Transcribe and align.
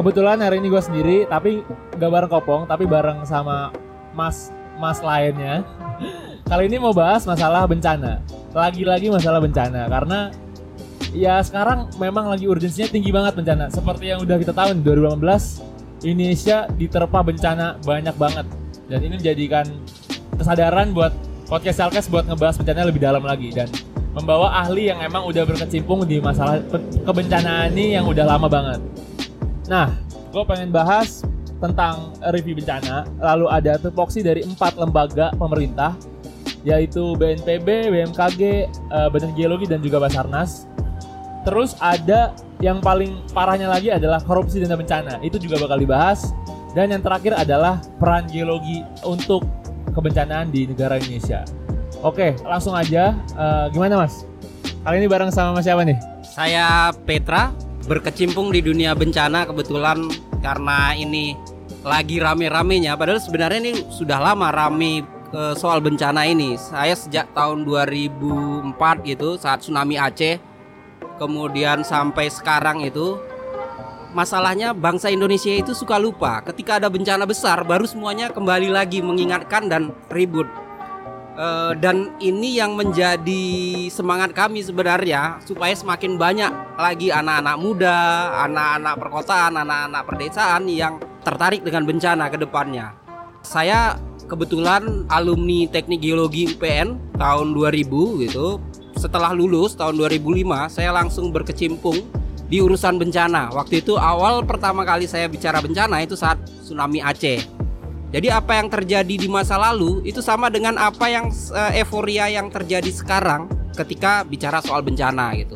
kebetulan 0.00 0.40
hari 0.40 0.56
ini 0.56 0.72
gua 0.72 0.80
sendiri, 0.80 1.28
tapi 1.28 1.60
nggak 2.00 2.10
bareng 2.16 2.32
Kopong, 2.32 2.64
tapi 2.64 2.88
bareng 2.88 3.28
sama 3.28 3.76
mas 4.16 4.48
mas 4.80 5.04
lainnya. 5.04 5.68
Kali 6.48 6.72
ini 6.72 6.80
mau 6.80 6.96
bahas 6.96 7.28
masalah 7.28 7.68
bencana. 7.68 8.24
Lagi-lagi 8.56 9.12
masalah 9.12 9.36
bencana 9.44 9.84
karena 9.84 10.32
ya 11.12 11.44
sekarang 11.44 11.92
memang 12.00 12.24
lagi 12.24 12.48
urgensinya 12.48 12.88
tinggi 12.88 13.12
banget 13.12 13.36
bencana. 13.36 13.68
Seperti 13.68 14.16
yang 14.16 14.24
udah 14.24 14.40
kita 14.40 14.56
tahu 14.56 14.80
nih, 14.80 14.80
2018 14.80 16.08
Indonesia 16.08 16.64
diterpa 16.72 17.20
bencana 17.20 17.76
banyak 17.84 18.16
banget 18.16 18.48
dan 18.90 18.98
ini 19.06 19.14
menjadikan 19.22 19.64
kesadaran 20.34 20.90
buat 20.90 21.14
podcast 21.46 21.78
Salkes 21.78 22.10
buat 22.10 22.26
ngebahas 22.26 22.58
bencana 22.58 22.90
lebih 22.90 22.98
dalam 22.98 23.22
lagi 23.22 23.54
dan 23.54 23.70
membawa 24.18 24.50
ahli 24.66 24.90
yang 24.90 24.98
emang 24.98 25.22
udah 25.30 25.46
berkecimpung 25.46 26.02
di 26.02 26.18
masalah 26.18 26.58
kebencanaan 27.06 27.70
ini 27.70 27.94
yang 27.94 28.10
udah 28.10 28.26
lama 28.26 28.50
banget. 28.50 28.82
Nah, 29.70 29.94
gue 30.34 30.42
pengen 30.42 30.74
bahas 30.74 31.22
tentang 31.62 32.10
review 32.34 32.58
bencana. 32.58 33.06
Lalu 33.22 33.46
ada 33.46 33.78
tupoksi 33.78 34.26
dari 34.26 34.42
empat 34.42 34.74
lembaga 34.74 35.30
pemerintah, 35.38 35.94
yaitu 36.66 37.14
BNPB, 37.14 37.94
BMKG, 37.94 38.66
uh, 38.90 39.06
Badan 39.14 39.30
Geologi 39.38 39.70
dan 39.70 39.78
juga 39.78 40.02
Basarnas. 40.02 40.66
Terus 41.46 41.78
ada 41.78 42.34
yang 42.58 42.82
paling 42.82 43.22
parahnya 43.30 43.70
lagi 43.70 43.94
adalah 43.94 44.18
korupsi 44.18 44.58
dana 44.58 44.74
bencana. 44.74 45.22
Itu 45.22 45.38
juga 45.38 45.62
bakal 45.62 45.78
dibahas. 45.78 46.34
Dan 46.70 46.94
yang 46.94 47.02
terakhir 47.02 47.34
adalah 47.34 47.82
peran 47.98 48.30
geologi 48.30 48.86
untuk 49.02 49.42
kebencanaan 49.90 50.54
di 50.54 50.70
negara 50.70 51.02
Indonesia. 51.02 51.42
Oke, 52.00 52.38
langsung 52.46 52.72
aja. 52.78 53.18
Uh, 53.34 53.66
gimana 53.74 54.06
Mas? 54.06 54.22
Kali 54.86 55.02
ini 55.02 55.08
bareng 55.10 55.34
sama 55.34 55.58
Mas 55.58 55.66
siapa 55.66 55.82
nih? 55.82 55.98
Saya 56.22 56.94
Petra, 57.04 57.50
berkecimpung 57.90 58.54
di 58.54 58.62
dunia 58.62 58.94
bencana 58.94 59.44
kebetulan 59.50 60.08
karena 60.40 60.94
ini 60.94 61.34
lagi 61.82 62.22
rame-ramenya. 62.22 62.94
Padahal 62.94 63.20
sebenarnya 63.20 63.58
ini 63.60 63.74
sudah 63.90 64.22
lama 64.22 64.48
rame 64.54 65.04
uh, 65.34 65.52
soal 65.58 65.82
bencana 65.82 66.22
ini. 66.28 66.54
Saya 66.54 66.94
sejak 66.94 67.34
tahun 67.34 67.66
2004 67.66 69.10
gitu 69.10 69.34
saat 69.36 69.60
tsunami 69.64 69.98
Aceh, 69.98 70.38
kemudian 71.18 71.82
sampai 71.82 72.30
sekarang 72.30 72.86
itu 72.86 73.18
masalahnya 74.10 74.74
bangsa 74.74 75.10
Indonesia 75.10 75.54
itu 75.54 75.70
suka 75.70 75.94
lupa 75.98 76.42
ketika 76.42 76.82
ada 76.82 76.90
bencana 76.90 77.22
besar 77.26 77.62
baru 77.62 77.86
semuanya 77.86 78.30
kembali 78.34 78.70
lagi 78.70 78.98
mengingatkan 78.98 79.70
dan 79.70 79.94
ribut 80.10 80.50
uh, 81.38 81.72
dan 81.78 82.12
ini 82.18 82.58
yang 82.58 82.74
menjadi 82.74 83.86
semangat 83.88 84.34
kami 84.34 84.60
sebenarnya 84.60 85.38
supaya 85.46 85.72
semakin 85.72 86.18
banyak 86.18 86.52
lagi 86.76 87.08
anak-anak 87.08 87.56
muda, 87.60 87.98
anak-anak 88.48 88.94
perkotaan, 89.00 89.52
anak-anak 89.56 90.02
perdesaan 90.04 90.66
yang 90.66 90.98
tertarik 91.24 91.64
dengan 91.64 91.84
bencana 91.88 92.28
ke 92.32 92.36
depannya. 92.40 92.96
Saya 93.40 93.96
kebetulan 94.28 95.08
alumni 95.08 95.66
Teknik 95.68 96.04
Geologi 96.04 96.52
UPN 96.52 97.16
tahun 97.16 97.56
2000 97.56 98.24
gitu. 98.28 98.60
Setelah 99.00 99.32
lulus 99.32 99.72
tahun 99.80 99.96
2005, 99.96 100.68
saya 100.68 100.92
langsung 100.92 101.32
berkecimpung 101.32 102.04
di 102.50 102.58
urusan 102.58 102.98
bencana. 102.98 103.54
Waktu 103.54 103.86
itu 103.86 103.94
awal 103.94 104.42
pertama 104.42 104.82
kali 104.82 105.06
saya 105.06 105.30
bicara 105.30 105.62
bencana 105.62 106.02
itu 106.02 106.18
saat 106.18 106.42
tsunami 106.66 106.98
Aceh. 106.98 107.46
Jadi 108.10 108.26
apa 108.26 108.58
yang 108.58 108.66
terjadi 108.66 109.14
di 109.14 109.28
masa 109.30 109.54
lalu 109.54 110.02
itu 110.02 110.18
sama 110.18 110.50
dengan 110.50 110.74
apa 110.74 111.06
yang 111.06 111.30
uh, 111.30 111.70
euforia 111.78 112.26
yang 112.26 112.50
terjadi 112.50 112.90
sekarang 112.90 113.46
ketika 113.78 114.26
bicara 114.26 114.58
soal 114.58 114.82
bencana 114.82 115.30
gitu. 115.38 115.54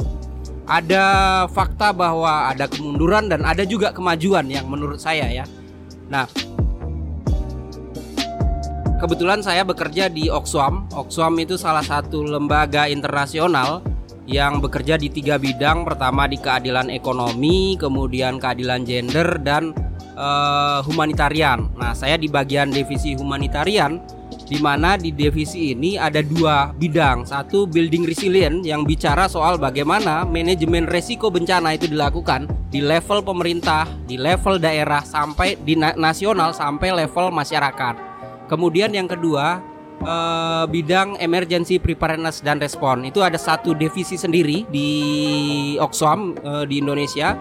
Ada 0.64 1.44
fakta 1.50 1.90
bahwa 1.90 2.48
ada 2.48 2.70
kemunduran 2.70 3.26
dan 3.26 3.42
ada 3.42 3.66
juga 3.66 3.90
kemajuan 3.90 4.46
yang 4.46 4.70
menurut 4.70 5.02
saya 5.02 5.26
ya. 5.28 5.44
Nah, 6.06 6.30
kebetulan 9.02 9.42
saya 9.42 9.66
bekerja 9.66 10.06
di 10.08 10.30
Oxfam. 10.30 10.86
Oxfam 10.94 11.34
itu 11.42 11.58
salah 11.58 11.84
satu 11.84 12.22
lembaga 12.22 12.86
internasional 12.86 13.82
yang 14.24 14.60
bekerja 14.60 14.96
di 14.96 15.12
tiga 15.12 15.36
bidang. 15.36 15.84
Pertama 15.84 16.24
di 16.28 16.40
keadilan 16.40 16.88
ekonomi 16.92 17.76
kemudian 17.76 18.40
keadilan 18.40 18.84
gender 18.84 19.40
dan 19.40 19.76
uh, 20.16 20.80
humanitarian. 20.84 21.68
Nah 21.76 21.92
saya 21.92 22.16
di 22.16 22.28
bagian 22.28 22.72
divisi 22.72 23.14
humanitarian 23.14 24.00
di 24.44 24.60
mana 24.60 25.00
di 25.00 25.08
divisi 25.12 25.72
ini 25.72 25.96
ada 25.96 26.20
dua 26.20 26.72
bidang. 26.76 27.24
Satu 27.24 27.64
building 27.64 28.04
resilient 28.04 28.64
yang 28.64 28.84
bicara 28.84 29.24
soal 29.28 29.56
bagaimana 29.56 30.28
manajemen 30.28 30.84
resiko 30.84 31.32
bencana 31.32 31.76
itu 31.76 31.88
dilakukan 31.88 32.48
di 32.68 32.84
level 32.84 33.24
pemerintah 33.24 33.88
di 34.04 34.20
level 34.20 34.60
daerah 34.60 35.00
sampai 35.00 35.56
di 35.64 35.76
nasional 35.78 36.52
sampai 36.52 36.92
level 36.92 37.32
masyarakat. 37.32 37.94
Kemudian 38.44 38.92
yang 38.92 39.08
kedua 39.08 39.73
uh, 40.02 40.64
bidang 40.66 41.20
emergency 41.22 41.78
preparedness 41.78 42.42
dan 42.42 42.58
respon 42.58 43.06
itu 43.06 43.22
ada 43.22 43.38
satu 43.38 43.76
divisi 43.76 44.18
sendiri 44.18 44.66
di 44.66 44.90
Oxfam 45.78 46.34
uh, 46.42 46.64
di 46.66 46.82
Indonesia 46.82 47.38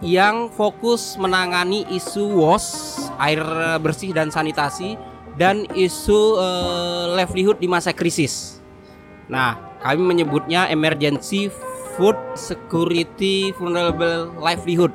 yang 0.00 0.48
fokus 0.48 1.20
menangani 1.20 1.84
isu 1.92 2.24
WOS 2.40 2.64
air 3.20 3.44
bersih 3.84 4.16
dan 4.16 4.32
sanitasi 4.32 4.96
dan 5.36 5.68
isu 5.76 6.40
uh, 6.40 7.04
livelihood 7.16 7.60
di 7.60 7.68
masa 7.68 7.92
krisis. 7.92 8.60
Nah, 9.28 9.60
kami 9.84 10.00
menyebutnya 10.00 10.68
emergency 10.72 11.52
food 11.96 12.16
security 12.32 13.52
vulnerable 13.56 14.32
livelihood. 14.40 14.92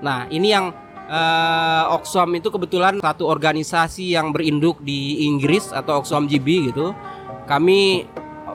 Nah, 0.00 0.24
ini 0.32 0.52
yang 0.52 0.72
uh, 1.10 1.94
Oxfam 1.96 2.30
itu 2.36 2.50
kebetulan 2.50 2.98
satu 3.00 3.26
organisasi 3.26 4.14
yang 4.14 4.30
berinduk 4.30 4.82
di 4.82 5.26
Inggris 5.26 5.70
atau 5.70 6.02
Oxfam 6.02 6.26
GB 6.26 6.72
gitu. 6.74 6.92
Kami 7.46 8.06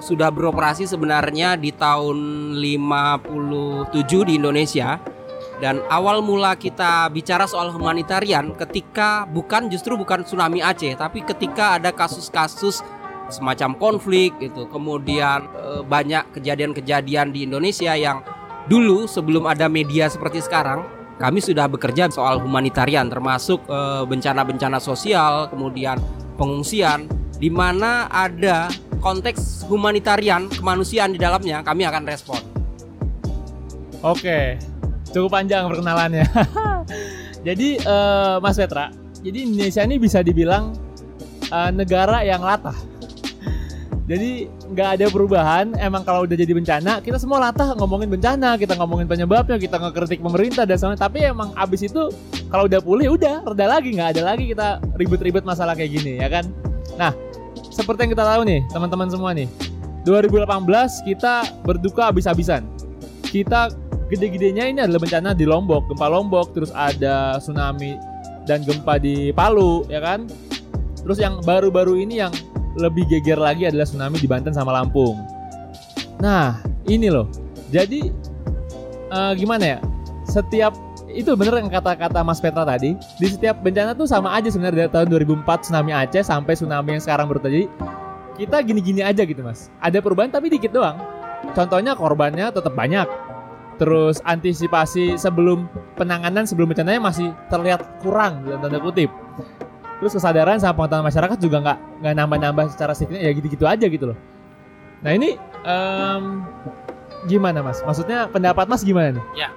sudah 0.01 0.33
beroperasi 0.33 0.89
sebenarnya 0.89 1.55
di 1.55 1.69
tahun 1.71 2.17
57 2.57 4.27
di 4.27 4.33
Indonesia 4.41 4.97
dan 5.61 5.77
awal 5.93 6.25
mula 6.25 6.57
kita 6.57 7.05
bicara 7.13 7.45
soal 7.45 7.69
humanitarian 7.69 8.57
ketika 8.57 9.29
bukan 9.29 9.69
justru 9.69 9.93
bukan 9.93 10.25
tsunami 10.25 10.57
Aceh 10.57 10.97
tapi 10.97 11.21
ketika 11.21 11.77
ada 11.77 11.93
kasus-kasus 11.93 12.81
semacam 13.29 13.77
konflik 13.77 14.33
gitu 14.41 14.65
kemudian 14.73 15.45
e, 15.53 15.85
banyak 15.85 16.33
kejadian-kejadian 16.33 17.29
di 17.29 17.45
Indonesia 17.45 17.93
yang 17.93 18.25
dulu 18.65 19.05
sebelum 19.05 19.45
ada 19.45 19.69
media 19.69 20.09
seperti 20.09 20.41
sekarang 20.41 20.81
kami 21.21 21.37
sudah 21.37 21.69
bekerja 21.69 22.09
soal 22.09 22.41
humanitarian 22.41 23.05
termasuk 23.05 23.61
eh, 23.69 24.03
bencana-bencana 24.09 24.81
sosial, 24.81 25.45
kemudian 25.53 26.01
pengungsian 26.41 27.05
di 27.37 27.53
mana 27.53 28.09
ada 28.09 28.73
konteks 29.01 29.69
humanitarian 29.69 30.49
kemanusiaan 30.49 31.13
di 31.13 31.21
dalamnya 31.21 31.61
kami 31.61 31.85
akan 31.85 32.03
respon. 32.09 32.41
Oke. 34.01 34.57
Cukup 35.13 35.29
panjang 35.29 35.69
perkenalannya. 35.69 36.25
jadi 37.47 37.69
uh, 37.83 38.39
Mas 38.39 38.57
Petra, 38.57 38.89
jadi 39.21 39.43
Indonesia 39.43 39.81
ini 39.83 39.99
bisa 39.99 40.23
dibilang 40.23 40.73
uh, 41.51 41.69
negara 41.69 42.23
yang 42.25 42.41
latah. 42.41 42.77
Jadi 44.09 44.49
nggak 44.73 44.89
ada 44.97 45.05
perubahan. 45.13 45.77
Emang 45.77 46.01
kalau 46.01 46.25
udah 46.25 46.33
jadi 46.33 46.51
bencana, 46.51 46.99
kita 47.05 47.21
semua 47.21 47.37
latah 47.37 47.77
ngomongin 47.77 48.09
bencana, 48.09 48.57
kita 48.57 48.73
ngomongin 48.75 49.05
penyebabnya, 49.05 49.61
kita 49.61 49.77
ngekritik 49.77 50.19
pemerintah 50.19 50.65
dan 50.65 50.77
sebagainya. 50.77 51.01
Tapi 51.05 51.17
emang 51.29 51.49
abis 51.53 51.85
itu 51.85 52.09
kalau 52.49 52.65
udah 52.65 52.81
pulih, 52.81 53.13
udah 53.13 53.45
reda 53.45 53.65
lagi, 53.69 53.93
nggak 53.93 54.17
ada 54.17 54.21
lagi 54.33 54.51
kita 54.51 54.81
ribet-ribet 54.97 55.45
masalah 55.45 55.77
kayak 55.77 56.01
gini, 56.01 56.17
ya 56.17 56.27
kan? 56.27 56.49
Nah, 56.97 57.13
seperti 57.71 58.09
yang 58.09 58.11
kita 58.17 58.25
tahu 58.25 58.41
nih, 58.43 58.59
teman-teman 58.73 59.07
semua 59.07 59.31
nih, 59.31 59.47
2018 60.03 60.49
kita 61.07 61.33
berduka 61.63 62.09
habis-habisan. 62.09 62.65
Kita 63.31 63.71
gede-gedenya 64.11 64.67
ini 64.67 64.83
adalah 64.83 64.99
bencana 64.99 65.31
di 65.31 65.47
Lombok, 65.47 65.87
gempa 65.87 66.11
Lombok, 66.11 66.51
terus 66.51 66.73
ada 66.75 67.39
tsunami 67.39 67.95
dan 68.43 68.65
gempa 68.65 68.99
di 68.99 69.31
Palu, 69.31 69.87
ya 69.87 70.03
kan? 70.03 70.27
Terus 71.05 71.21
yang 71.21 71.39
baru-baru 71.47 72.01
ini 72.03 72.19
yang 72.19 72.33
lebih 72.77 73.07
geger 73.07 73.39
lagi 73.39 73.67
adalah 73.67 73.83
tsunami 73.83 74.17
di 74.19 74.27
Banten 74.29 74.55
sama 74.55 74.71
Lampung. 74.71 75.19
Nah, 76.21 76.61
ini 76.87 77.11
loh. 77.11 77.27
Jadi 77.73 78.11
uh, 79.11 79.33
gimana 79.35 79.77
ya? 79.77 79.79
Setiap 80.27 80.71
itu 81.11 81.35
bener 81.35 81.59
yang 81.59 81.67
kata-kata 81.67 82.23
Mas 82.23 82.39
Petra 82.39 82.63
tadi. 82.63 82.95
Di 83.19 83.27
setiap 83.27 83.59
bencana 83.59 83.91
tuh 83.91 84.07
sama 84.07 84.31
aja 84.31 84.47
sebenarnya 84.47 84.87
dari 84.87 84.91
tahun 84.91 85.07
2004 85.43 85.63
tsunami 85.67 85.91
Aceh 85.91 86.23
sampai 86.23 86.53
tsunami 86.55 86.95
yang 86.95 87.03
sekarang 87.03 87.27
baru 87.27 87.43
terjadi. 87.43 87.67
Kita 88.39 88.63
gini-gini 88.63 89.03
aja 89.03 89.27
gitu, 89.27 89.43
Mas. 89.43 89.67
Ada 89.83 89.99
perubahan 89.99 90.31
tapi 90.31 90.47
dikit 90.47 90.71
doang. 90.71 90.95
Contohnya 91.51 91.97
korbannya 91.99 92.53
tetap 92.53 92.71
banyak. 92.71 93.05
Terus 93.75 94.21
antisipasi 94.23 95.17
sebelum 95.17 95.65
penanganan 95.97 96.45
sebelum 96.45 96.69
bencananya 96.69 97.01
masih 97.01 97.33
terlihat 97.49 97.81
kurang 98.05 98.45
dalam 98.45 98.61
tanda 98.61 98.77
kutip 98.77 99.09
terus 100.01 100.17
kesadaran 100.17 100.57
sama 100.57 100.81
pengetahuan 100.81 101.05
masyarakat 101.05 101.37
juga 101.37 101.61
nggak 101.61 101.77
nggak 102.01 102.13
nambah-nambah 102.17 102.65
secara 102.73 102.97
signifikan 102.97 103.29
ya 103.29 103.31
gitu-gitu 103.37 103.65
aja 103.69 103.85
gitu 103.85 104.05
loh. 104.09 104.17
Nah 105.05 105.13
ini 105.13 105.37
um, 105.61 106.41
gimana 107.29 107.61
mas? 107.61 107.85
Maksudnya 107.85 108.25
pendapat 108.33 108.65
mas 108.65 108.81
gimana 108.81 109.21
nih? 109.21 109.25
Ya. 109.45 109.49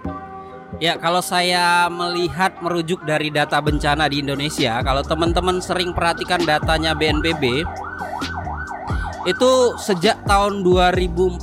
Ya, 0.82 0.98
kalau 0.98 1.22
saya 1.22 1.86
melihat 1.86 2.58
merujuk 2.58 3.06
dari 3.06 3.30
data 3.30 3.62
bencana 3.62 4.10
di 4.10 4.18
Indonesia, 4.18 4.82
kalau 4.82 5.06
teman-teman 5.06 5.62
sering 5.62 5.94
perhatikan 5.94 6.42
datanya 6.42 6.98
BNPB, 6.98 7.62
itu 9.22 9.52
sejak 9.78 10.18
tahun 10.26 10.66
2014 10.66 11.38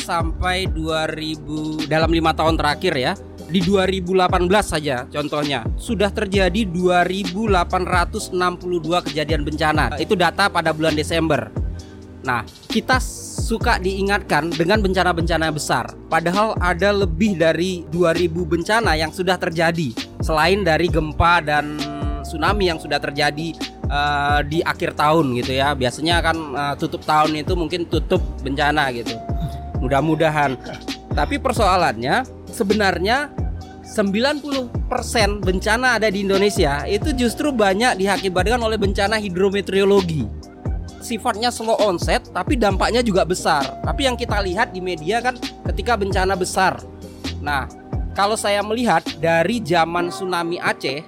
sampai 0.00 0.70
2000 0.70 1.90
dalam 1.90 2.14
lima 2.14 2.30
tahun 2.30 2.54
terakhir 2.54 2.94
ya, 2.94 3.12
di 3.46 3.62
2018 3.62 4.50
saja 4.62 5.06
contohnya 5.06 5.62
sudah 5.78 6.10
terjadi 6.10 6.66
2862 6.66 9.06
kejadian 9.10 9.42
bencana. 9.46 9.94
Itu 9.98 10.18
data 10.18 10.50
pada 10.50 10.74
bulan 10.74 10.98
Desember. 10.98 11.50
Nah, 12.26 12.42
kita 12.66 12.98
suka 13.46 13.78
diingatkan 13.78 14.50
dengan 14.50 14.82
bencana-bencana 14.82 15.54
besar. 15.54 15.94
Padahal 16.10 16.58
ada 16.58 16.90
lebih 16.90 17.38
dari 17.38 17.86
2000 17.94 18.42
bencana 18.42 18.98
yang 18.98 19.14
sudah 19.14 19.38
terjadi 19.38 19.94
selain 20.18 20.66
dari 20.66 20.90
gempa 20.90 21.38
dan 21.38 21.78
tsunami 22.26 22.66
yang 22.66 22.82
sudah 22.82 22.98
terjadi 22.98 23.54
uh, 23.86 24.42
di 24.42 24.58
akhir 24.66 24.98
tahun 24.98 25.38
gitu 25.38 25.54
ya. 25.54 25.78
Biasanya 25.78 26.18
kan 26.18 26.36
uh, 26.50 26.74
tutup 26.74 27.06
tahun 27.06 27.46
itu 27.46 27.54
mungkin 27.54 27.86
tutup 27.86 28.18
bencana 28.42 28.90
gitu. 28.90 29.14
Mudah-mudahan. 29.78 30.58
Tapi 31.14 31.38
persoalannya 31.38 32.35
sebenarnya 32.56 33.28
90% 33.84 34.72
bencana 35.44 36.00
ada 36.00 36.08
di 36.08 36.24
Indonesia 36.24 36.88
itu 36.88 37.12
justru 37.12 37.52
banyak 37.52 38.00
diakibatkan 38.00 38.58
oleh 38.58 38.80
bencana 38.80 39.20
hidrometeorologi. 39.20 40.24
Sifatnya 41.04 41.54
slow 41.54 41.78
onset 41.84 42.24
tapi 42.32 42.58
dampaknya 42.58 43.04
juga 43.04 43.22
besar. 43.22 43.62
Tapi 43.84 44.08
yang 44.08 44.16
kita 44.16 44.42
lihat 44.42 44.72
di 44.72 44.80
media 44.80 45.20
kan 45.22 45.38
ketika 45.70 45.94
bencana 45.94 46.34
besar. 46.34 46.82
Nah, 47.38 47.70
kalau 48.16 48.34
saya 48.34 48.64
melihat 48.64 49.04
dari 49.22 49.62
zaman 49.62 50.10
tsunami 50.10 50.58
Aceh, 50.58 51.04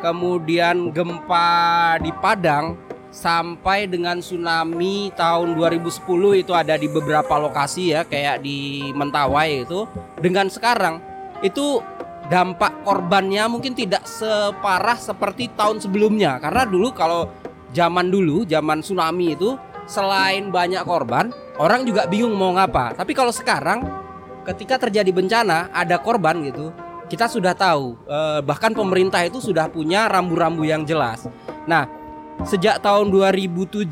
kemudian 0.00 0.94
gempa 0.94 1.98
di 2.00 2.08
Padang 2.24 2.78
sampai 3.14 3.86
dengan 3.86 4.18
tsunami 4.18 5.14
tahun 5.14 5.54
2010 5.54 6.42
itu 6.42 6.50
ada 6.50 6.74
di 6.74 6.90
beberapa 6.90 7.38
lokasi 7.38 7.94
ya 7.94 8.02
kayak 8.02 8.42
di 8.42 8.90
Mentawai 8.90 9.62
itu. 9.62 9.86
Dengan 10.18 10.50
sekarang 10.50 10.98
itu 11.38 11.78
dampak 12.26 12.82
korbannya 12.82 13.46
mungkin 13.46 13.78
tidak 13.78 14.02
separah 14.10 14.98
seperti 14.98 15.54
tahun 15.54 15.78
sebelumnya. 15.78 16.42
Karena 16.42 16.66
dulu 16.66 16.90
kalau 16.90 17.30
zaman 17.70 18.10
dulu 18.10 18.42
zaman 18.42 18.82
tsunami 18.82 19.38
itu 19.38 19.54
selain 19.86 20.50
banyak 20.50 20.82
korban 20.82 21.30
orang 21.62 21.86
juga 21.86 22.10
bingung 22.10 22.34
mau 22.34 22.50
ngapa. 22.58 22.98
Tapi 22.98 23.14
kalau 23.14 23.30
sekarang 23.30 23.86
ketika 24.42 24.90
terjadi 24.90 25.14
bencana 25.14 25.70
ada 25.70 26.02
korban 26.02 26.42
gitu 26.42 26.74
kita 27.06 27.30
sudah 27.30 27.54
tahu 27.54 27.94
eh, 28.10 28.40
bahkan 28.42 28.74
pemerintah 28.74 29.22
itu 29.22 29.38
sudah 29.38 29.70
punya 29.70 30.10
rambu-rambu 30.10 30.66
yang 30.66 30.82
jelas. 30.82 31.30
Nah 31.68 32.03
sejak 32.42 32.82
tahun 32.82 33.14
2007 33.14 33.86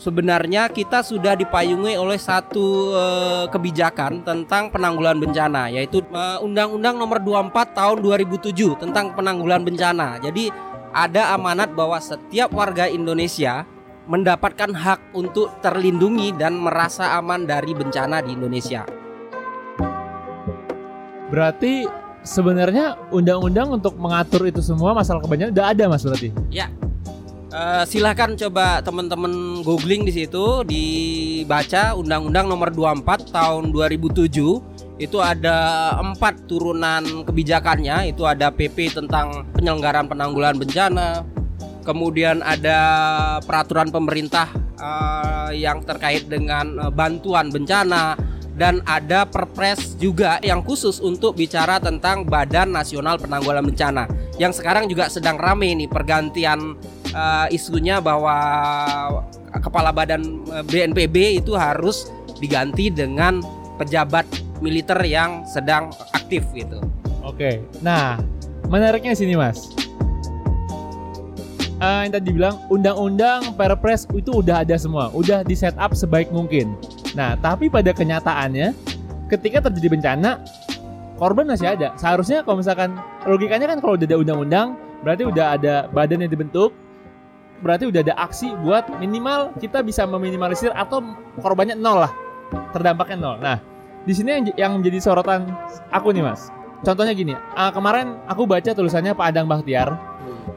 sebenarnya 0.00 0.72
kita 0.72 1.04
sudah 1.04 1.36
dipayungi 1.36 2.00
oleh 2.00 2.16
satu 2.16 2.96
uh, 2.96 3.44
kebijakan 3.52 4.24
tentang 4.24 4.72
penanggulangan 4.72 5.20
bencana 5.20 5.68
yaitu 5.68 6.00
uh, 6.16 6.40
Undang-Undang 6.40 6.96
Nomor 6.96 7.20
24 7.20 7.76
Tahun 7.76 7.98
2007 8.00 8.80
tentang 8.80 9.12
penanggulangan 9.12 9.68
bencana. 9.68 10.08
Jadi 10.24 10.48
ada 10.96 11.36
amanat 11.36 11.76
bahwa 11.76 12.00
setiap 12.00 12.48
warga 12.56 12.88
Indonesia 12.88 13.68
mendapatkan 14.08 14.72
hak 14.72 15.12
untuk 15.12 15.52
terlindungi 15.60 16.32
dan 16.34 16.56
merasa 16.56 17.16
aman 17.20 17.44
dari 17.44 17.76
bencana 17.76 18.24
di 18.24 18.34
Indonesia. 18.34 18.82
Berarti 21.32 21.88
sebenarnya 22.26 22.98
undang-undang 23.08 23.72
untuk 23.72 23.96
mengatur 23.96 24.44
itu 24.48 24.60
semua 24.60 24.92
masalah 24.92 25.22
kebanyakan 25.24 25.54
udah 25.54 25.66
ada 25.70 25.84
Mas 25.88 26.04
berarti? 26.04 26.28
Ya, 26.52 26.68
Uh, 27.52 27.84
silahkan 27.84 28.32
coba 28.32 28.80
teman-teman 28.80 29.60
googling 29.60 30.08
di 30.08 30.12
situ 30.24 30.64
dibaca 30.64 31.92
Undang-Undang 32.00 32.48
Nomor 32.48 32.72
24 32.72 33.28
Tahun 33.28 33.68
2007 33.68 34.96
itu 34.96 35.18
ada 35.20 35.92
empat 36.00 36.48
turunan 36.48 37.04
kebijakannya. 37.28 38.08
Itu 38.08 38.24
ada 38.24 38.48
PP 38.48 38.96
tentang 38.96 39.44
penyelenggaraan 39.52 40.08
penanggulangan 40.08 40.64
bencana 40.64 41.08
kemudian 41.82 42.40
ada 42.40 42.78
peraturan 43.42 43.90
pemerintah 43.90 44.48
uh, 44.78 45.50
yang 45.52 45.82
terkait 45.82 46.30
dengan 46.30 46.78
uh, 46.78 46.88
bantuan 46.88 47.50
bencana 47.50 48.16
dan 48.54 48.80
ada 48.86 49.26
perpres 49.26 49.98
juga 49.98 50.38
yang 50.40 50.62
khusus 50.62 51.02
untuk 51.02 51.34
bicara 51.34 51.82
tentang 51.82 52.22
Badan 52.22 52.70
Nasional 52.70 53.18
Penanggulangan 53.18 53.66
Bencana 53.66 54.04
yang 54.38 54.54
sekarang 54.54 54.86
juga 54.86 55.10
sedang 55.10 55.36
rame 55.36 55.74
nih 55.74 55.90
pergantian 55.90 56.78
uh, 57.12 57.46
isunya 57.48 58.00
bahwa 58.00 58.36
kepala 59.60 59.92
badan 59.92 60.42
eh, 60.48 60.64
BNPB 60.64 61.44
itu 61.44 61.52
harus 61.54 62.08
diganti 62.40 62.88
dengan 62.88 63.38
pejabat 63.76 64.24
militer 64.64 64.98
yang 65.04 65.44
sedang 65.46 65.92
aktif 66.16 66.42
gitu. 66.56 66.80
Oke. 67.22 67.62
Nah, 67.84 68.18
menariknya 68.66 69.14
sini, 69.14 69.38
Mas. 69.38 69.70
Uh, 71.82 72.06
yang 72.06 72.14
tadi 72.14 72.30
bilang 72.30 72.62
undang-undang 72.70 73.58
Perpres 73.58 74.06
itu 74.14 74.38
udah 74.38 74.62
ada 74.62 74.78
semua, 74.78 75.10
udah 75.10 75.42
di 75.42 75.58
set 75.58 75.74
up 75.82 75.90
sebaik 75.98 76.30
mungkin. 76.30 76.78
Nah, 77.18 77.34
tapi 77.42 77.66
pada 77.66 77.90
kenyataannya 77.90 78.70
ketika 79.26 79.66
terjadi 79.66 79.98
bencana 79.98 80.38
korban 81.18 81.50
masih 81.50 81.74
ada. 81.74 81.90
Seharusnya 81.98 82.46
kalau 82.46 82.62
misalkan 82.62 82.94
logikanya 83.26 83.66
kan 83.66 83.78
kalau 83.82 83.98
udah 83.98 84.06
ada 84.06 84.18
undang-undang 84.18 84.68
berarti 85.02 85.22
udah 85.26 85.46
ada 85.58 85.74
badan 85.90 86.22
yang 86.22 86.30
dibentuk, 86.30 86.70
berarti 87.62 87.88
udah 87.88 88.00
ada 88.02 88.14
aksi 88.18 88.52
buat 88.60 88.90
minimal 88.98 89.54
kita 89.56 89.80
bisa 89.80 90.04
meminimalisir 90.04 90.74
atau 90.74 91.00
korbannya 91.38 91.78
nol 91.78 92.04
lah. 92.04 92.12
Terdampaknya 92.74 93.16
nol. 93.16 93.36
Nah 93.40 93.58
di 94.02 94.12
sini 94.12 94.28
yang, 94.34 94.44
yang 94.58 94.72
menjadi 94.82 94.98
sorotan 94.98 95.48
aku 95.94 96.10
nih 96.10 96.26
mas. 96.26 96.50
Contohnya 96.82 97.14
gini 97.14 97.32
uh, 97.32 97.70
kemarin 97.70 98.18
aku 98.26 98.44
baca 98.44 98.74
tulisannya 98.74 99.14
Pak 99.14 99.26
Adang 99.30 99.46
Bahtiar 99.46 99.94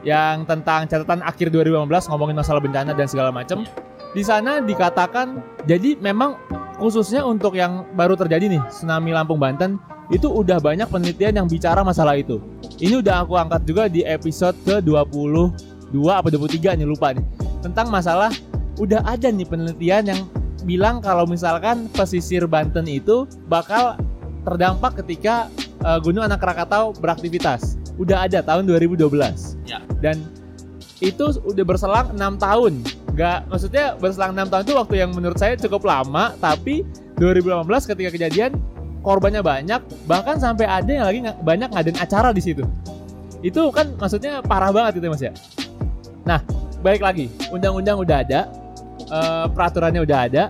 yang 0.02 0.42
tentang 0.42 0.90
catatan 0.90 1.22
akhir 1.22 1.54
2015 1.54 2.10
ngomongin 2.10 2.36
masalah 2.38 2.58
bencana 2.58 2.90
dan 2.94 3.06
segala 3.06 3.30
macam 3.30 3.62
di 4.14 4.22
sana 4.26 4.58
dikatakan 4.58 5.38
jadi 5.70 5.94
memang 6.02 6.34
khususnya 6.82 7.22
untuk 7.22 7.54
yang 7.54 7.86
baru 7.94 8.18
terjadi 8.18 8.50
nih 8.58 8.62
tsunami 8.70 9.14
Lampung 9.14 9.38
Banten 9.38 9.78
itu 10.10 10.30
udah 10.30 10.62
banyak 10.62 10.86
penelitian 10.86 11.42
yang 11.42 11.46
bicara 11.50 11.82
masalah 11.82 12.14
itu. 12.14 12.38
Ini 12.78 13.02
udah 13.02 13.26
aku 13.26 13.34
angkat 13.34 13.62
juga 13.66 13.90
di 13.90 14.06
episode 14.06 14.54
ke-20 14.62 14.84
dua 14.86 15.02
apa 16.04 16.28
23 16.28 16.76
nih 16.76 16.86
lupa 16.86 17.16
nih 17.16 17.24
tentang 17.64 17.88
masalah 17.88 18.30
udah 18.76 19.00
ada 19.08 19.32
nih 19.32 19.48
penelitian 19.48 20.04
yang 20.12 20.20
bilang 20.66 20.98
kalau 20.98 21.24
misalkan 21.24 21.86
pesisir 21.94 22.44
Banten 22.44 22.84
itu 22.90 23.24
bakal 23.46 23.96
terdampak 24.46 25.02
ketika 25.02 25.48
eh, 25.86 25.98
Gunung 26.02 26.26
Anak 26.26 26.42
Krakatau 26.42 26.94
beraktivitas. 26.98 27.78
Udah 27.96 28.28
ada 28.28 28.44
tahun 28.44 28.68
2012. 28.68 29.08
Ya. 29.64 29.80
Dan 30.02 30.20
itu 31.00 31.32
udah 31.42 31.64
berselang 31.64 32.12
enam 32.12 32.36
tahun. 32.36 32.84
Nggak, 33.16 33.48
maksudnya 33.48 33.96
berselang 33.96 34.36
enam 34.36 34.52
tahun 34.52 34.62
itu 34.68 34.74
waktu 34.76 34.94
yang 35.00 35.10
menurut 35.16 35.40
saya 35.40 35.56
cukup 35.56 35.88
lama, 35.88 36.36
tapi 36.36 36.84
2018 37.16 37.64
ketika 37.96 38.10
kejadian 38.12 38.60
korbannya 39.00 39.40
banyak, 39.40 39.80
bahkan 40.04 40.36
sampai 40.36 40.68
ada 40.68 40.90
yang 40.90 41.06
lagi 41.08 41.20
banyak 41.40 41.72
ngadain 41.72 41.96
acara 41.96 42.36
di 42.36 42.44
situ. 42.44 42.60
Itu 43.40 43.72
kan 43.72 43.96
maksudnya 43.96 44.44
parah 44.44 44.68
banget 44.68 45.00
itu 45.00 45.08
mas 45.08 45.22
ya. 45.24 45.32
Nah, 46.26 46.42
baik 46.82 47.06
lagi, 47.06 47.30
undang-undang 47.54 48.02
udah 48.02 48.26
ada, 48.26 48.40
eh, 49.06 49.46
peraturannya 49.54 50.02
udah 50.02 50.18
ada. 50.26 50.44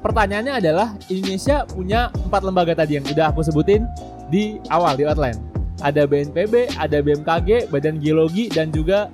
Pertanyaannya 0.00 0.54
adalah 0.60 0.96
Indonesia 1.12 1.64
punya 1.68 2.08
empat 2.12 2.42
lembaga 2.44 2.72
tadi 2.72 2.96
yang 3.00 3.04
udah 3.08 3.32
aku 3.32 3.44
sebutin 3.44 3.84
di 4.32 4.60
awal 4.72 4.96
di 4.96 5.04
outline. 5.04 5.36
Ada 5.84 6.08
BNPB, 6.08 6.72
ada 6.80 7.04
BMKG, 7.04 7.68
Badan 7.68 8.00
Geologi, 8.00 8.48
dan 8.48 8.72
juga 8.72 9.12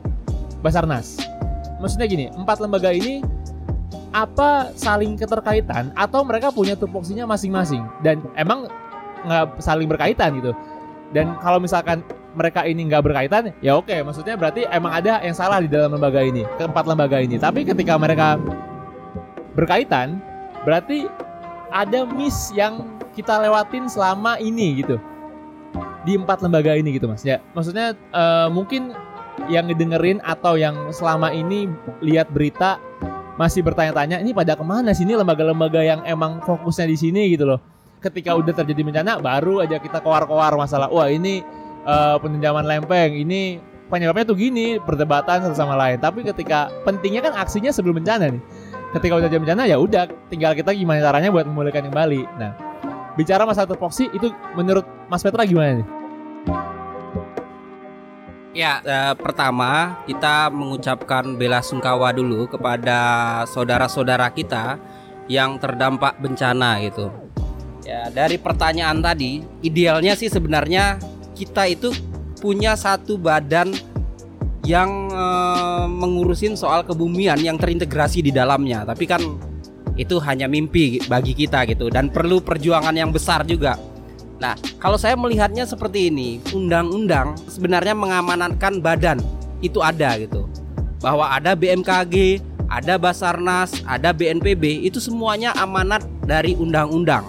Basarnas. 0.63 1.19
Maksudnya 1.83 2.07
gini, 2.07 2.27
empat 2.31 2.63
lembaga 2.63 2.95
ini 2.95 3.23
apa 4.11 4.75
saling 4.75 5.15
keterkaitan 5.15 5.95
atau 5.95 6.27
mereka 6.27 6.51
punya 6.51 6.75
tupoksinya 6.75 7.31
masing-masing 7.31 7.87
dan 8.03 8.19
emang 8.35 8.67
nggak 9.27 9.63
saling 9.63 9.87
berkaitan 9.87 10.39
gitu. 10.43 10.53
Dan 11.15 11.39
kalau 11.43 11.59
misalkan 11.63 12.03
mereka 12.31 12.63
ini 12.63 12.87
nggak 12.87 13.03
berkaitan, 13.03 13.51
ya 13.59 13.75
oke, 13.75 13.93
maksudnya 14.07 14.39
berarti 14.39 14.63
emang 14.71 14.95
ada 14.95 15.19
yang 15.23 15.35
salah 15.35 15.59
di 15.59 15.67
dalam 15.67 15.99
lembaga 15.99 16.23
ini, 16.23 16.47
keempat 16.59 16.85
lembaga 16.87 17.19
ini. 17.19 17.37
Tapi 17.43 17.67
ketika 17.67 17.99
mereka 17.99 18.39
berkaitan, 19.59 20.23
berarti 20.63 21.11
ada 21.75 22.07
miss 22.07 22.55
yang 22.55 22.87
kita 23.15 23.43
lewatin 23.43 23.91
selama 23.91 24.39
ini 24.39 24.83
gitu. 24.83 24.97
Di 26.07 26.17
empat 26.17 26.41
lembaga 26.41 26.75
ini 26.75 26.97
gitu 26.97 27.11
mas. 27.11 27.27
Ya 27.27 27.43
maksudnya 27.53 27.93
eh, 27.95 28.49
mungkin 28.49 28.95
yang 29.51 29.69
ngedengerin 29.69 30.23
atau 30.23 30.55
yang 30.55 30.93
selama 30.95 31.33
ini 31.35 31.67
lihat 32.05 32.31
berita 32.31 32.79
masih 33.41 33.65
bertanya-tanya 33.65 34.21
ini 34.21 34.37
pada 34.37 34.53
ke 34.57 34.65
mana 34.65 34.93
sih? 34.93 35.09
Ini 35.09 35.17
lembaga-lembaga 35.17 35.81
yang 35.81 36.01
emang 36.05 36.45
fokusnya 36.45 36.87
di 36.89 36.97
sini 36.97 37.23
gitu 37.33 37.49
loh. 37.49 37.61
Ketika 38.01 38.33
udah 38.33 38.53
terjadi 38.53 38.81
bencana 38.81 39.21
baru 39.21 39.61
aja 39.65 39.77
kita 39.77 40.01
koar-koar 40.01 40.57
masalah 40.57 40.89
wah 40.89 41.09
ini 41.09 41.45
eh, 41.87 42.17
peninjauan 42.21 42.65
lempeng 42.67 43.13
ini 43.15 43.61
penyebabnya 43.91 44.23
tuh 44.23 44.39
gini 44.39 44.79
perdebatan 44.79 45.45
satu 45.45 45.57
sama 45.57 45.75
lain. 45.75 45.99
Tapi 45.99 46.23
ketika 46.23 46.71
pentingnya 46.87 47.25
kan 47.27 47.35
aksinya 47.37 47.75
sebelum 47.75 48.01
bencana 48.03 48.31
nih. 48.31 48.43
Ketika 48.91 49.23
udah 49.23 49.31
jadi 49.31 49.43
bencana 49.43 49.63
ya 49.71 49.79
udah 49.79 50.11
tinggal 50.27 50.51
kita 50.51 50.75
gimana 50.75 50.99
caranya 50.99 51.31
buat 51.31 51.47
memulihkan 51.47 51.87
kembali 51.95 52.27
nah 52.43 52.71
bicara 53.21 53.47
masalah 53.47 53.71
tupoksi 53.71 54.09
itu 54.17 54.31
menurut 54.55 54.87
Mas 55.11 55.21
Petra 55.21 55.47
gimana 55.47 55.83
nih? 55.83 55.89
Ya, 58.51 58.83
eh, 58.83 59.15
pertama 59.15 60.03
kita 60.11 60.51
mengucapkan 60.51 61.39
bela 61.39 61.63
sungkawa 61.63 62.11
dulu 62.11 62.51
kepada 62.51 62.99
saudara-saudara 63.47 64.27
kita 64.35 64.75
yang 65.31 65.55
terdampak 65.63 66.19
bencana 66.19 66.83
gitu. 66.83 67.15
Ya, 67.87 68.11
dari 68.11 68.43
pertanyaan 68.43 68.99
tadi, 68.99 69.47
idealnya 69.63 70.19
sih 70.19 70.27
sebenarnya 70.27 70.99
kita 71.41 71.65
itu 71.73 71.89
punya 72.45 72.77
satu 72.77 73.17
badan 73.17 73.73
yang 74.69 75.09
eh, 75.09 75.87
mengurusin 75.89 76.53
soal 76.53 76.85
kebumian 76.85 77.41
yang 77.41 77.57
terintegrasi 77.57 78.21
di 78.21 78.29
dalamnya. 78.29 78.85
Tapi 78.85 79.05
kan 79.09 79.23
itu 79.97 80.21
hanya 80.21 80.45
mimpi 80.49 81.01
bagi 81.09 81.33
kita 81.33 81.65
gitu 81.69 81.89
dan 81.89 82.13
perlu 82.13 82.45
perjuangan 82.45 82.93
yang 82.93 83.09
besar 83.09 83.45
juga. 83.49 83.81
Nah, 84.41 84.57
kalau 84.81 84.97
saya 84.97 85.17
melihatnya 85.21 85.69
seperti 85.69 86.09
ini, 86.09 86.41
undang-undang 86.57 87.37
sebenarnya 87.45 87.93
mengamanatkan 87.93 88.81
badan 88.81 89.21
itu 89.61 89.85
ada 89.85 90.17
gitu. 90.17 90.49
Bahwa 91.05 91.29
ada 91.29 91.53
BMKG, 91.53 92.41
ada 92.69 92.97
Basarnas, 92.97 93.85
ada 93.85 94.17
BNPB, 94.17 94.89
itu 94.89 94.97
semuanya 94.97 95.53
amanat 95.61 96.05
dari 96.25 96.57
undang-undang. 96.57 97.29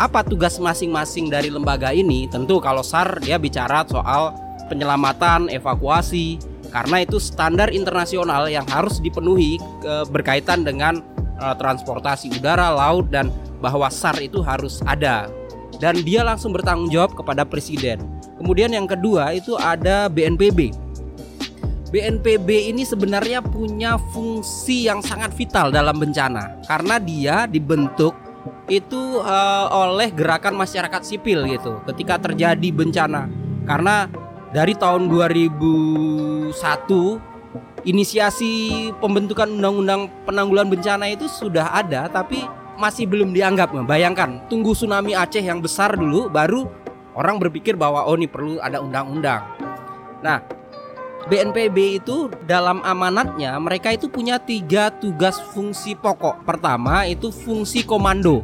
Apa 0.00 0.24
tugas 0.24 0.56
masing-masing 0.56 1.28
dari 1.28 1.52
lembaga 1.52 1.92
ini? 1.92 2.24
Tentu 2.30 2.58
kalau 2.62 2.80
SAR 2.80 3.20
dia 3.20 3.36
bicara 3.36 3.84
soal 3.84 4.32
penyelamatan, 4.72 5.52
evakuasi, 5.52 6.40
karena 6.72 7.04
itu 7.04 7.20
standar 7.20 7.68
internasional 7.68 8.48
yang 8.48 8.64
harus 8.72 8.96
dipenuhi 8.98 9.60
eh, 9.84 10.04
berkaitan 10.08 10.64
dengan 10.64 11.04
eh, 11.36 11.54
transportasi 11.60 12.32
udara, 12.40 12.72
laut 12.72 13.12
dan 13.12 13.28
bahwa 13.60 13.92
SAR 13.92 14.16
itu 14.24 14.40
harus 14.40 14.80
ada 14.88 15.28
dan 15.78 15.98
dia 16.02 16.22
langsung 16.22 16.54
bertanggung 16.54 16.88
jawab 16.88 17.12
kepada 17.18 17.42
presiden. 17.42 18.00
Kemudian 18.38 18.70
yang 18.70 18.86
kedua 18.86 19.34
itu 19.34 19.54
ada 19.58 20.06
BNPB. 20.06 20.74
BNPB 21.92 22.72
ini 22.72 22.88
sebenarnya 22.88 23.44
punya 23.44 24.00
fungsi 24.16 24.88
yang 24.88 25.04
sangat 25.04 25.36
vital 25.36 25.68
dalam 25.68 26.00
bencana 26.00 26.56
karena 26.64 26.96
dia 26.96 27.44
dibentuk 27.44 28.16
itu 28.66 29.20
eh, 29.22 29.66
oleh 29.70 30.10
gerakan 30.14 30.54
masyarakat 30.58 31.02
sipil 31.02 31.46
gitu 31.46 31.82
ketika 31.90 32.18
terjadi 32.18 32.68
bencana. 32.72 33.28
Karena 33.62 34.10
dari 34.52 34.76
tahun 34.76 35.08
2001 35.08 36.52
inisiasi 37.82 38.52
pembentukan 39.00 39.48
undang-undang 39.48 40.06
penanggulangan 40.28 40.70
bencana 40.70 41.10
itu 41.10 41.26
sudah 41.26 41.74
ada 41.74 42.06
tapi 42.06 42.44
masih 42.78 43.08
belum 43.10 43.34
dianggap 43.34 43.74
bayangkan 43.84 44.38
tunggu 44.46 44.72
tsunami 44.72 45.12
Aceh 45.12 45.42
yang 45.42 45.58
besar 45.58 45.98
dulu 45.98 46.30
baru 46.30 46.70
orang 47.12 47.36
berpikir 47.42 47.76
bahwa 47.76 48.06
oh 48.06 48.16
ini 48.16 48.30
perlu 48.30 48.62
ada 48.62 48.80
undang-undang 48.80 49.42
nah 50.22 50.40
BNPB 51.30 52.02
itu 52.02 52.26
dalam 52.50 52.82
amanatnya 52.82 53.54
mereka 53.62 53.94
itu 53.94 54.10
punya 54.10 54.42
tiga 54.42 54.90
tugas 54.90 55.38
fungsi 55.54 55.94
pokok. 55.94 56.42
Pertama 56.42 57.06
itu 57.06 57.30
fungsi 57.30 57.86
komando. 57.86 58.42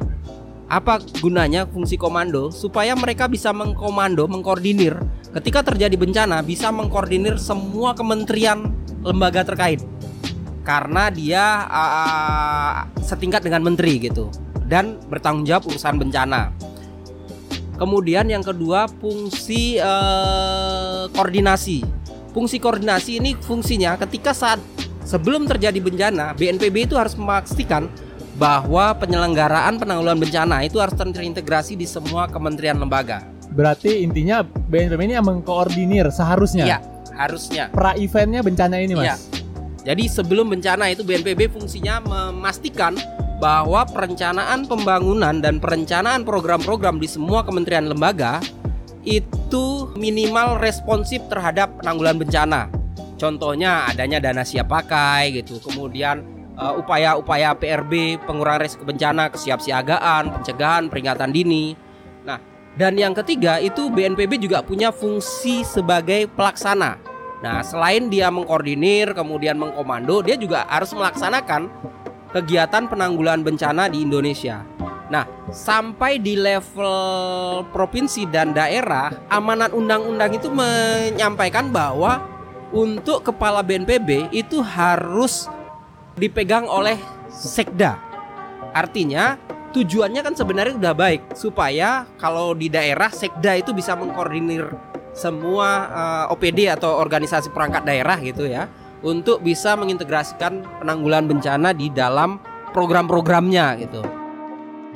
Apa 0.69 1.01
gunanya 1.19 1.65
fungsi 1.65 1.97
komando? 1.97 2.53
Supaya 2.53 2.93
mereka 2.93 3.25
bisa 3.27 3.51
mengkomando 3.57 4.29
mengkoordinir. 4.29 5.01
Ketika 5.33 5.65
terjadi 5.65 5.97
bencana 5.97 6.45
bisa 6.45 6.69
mengkoordinir 6.69 7.41
semua 7.41 7.97
kementerian 7.97 8.71
lembaga 9.01 9.43
terkait. 9.43 9.81
Karena 10.63 11.09
dia 11.09 11.65
uh, 11.65 12.85
setingkat 13.01 13.41
dengan 13.41 13.65
menteri 13.65 13.97
gitu. 13.97 14.29
Dan 14.69 15.01
bertanggung 15.09 15.49
jawab 15.49 15.73
urusan 15.73 15.97
bencana. 15.97 16.53
Kemudian 17.81 18.29
yang 18.29 18.45
kedua 18.45 18.85
fungsi 19.01 19.81
uh, 19.81 21.09
koordinasi. 21.17 21.81
Fungsi 22.31 22.61
koordinasi 22.61 23.19
ini 23.19 23.35
fungsinya 23.35 23.97
ketika 23.99 24.37
saat 24.37 24.61
sebelum 25.03 25.49
terjadi 25.49 25.81
bencana 25.81 26.37
BNPB 26.37 26.93
itu 26.93 26.95
harus 26.95 27.17
memastikan 27.17 27.89
bahwa 28.37 28.95
penyelenggaraan 28.95 29.81
penanggulangan 29.81 30.21
bencana 30.23 30.57
itu 30.63 30.79
harus 30.79 30.95
terintegrasi 30.95 31.75
di 31.75 31.89
semua 31.89 32.29
kementerian 32.29 32.79
lembaga. 32.79 33.25
berarti 33.49 34.05
intinya 34.05 34.45
BNPB 34.45 35.01
ini 35.09 35.15
yang 35.17 35.25
mengkoordinir 35.25 36.13
seharusnya 36.13 36.69
Iya, 36.69 36.79
harusnya. 37.17 37.73
pra 37.73 37.97
eventnya 37.97 38.45
bencana 38.45 38.77
ini 38.79 38.93
mas 38.93 39.03
Iya. 39.03 39.17
Jadi 39.89 40.05
sebelum 40.05 40.53
bencana 40.53 40.93
itu 40.93 41.01
BNPB 41.01 41.49
fungsinya 41.49 42.05
memastikan 42.05 42.93
bahwa 43.41 43.89
perencanaan 43.89 44.69
pembangunan 44.69 45.41
dan 45.41 45.57
perencanaan 45.57 46.29
program-program 46.29 47.01
di 47.01 47.09
semua 47.09 47.41
kementerian 47.41 47.89
lembaga 47.89 48.37
itu 49.09 49.89
minimal 49.97 50.61
responsif 50.61 51.25
terhadap 51.33 51.81
penanggulangan 51.81 52.21
bencana. 52.21 52.61
Contohnya 53.17 53.89
adanya 53.89 54.21
dana 54.21 54.45
siap 54.45 54.69
pakai 54.69 55.41
gitu. 55.41 55.57
Kemudian 55.65 56.23
eh, 56.55 56.75
upaya-upaya 56.77 57.57
PRB 57.57 58.21
pengurangan 58.29 58.63
risiko 58.69 58.85
bencana, 58.85 59.33
kesiapsiagaan, 59.33 60.39
pencegahan, 60.39 60.93
peringatan 60.93 61.33
dini. 61.33 61.73
Nah, 62.29 62.39
dan 62.77 62.95
yang 62.95 63.17
ketiga 63.17 63.59
itu 63.59 63.89
BNPB 63.89 64.39
juga 64.39 64.63
punya 64.63 64.93
fungsi 64.93 65.65
sebagai 65.65 66.29
pelaksana. 66.37 67.01
Nah, 67.39 67.63
selain 67.63 68.11
dia 68.11 68.31
mengkoordinir, 68.35 69.15
kemudian 69.15 69.59
mengkomando, 69.59 70.27
dia 70.27 70.35
juga 70.35 70.67
harus 70.67 70.91
melaksanakan 70.91 71.71
kegiatan 72.35 72.91
penanggulangan 72.91 73.47
bencana 73.47 73.87
di 73.87 74.03
Indonesia. 74.03 74.67
Nah, 75.09 75.25
sampai 75.49 76.21
di 76.21 76.37
level 76.37 77.65
provinsi 77.73 78.29
dan 78.29 78.53
daerah, 78.53 79.09
amanat 79.33 79.73
undang-undang 79.73 80.37
itu 80.37 80.53
menyampaikan 80.53 81.73
bahwa 81.73 82.21
untuk 82.69 83.25
kepala 83.25 83.65
BNPB 83.65 84.29
itu 84.37 84.61
harus 84.61 85.49
dipegang 86.21 86.69
oleh 86.69 87.01
sekda. 87.33 87.97
Artinya 88.77 89.41
tujuannya 89.73 90.21
kan 90.21 90.37
sebenarnya 90.37 90.77
udah 90.77 90.95
baik 90.97 91.33
supaya 91.33 92.05
kalau 92.21 92.53
di 92.53 92.69
daerah 92.69 93.09
sekda 93.09 93.57
itu 93.57 93.73
bisa 93.73 93.97
mengkoordinir 93.97 94.69
semua 95.17 95.69
eh, 95.89 96.33
OPD 96.37 96.69
atau 96.69 97.01
organisasi 97.01 97.49
perangkat 97.57 97.89
daerah 97.89 98.21
gitu 98.21 98.45
ya 98.45 98.69
untuk 99.01 99.41
bisa 99.41 99.73
mengintegrasikan 99.79 100.67
penanggulangan 100.85 101.33
bencana 101.33 101.73
di 101.73 101.89
dalam 101.89 102.37
program-programnya 102.77 103.67
gitu. 103.81 104.18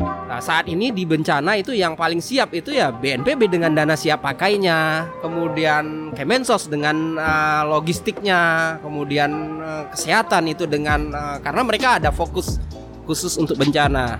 Nah, 0.00 0.40
saat 0.40 0.64
ini 0.64 0.88
di 0.88 1.04
bencana 1.04 1.60
itu 1.60 1.76
yang 1.76 1.92
paling 1.92 2.16
siap 2.24 2.56
itu 2.56 2.72
ya 2.72 2.88
BNPB 2.88 3.52
dengan 3.52 3.76
dana 3.76 3.92
siap 3.92 4.24
pakainya, 4.24 5.04
kemudian 5.20 6.08
Kemensos 6.16 6.72
dengan 6.72 7.20
uh, 7.20 7.68
logistiknya, 7.68 8.80
kemudian 8.80 9.60
uh, 9.60 9.84
kesehatan 9.92 10.48
itu 10.48 10.64
dengan 10.64 11.12
uh, 11.12 11.36
karena 11.44 11.62
mereka 11.68 12.00
ada 12.00 12.08
fokus 12.08 12.56
khusus 13.04 13.36
untuk 13.36 13.60
bencana. 13.60 14.16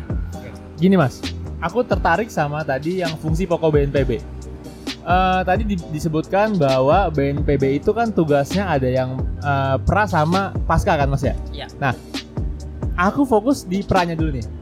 Gini 0.77 1.01
mas, 1.01 1.25
aku 1.65 1.81
tertarik 1.81 2.29
sama 2.29 2.61
tadi 2.61 3.01
yang 3.01 3.17
fungsi 3.17 3.49
pokok 3.49 3.73
BNPB. 3.73 4.21
Uh, 5.03 5.41
tadi 5.43 5.65
di- 5.65 5.89
disebutkan 5.91 6.61
bahwa 6.61 7.09
BNPB 7.09 7.81
itu 7.83 7.91
kan 7.97 8.13
tugasnya 8.13 8.69
ada 8.69 8.87
yang 8.87 9.17
uh, 9.41 9.81
pra 9.81 10.05
sama 10.05 10.53
pasca 10.69 10.93
kan 10.95 11.09
mas 11.09 11.25
ya? 11.25 11.35
Iya. 11.51 11.67
Nah, 11.81 11.97
aku 13.01 13.25
fokus 13.25 13.65
di 13.65 13.81
pranya 13.81 14.13
dulu 14.13 14.37
nih. 14.37 14.62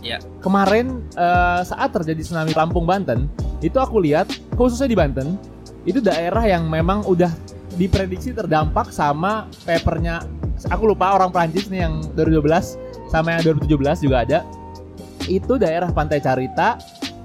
Iya. 0.00 0.18
Kemarin 0.40 1.04
uh, 1.16 1.60
saat 1.60 1.92
terjadi 1.92 2.24
tsunami 2.24 2.56
Lampung 2.56 2.88
Banten, 2.88 3.28
itu 3.60 3.76
aku 3.76 4.00
lihat 4.00 4.28
khususnya 4.56 4.88
di 4.88 4.96
Banten 4.96 5.36
itu 5.84 6.00
daerah 6.00 6.44
yang 6.44 6.68
memang 6.68 7.04
udah 7.08 7.32
diprediksi 7.76 8.32
terdampak 8.32 8.92
sama 8.92 9.48
papernya. 9.64 10.24
Aku 10.68 10.92
lupa 10.92 11.16
orang 11.16 11.32
Prancis 11.32 11.72
nih 11.72 11.88
yang 11.88 12.04
2012 12.16 12.76
sama 13.08 13.36
yang 13.36 13.56
2017 13.56 14.04
juga 14.04 14.16
ada. 14.24 14.38
Itu 15.24 15.56
daerah 15.56 15.88
Pantai 15.92 16.20
Carita, 16.20 16.76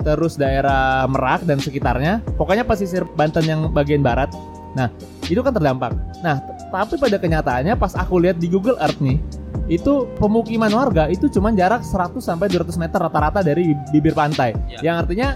terus 0.04 0.40
daerah 0.40 1.04
Merak 1.10 1.44
dan 1.44 1.60
sekitarnya. 1.60 2.24
Pokoknya 2.40 2.64
pesisir 2.64 3.04
Banten 3.16 3.44
yang 3.44 3.62
bagian 3.72 4.00
barat. 4.00 4.32
Nah, 4.76 4.92
itu 5.28 5.40
kan 5.40 5.56
terdampak. 5.56 5.96
Nah, 6.24 6.40
tapi 6.72 7.00
pada 7.00 7.16
kenyataannya 7.20 7.76
pas 7.76 7.96
aku 7.96 8.20
lihat 8.24 8.40
di 8.40 8.48
Google 8.52 8.80
Earth 8.80 9.00
nih, 9.00 9.20
itu 9.66 10.06
pemukiman 10.22 10.70
warga 10.70 11.10
itu 11.10 11.26
cuma 11.30 11.50
jarak 11.50 11.82
100 11.82 12.22
sampai 12.22 12.46
200 12.50 12.78
meter 12.78 13.00
rata-rata 13.02 13.42
dari 13.42 13.74
bibir 13.90 14.14
pantai. 14.14 14.54
Ya. 14.70 14.92
Yang 14.92 14.96
artinya 15.06 15.30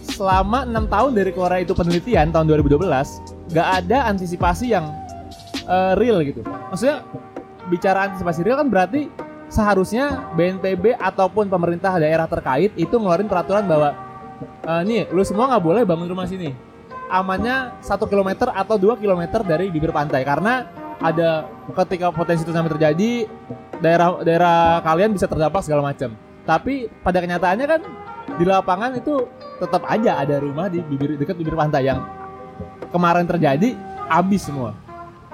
selama 0.00 0.64
enam 0.64 0.88
tahun 0.88 1.12
dari 1.16 1.32
Korea 1.32 1.60
itu 1.60 1.76
penelitian 1.76 2.32
tahun 2.32 2.48
2012 2.48 2.80
nggak 3.52 3.68
ada 3.84 3.98
antisipasi 4.08 4.72
yang 4.72 4.88
eh, 5.68 5.92
real 6.00 6.24
gitu. 6.24 6.40
Maksudnya 6.44 7.04
bicara 7.68 8.08
antisipasi 8.08 8.40
real 8.44 8.64
kan 8.64 8.68
berarti 8.72 9.12
seharusnya 9.52 10.30
BNPB 10.38 10.96
ataupun 10.96 11.50
pemerintah 11.52 11.98
daerah 12.00 12.24
terkait 12.30 12.72
itu 12.80 12.96
ngeluarin 12.96 13.28
peraturan 13.28 13.68
bahwa 13.68 13.92
eh, 14.64 14.82
nih 14.88 15.12
lu 15.12 15.20
semua 15.20 15.52
nggak 15.52 15.62
boleh 15.62 15.82
bangun 15.84 16.08
rumah 16.08 16.24
sini 16.24 16.70
amannya 17.10 17.82
satu 17.82 18.06
kilometer 18.06 18.54
atau 18.54 18.78
dua 18.78 18.94
kilometer 18.94 19.42
dari 19.42 19.68
bibir 19.68 19.90
pantai 19.90 20.22
karena 20.22 20.70
ada 21.00 21.48
ketika 21.84 22.12
potensi 22.12 22.44
tsunami 22.44 22.68
terjadi 22.70 23.24
daerah 23.80 24.20
daerah 24.20 24.84
kalian 24.84 25.16
bisa 25.16 25.24
terdampak 25.24 25.64
segala 25.64 25.80
macam 25.92 26.12
tapi 26.44 26.92
pada 27.00 27.24
kenyataannya 27.24 27.66
kan 27.66 27.80
di 28.36 28.44
lapangan 28.44 28.96
itu 29.00 29.24
tetap 29.58 29.82
aja 29.88 30.20
ada 30.20 30.40
rumah 30.40 30.68
di 30.68 30.84
bibir 30.84 31.16
dekat 31.16 31.36
bibir 31.40 31.56
pantai 31.56 31.88
yang 31.88 32.04
kemarin 32.92 33.24
terjadi 33.24 33.72
habis 34.12 34.44
semua 34.44 34.76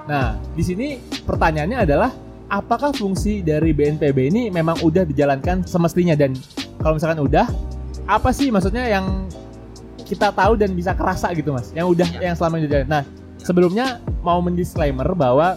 nah 0.07 0.39
di 0.55 0.63
sini 0.63 0.87
pertanyaannya 1.27 1.83
adalah 1.83 2.11
apakah 2.47 2.95
fungsi 2.95 3.43
dari 3.43 3.75
BNPB 3.75 4.17
ini 4.31 4.43
memang 4.47 4.79
udah 4.79 5.03
dijalankan 5.03 5.67
semestinya 5.67 6.15
dan 6.15 6.31
kalau 6.79 6.95
misalkan 6.95 7.19
udah 7.19 7.43
apa 8.07 8.31
sih 8.31 8.47
maksudnya 8.47 8.87
yang 8.87 9.27
kita 10.07 10.31
tahu 10.31 10.55
dan 10.55 10.71
bisa 10.71 10.95
kerasa 10.95 11.35
gitu 11.35 11.51
mas 11.51 11.75
yang 11.75 11.91
udah 11.91 12.07
Ya. 12.15 12.31
yang 12.31 12.35
selama 12.39 12.55
ini 12.63 12.71
dijalankan. 12.71 12.87
Nah 12.87 13.03
sebelumnya 13.47 14.03
mau 14.27 14.43
mendisklaimer 14.43 15.07
bahwa 15.15 15.55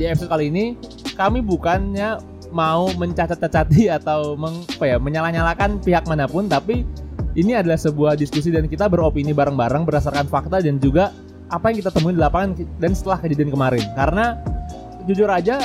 di 0.00 0.08
episode 0.08 0.32
kali 0.32 0.48
ini 0.48 0.80
kami 1.12 1.44
bukannya 1.44 2.16
mau 2.48 2.88
mencacat-cacati 2.96 3.92
atau 3.92 4.40
meng, 4.40 4.64
apa 4.64 4.84
ya, 4.88 4.96
menyalah-nyalakan 4.96 5.84
pihak 5.84 6.08
mana 6.08 6.24
pun 6.24 6.48
tapi 6.48 6.88
ini 7.36 7.52
adalah 7.52 7.76
sebuah 7.76 8.16
diskusi 8.16 8.48
dan 8.48 8.64
kita 8.70 8.88
beropini 8.88 9.36
bareng-bareng 9.36 9.84
berdasarkan 9.84 10.30
fakta 10.30 10.64
dan 10.64 10.80
juga 10.80 11.12
apa 11.52 11.68
yang 11.68 11.84
kita 11.84 11.90
temuin 11.92 12.16
di 12.16 12.22
lapangan 12.22 12.50
dan 12.80 12.94
setelah 12.94 13.18
kejadian 13.20 13.50
kemarin. 13.52 13.84
Karena 13.98 14.38
jujur 15.04 15.28
aja 15.28 15.60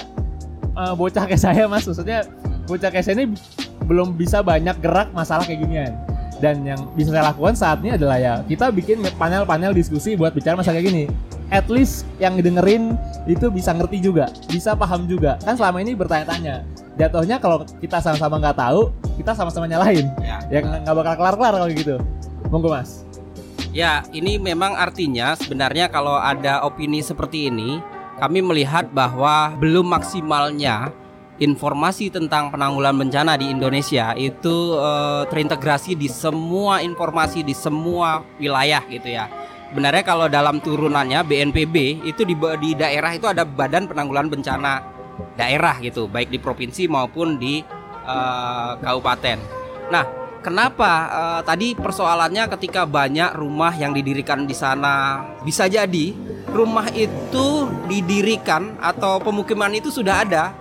eh, 0.65 0.93
bocah 0.97 1.23
kayak 1.29 1.39
saya 1.39 1.63
mas 1.69 1.85
maksudnya 1.85 2.25
bocah 2.67 2.89
kayak 2.89 3.05
saya 3.05 3.15
ini 3.21 3.37
belum 3.85 4.17
bisa 4.17 4.43
banyak 4.43 4.75
gerak 4.81 5.13
masalah 5.15 5.45
kayak 5.47 5.63
ginian 5.63 5.93
dan 6.39 6.63
yang 6.63 6.79
bisa 6.95 7.11
saya 7.11 7.31
lakukan 7.31 7.53
saat 7.55 7.83
ini 7.83 7.99
adalah 7.99 8.17
ya 8.19 8.33
kita 8.47 8.71
bikin 8.71 9.03
panel-panel 9.19 9.75
diskusi 9.75 10.15
buat 10.15 10.31
bicara 10.31 10.55
masalah 10.55 10.79
kayak 10.79 10.87
gini. 10.87 11.05
At 11.49 11.65
least 11.65 12.05
yang 12.21 12.37
dengerin 12.37 12.93
itu 13.25 13.49
bisa 13.49 13.73
ngerti 13.73 13.99
juga 13.99 14.31
bisa 14.47 14.73
paham 14.73 15.05
juga. 15.05 15.35
Kan 15.43 15.59
selama 15.59 15.83
ini 15.83 15.93
bertanya-tanya. 15.93 16.63
Jatuhnya 16.95 17.37
kalau 17.41 17.63
kita 17.79 17.99
sama-sama 17.99 18.39
nggak 18.39 18.57
tahu 18.57 18.91
kita 19.19 19.35
sama-sama 19.35 19.67
nyalahin. 19.67 20.07
Ya. 20.23 20.39
ya 20.47 20.59
nggak 20.63 20.79
nggak 20.87 20.95
bakal 20.95 21.13
kelar-kelar 21.19 21.53
kalau 21.59 21.67
gitu. 21.73 21.95
Monggo 22.49 22.71
mas. 22.71 23.03
Ya, 23.69 24.01
ini 24.09 24.41
memang 24.41 24.73
artinya 24.73 25.37
sebenarnya 25.37 25.93
kalau 25.93 26.17
ada 26.17 26.65
opini 26.65 27.05
seperti 27.05 27.53
ini, 27.53 27.77
kami 28.17 28.41
melihat 28.41 28.89
bahwa 28.89 29.53
belum 29.61 29.93
maksimalnya 29.93 30.89
informasi 31.39 32.11
tentang 32.11 32.51
penanggulangan 32.51 33.07
bencana 33.07 33.39
di 33.39 33.47
Indonesia 33.49 34.11
itu 34.13 34.75
eh, 34.75 35.23
terintegrasi 35.31 35.95
di 35.95 36.11
semua 36.11 36.83
informasi 36.83 37.41
di 37.41 37.55
semua 37.55 38.23
wilayah 38.37 38.83
gitu 38.91 39.07
ya. 39.07 39.31
Sebenarnya 39.71 40.03
kalau 40.03 40.25
dalam 40.27 40.59
turunannya 40.59 41.21
BNPB 41.23 42.03
itu 42.03 42.25
di, 42.25 42.33
di 42.35 42.71
daerah 42.73 43.13
itu 43.13 43.29
ada 43.29 43.45
Badan 43.45 43.85
Penanggulangan 43.85 44.29
Bencana 44.33 44.73
daerah 45.37 45.77
gitu, 45.79 46.09
baik 46.09 46.33
di 46.33 46.39
provinsi 46.41 46.91
maupun 46.91 47.39
di 47.39 47.63
eh, 48.03 48.71
kabupaten. 48.83 49.39
Nah, 49.89 50.19
Kenapa 50.39 50.91
eh, 51.11 51.41
tadi 51.43 51.75
persoalannya 51.75 52.47
ketika 52.55 52.87
banyak 52.87 53.35
rumah 53.35 53.75
yang 53.75 53.91
didirikan 53.91 54.47
di 54.47 54.55
sana 54.55 55.19
bisa 55.43 55.67
jadi 55.67 56.15
rumah 56.55 56.87
itu 56.95 57.67
didirikan 57.91 58.79
atau 58.79 59.19
pemukiman 59.19 59.67
itu 59.75 59.91
sudah 59.91 60.23
ada 60.23 60.55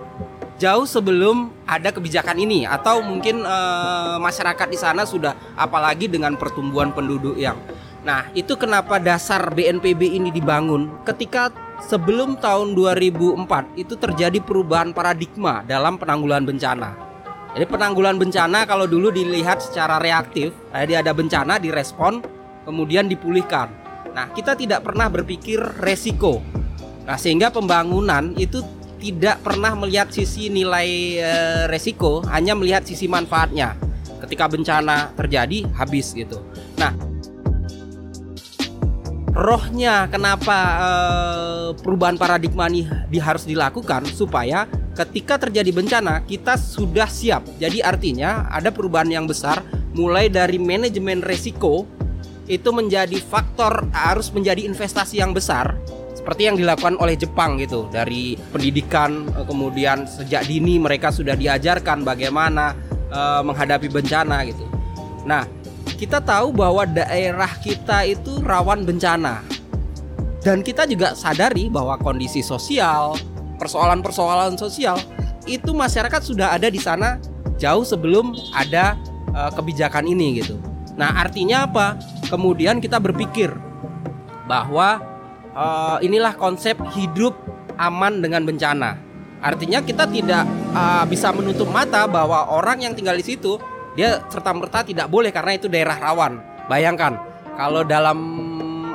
jauh 0.59 0.83
sebelum 0.83 1.49
ada 1.63 1.89
kebijakan 1.89 2.37
ini 2.37 2.67
atau 2.67 2.99
mungkin 2.99 3.41
eh, 3.47 4.17
masyarakat 4.19 4.67
di 4.67 4.77
sana 4.77 5.07
sudah 5.07 5.33
apalagi 5.55 6.11
dengan 6.11 6.35
pertumbuhan 6.35 6.91
penduduk 6.91 7.39
yang 7.39 7.55
Nah, 7.99 8.31
itu 8.31 8.55
kenapa 8.55 8.95
dasar 8.95 9.51
BNPB 9.51 10.15
ini 10.15 10.31
dibangun 10.31 11.03
ketika 11.03 11.51
sebelum 11.83 12.39
tahun 12.39 12.71
2004 12.71 13.75
itu 13.75 13.99
terjadi 13.99 14.39
perubahan 14.39 14.95
paradigma 14.95 15.67
dalam 15.67 15.99
penanggulangan 15.99 16.47
bencana. 16.47 16.89
Jadi 17.49 17.65
penanggulangan 17.67 18.19
bencana 18.21 18.63
kalau 18.63 18.87
dulu 18.87 19.11
dilihat 19.11 19.59
secara 19.59 19.99
reaktif, 19.99 20.55
jadi 20.71 21.03
ada 21.03 21.11
bencana 21.11 21.59
direspon, 21.59 22.23
kemudian 22.63 23.09
dipulihkan. 23.09 23.67
Nah, 24.15 24.31
kita 24.31 24.55
tidak 24.55 24.85
pernah 24.85 25.11
berpikir 25.11 25.59
resiko. 25.83 26.39
Nah, 27.03 27.17
sehingga 27.19 27.51
pembangunan 27.51 28.31
itu 28.39 28.63
tidak 28.99 29.41
pernah 29.41 29.73
melihat 29.73 30.11
sisi 30.11 30.51
nilai 30.51 31.17
eh, 31.17 31.63
resiko, 31.71 32.21
hanya 32.27 32.53
melihat 32.53 32.83
sisi 32.83 33.07
manfaatnya. 33.07 33.73
Ketika 34.19 34.51
bencana 34.51 35.15
terjadi, 35.15 35.63
habis 35.73 36.11
gitu. 36.11 36.43
Nah, 36.75 36.91
rohnya 39.31 40.11
kenapa 40.11 40.57
eh, 40.83 41.67
perubahan 41.79 42.19
paradigma 42.19 42.67
ini 42.67 43.19
harus 43.23 43.47
dilakukan 43.47 44.03
supaya 44.11 44.67
ketika 44.99 45.39
terjadi 45.47 45.71
bencana 45.71 46.27
kita 46.27 46.59
sudah 46.59 47.07
siap. 47.07 47.47
Jadi 47.55 47.79
artinya 47.79 48.51
ada 48.51 48.67
perubahan 48.69 49.07
yang 49.07 49.25
besar 49.25 49.63
mulai 49.95 50.27
dari 50.27 50.59
manajemen 50.59 51.23
resiko 51.23 51.87
itu 52.49 52.69
menjadi 52.73 53.15
faktor 53.21 53.87
harus 53.93 54.33
menjadi 54.33 54.65
investasi 54.65 55.21
yang 55.21 55.31
besar 55.31 55.77
seperti 56.19 56.51
yang 56.51 56.59
dilakukan 56.59 56.99
oleh 56.99 57.15
Jepang 57.15 57.55
gitu 57.55 57.87
dari 57.87 58.35
pendidikan 58.51 59.31
eh, 59.31 59.45
kemudian 59.47 60.03
sejak 60.03 60.43
dini 60.43 60.75
mereka 60.75 61.15
sudah 61.15 61.39
diajarkan 61.39 62.03
bagaimana 62.03 62.75
eh, 63.07 63.41
menghadapi 63.47 63.87
bencana 63.87 64.43
gitu. 64.43 64.67
Nah, 65.23 65.47
kita 65.95 66.19
tahu 66.19 66.51
bahwa 66.51 66.83
daerah 66.83 67.49
kita 67.63 68.03
itu 68.03 68.43
rawan 68.43 68.83
bencana. 68.83 69.39
Dan 70.39 70.63
kita 70.63 70.87
juga 70.87 71.15
sadari 71.19 71.67
bahwa 71.67 71.99
kondisi 71.99 72.39
sosial, 72.39 73.15
persoalan-persoalan 73.59 74.55
sosial 74.55 74.95
itu 75.43 75.75
masyarakat 75.75 76.23
sudah 76.23 76.55
ada 76.55 76.71
di 76.71 76.79
sana 76.79 77.19
jauh 77.55 77.83
sebelum 77.87 78.35
ada 78.51 78.99
eh, 79.31 79.51
kebijakan 79.55 80.03
ini 80.03 80.43
gitu. 80.43 80.59
Nah, 80.99 81.15
artinya 81.15 81.63
apa? 81.63 81.95
Kemudian 82.27 82.83
kita 82.83 82.99
berpikir 82.99 83.55
bahwa 84.51 85.08
eh, 85.59 85.97
inilah 86.07 86.39
konsep 86.39 86.79
hidup 86.95 87.35
aman 87.75 88.23
dengan 88.23 88.47
bencana. 88.47 88.95
Artinya 89.43 89.83
kita 89.83 90.07
tidak 90.07 90.47
eh, 90.71 91.03
bisa 91.11 91.35
menutup 91.35 91.67
mata 91.67 92.07
bahwa 92.07 92.47
orang 92.47 92.87
yang 92.87 92.93
tinggal 92.95 93.19
di 93.19 93.25
situ 93.27 93.59
dia 93.99 94.23
serta 94.31 94.55
merta 94.55 94.79
tidak 94.87 95.11
boleh 95.11 95.35
karena 95.35 95.59
itu 95.59 95.67
daerah 95.67 95.99
rawan. 95.99 96.39
Bayangkan 96.71 97.19
kalau 97.59 97.83
dalam 97.83 98.17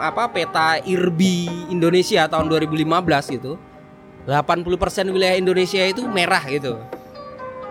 apa 0.00 0.32
peta 0.32 0.80
IRBI 0.82 1.70
Indonesia 1.70 2.26
tahun 2.26 2.50
2015 2.50 3.36
itu 3.36 3.52
80% 4.24 5.12
wilayah 5.12 5.36
Indonesia 5.36 5.84
itu 5.84 6.08
merah 6.08 6.40
gitu. 6.48 6.80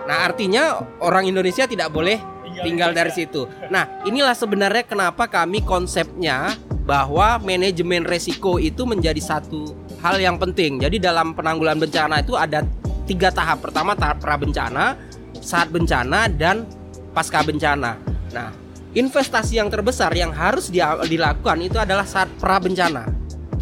Nah, 0.05 0.27
artinya 0.27 0.83
orang 1.01 1.25
Indonesia 1.25 1.65
tidak 1.65 1.89
boleh 1.89 2.21
tinggal 2.61 2.93
dari 2.93 3.09
situ. 3.09 3.49
Nah, 3.73 4.03
inilah 4.05 4.37
sebenarnya 4.37 4.85
kenapa 4.85 5.25
kami 5.25 5.65
konsepnya 5.65 6.53
bahwa 6.83 7.39
manajemen 7.39 8.03
resiko 8.03 8.59
itu 8.59 8.83
menjadi 8.83 9.19
satu 9.19 9.71
hal 10.03 10.19
yang 10.19 10.35
penting. 10.35 10.83
Jadi 10.83 10.99
dalam 10.99 11.31
penanggulangan 11.31 11.79
bencana 11.87 12.15
itu 12.19 12.35
ada 12.35 12.67
tiga 13.07 13.31
tahap. 13.31 13.63
Pertama 13.63 13.95
tahap 13.95 14.19
pra 14.19 14.35
bencana, 14.35 14.99
saat 15.39 15.71
bencana 15.71 16.27
dan 16.27 16.67
pasca 17.15 17.39
bencana. 17.39 17.95
Nah, 18.35 18.51
investasi 18.91 19.63
yang 19.63 19.71
terbesar 19.71 20.11
yang 20.11 20.35
harus 20.35 20.67
dilakukan 21.07 21.57
itu 21.63 21.79
adalah 21.79 22.03
saat 22.03 22.27
pra 22.35 22.59
bencana. 22.59 23.07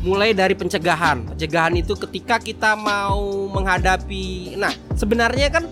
Mulai 0.01 0.33
dari 0.33 0.57
pencegahan. 0.57 1.29
Pencegahan 1.37 1.77
itu 1.77 1.93
ketika 1.93 2.41
kita 2.41 2.73
mau 2.73 3.45
menghadapi. 3.53 4.57
Nah, 4.57 4.73
sebenarnya 4.97 5.53
kan 5.53 5.69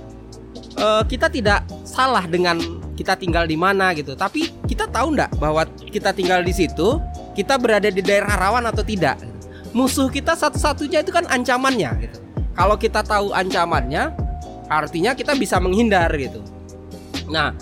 uh, 0.77 1.01
kita 1.01 1.33
tidak 1.33 1.65
salah 1.81 2.29
dengan 2.29 2.62
kita 2.93 3.17
tinggal 3.17 3.49
di 3.49 3.57
mana 3.57 3.89
gitu. 3.97 4.13
Tapi 4.13 4.53
kita 4.69 4.85
tahu 4.85 5.17
nggak 5.17 5.33
bahwa 5.41 5.65
kita 5.89 6.13
tinggal 6.13 6.45
di 6.45 6.53
situ, 6.53 7.01
kita 7.39 7.56
berada 7.56 7.88
di 7.88 8.04
daerah 8.04 8.36
rawan 8.36 8.67
atau 8.67 8.84
tidak? 8.84 9.15
Musuh 9.71 10.12
kita 10.12 10.36
satu-satunya 10.36 11.08
itu 11.08 11.15
kan 11.15 11.23
ancamannya 11.32 11.91
gitu. 12.04 12.19
Kalau 12.52 12.75
kita 12.75 12.99
tahu 12.99 13.32
ancamannya, 13.32 14.12
artinya 14.67 15.15
kita 15.15 15.39
bisa 15.39 15.56
menghindar 15.63 16.12
gitu. 16.19 16.43
Nah, 17.32 17.56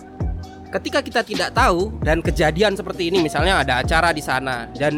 ketika 0.73 1.05
kita 1.05 1.21
tidak 1.21 1.49
tahu 1.53 1.93
dan 2.01 2.25
kejadian 2.25 2.73
seperti 2.73 3.13
ini 3.13 3.21
misalnya 3.21 3.61
ada 3.61 3.85
acara 3.85 4.09
di 4.11 4.19
sana 4.19 4.67
dan 4.75 4.97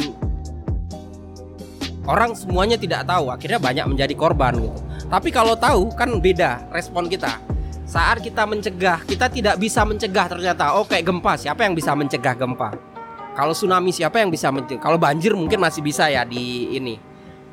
orang 2.09 2.33
semuanya 2.33 2.73
tidak 2.79 3.05
tahu 3.05 3.29
akhirnya 3.29 3.61
banyak 3.61 3.85
menjadi 3.85 4.13
korban 4.17 4.57
gitu 4.57 4.79
tapi 5.13 5.29
kalau 5.29 5.53
tahu 5.53 5.93
kan 5.93 6.09
beda 6.17 6.65
respon 6.73 7.05
kita 7.05 7.37
saat 7.85 8.17
kita 8.21 8.49
mencegah 8.49 9.05
kita 9.05 9.29
tidak 9.29 9.61
bisa 9.61 9.85
mencegah 9.85 10.25
ternyata 10.25 10.73
oh 10.73 10.85
kayak 10.89 11.05
gempa 11.05 11.37
siapa 11.37 11.61
yang 11.65 11.77
bisa 11.77 11.93
mencegah 11.93 12.33
gempa 12.33 12.73
kalau 13.39 13.55
tsunami 13.55 13.95
siapa 13.95 14.19
yang 14.19 14.27
bisa 14.27 14.51
mencegah 14.51 14.83
kalau 14.83 14.99
banjir 14.99 15.31
mungkin 15.31 15.63
masih 15.63 15.79
bisa 15.79 16.11
ya 16.11 16.27
di 16.27 16.75
ini. 16.75 16.99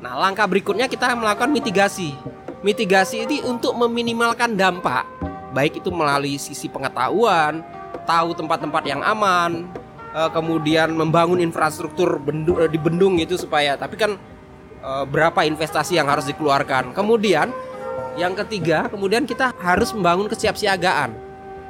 Nah 0.03 0.19
langkah 0.19 0.43
berikutnya 0.43 0.91
kita 0.91 1.15
melakukan 1.15 1.47
mitigasi. 1.47 2.11
Mitigasi 2.59 3.23
ini 3.23 3.39
untuk 3.47 3.71
meminimalkan 3.79 4.59
dampak. 4.59 5.07
Baik 5.55 5.79
itu 5.79 5.87
melalui 5.87 6.35
sisi 6.35 6.67
pengetahuan 6.67 7.63
tahu 8.03 8.35
tempat-tempat 8.35 8.83
yang 8.83 8.99
aman 8.99 9.63
uh, 10.11 10.27
kemudian 10.27 10.91
membangun 10.91 11.39
infrastruktur 11.39 12.19
uh, 12.19 12.67
di 12.67 12.75
bendung 12.75 13.15
itu 13.23 13.39
supaya 13.39 13.79
tapi 13.79 13.95
kan 13.95 14.19
uh, 14.83 15.07
berapa 15.07 15.47
investasi 15.47 15.95
yang 15.95 16.11
harus 16.11 16.27
dikeluarkan. 16.27 16.91
Kemudian 16.91 17.47
yang 18.19 18.35
ketiga 18.35 18.91
kemudian 18.91 19.23
kita 19.23 19.55
harus 19.63 19.95
membangun 19.95 20.27
kesiapsiagaan. 20.27 21.15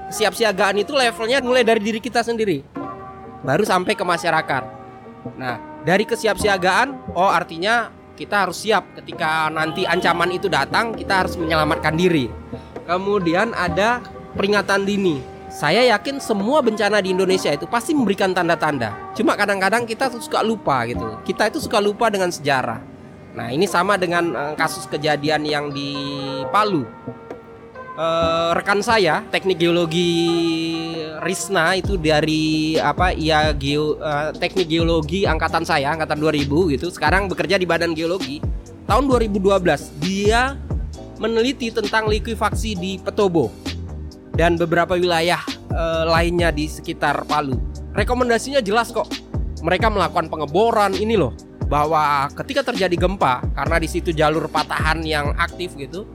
Kesiapsiagaan 0.10 0.82
itu 0.82 0.98
levelnya 0.98 1.38
mulai 1.46 1.62
dari 1.62 1.86
diri 1.86 2.02
kita 2.02 2.26
sendiri 2.26 2.87
baru 3.44 3.64
sampai 3.66 3.94
ke 3.94 4.04
masyarakat 4.06 4.64
nah 5.36 5.60
dari 5.84 6.08
kesiapsiagaan 6.08 7.14
oh 7.18 7.30
artinya 7.30 7.92
kita 8.18 8.48
harus 8.48 8.64
siap 8.66 8.98
ketika 8.98 9.52
nanti 9.54 9.86
ancaman 9.86 10.34
itu 10.34 10.50
datang 10.50 10.96
kita 10.96 11.26
harus 11.26 11.38
menyelamatkan 11.38 11.94
diri 11.94 12.32
kemudian 12.88 13.54
ada 13.54 14.02
peringatan 14.34 14.88
dini 14.88 15.38
saya 15.48 15.88
yakin 15.96 16.20
semua 16.20 16.60
bencana 16.60 17.00
di 17.00 17.16
Indonesia 17.16 17.48
itu 17.50 17.64
pasti 17.72 17.96
memberikan 17.96 18.36
tanda-tanda. 18.36 18.94
Cuma 19.16 19.34
kadang-kadang 19.34 19.88
kita 19.88 20.12
tuh 20.12 20.20
suka 20.20 20.44
lupa 20.44 20.84
gitu. 20.86 21.18
Kita 21.24 21.48
itu 21.48 21.64
suka 21.64 21.80
lupa 21.80 22.12
dengan 22.12 22.28
sejarah. 22.28 22.84
Nah, 23.32 23.48
ini 23.54 23.64
sama 23.64 23.96
dengan 23.96 24.34
uh, 24.36 24.54
kasus 24.60 24.90
kejadian 24.92 25.48
yang 25.48 25.66
di 25.72 25.96
Palu. 26.52 26.84
Uh, 27.98 28.54
rekan 28.54 28.78
saya, 28.86 29.26
teknik 29.34 29.58
geologi 29.58 30.30
Risna 31.26 31.74
itu 31.74 31.98
dari 31.98 32.78
apa? 32.78 33.10
Ya 33.10 33.50
geo 33.58 33.98
uh, 33.98 34.30
teknik 34.38 34.70
geologi 34.70 35.26
angkatan 35.26 35.66
saya, 35.66 35.98
angkatan 35.98 36.22
2000 36.22 36.78
gitu. 36.78 36.94
Sekarang 36.94 37.26
bekerja 37.26 37.58
di 37.58 37.66
Badan 37.66 37.98
Geologi. 37.98 38.38
Tahun 38.86 39.02
2012 39.10 39.98
dia 39.98 40.54
meneliti 41.18 41.74
tentang 41.74 42.06
likuifaksi 42.06 42.78
di 42.78 43.02
Petobo 43.02 43.50
dan 44.38 44.56
beberapa 44.56 44.94
wilayah 44.96 45.42
e, 45.68 45.84
lainnya 46.08 46.54
di 46.54 46.70
sekitar 46.70 47.26
Palu. 47.26 47.58
Rekomendasinya 47.98 48.62
jelas 48.62 48.94
kok. 48.94 49.10
Mereka 49.66 49.90
melakukan 49.90 50.30
pengeboran 50.30 50.94
ini 50.96 51.18
loh 51.18 51.34
bahwa 51.68 52.32
ketika 52.32 52.72
terjadi 52.72 52.96
gempa 52.96 53.44
karena 53.52 53.78
di 53.82 53.90
situ 53.92 54.16
jalur 54.16 54.48
patahan 54.48 55.04
yang 55.04 55.36
aktif 55.36 55.76
gitu 55.76 56.08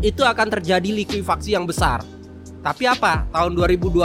itu 0.00 0.24
akan 0.24 0.48
terjadi 0.58 0.90
likuifaksi 1.04 1.56
yang 1.56 1.64
besar. 1.64 2.02
Tapi 2.60 2.84
apa? 2.90 3.28
Tahun 3.30 3.52
2012 3.54 4.02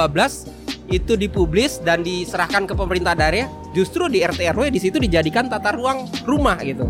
itu 0.91 1.15
dipublis 1.15 1.79
dan 1.81 2.03
diserahkan 2.03 2.67
ke 2.67 2.75
pemerintah 2.75 3.15
daerah 3.15 3.47
justru 3.71 4.11
di 4.11 4.21
RT 4.21 4.51
RW 4.51 4.69
di 4.69 4.79
situ 4.79 4.99
dijadikan 4.99 5.47
tata 5.47 5.71
ruang 5.71 6.05
rumah 6.27 6.59
gitu. 6.61 6.85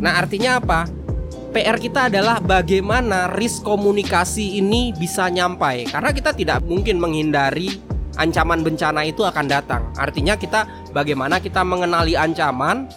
Nah, 0.00 0.20
artinya 0.20 0.58
apa? 0.58 0.88
PR 1.52 1.80
kita 1.80 2.12
adalah 2.12 2.36
bagaimana 2.36 3.32
risk 3.32 3.64
komunikasi 3.64 4.60
ini 4.60 4.92
bisa 4.92 5.32
nyampai 5.32 5.88
karena 5.88 6.12
kita 6.12 6.36
tidak 6.36 6.60
mungkin 6.68 7.00
menghindari 7.00 7.80
ancaman 8.20 8.60
bencana 8.60 9.08
itu 9.08 9.24
akan 9.24 9.46
datang. 9.48 9.88
Artinya 9.96 10.36
kita 10.36 10.68
bagaimana 10.92 11.40
kita 11.40 11.64
mengenali 11.64 12.12
ancaman, 12.12 12.88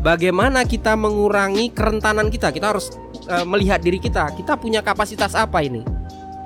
bagaimana 0.00 0.64
kita 0.64 0.96
mengurangi 0.96 1.72
kerentanan 1.72 2.32
kita. 2.32 2.52
Kita 2.52 2.72
harus 2.72 2.92
e, 3.26 3.36
melihat 3.44 3.82
diri 3.82 3.98
kita. 3.98 4.32
Kita 4.32 4.56
punya 4.56 4.80
kapasitas 4.80 5.34
apa 5.34 5.60
ini? 5.60 5.82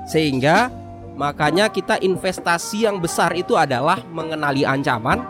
Sehingga 0.09 0.73
makanya 1.15 1.69
kita 1.69 2.01
investasi 2.01 2.89
yang 2.89 2.97
besar 2.99 3.31
itu 3.37 3.55
adalah 3.55 4.01
mengenali 4.09 4.65
ancaman, 4.65 5.21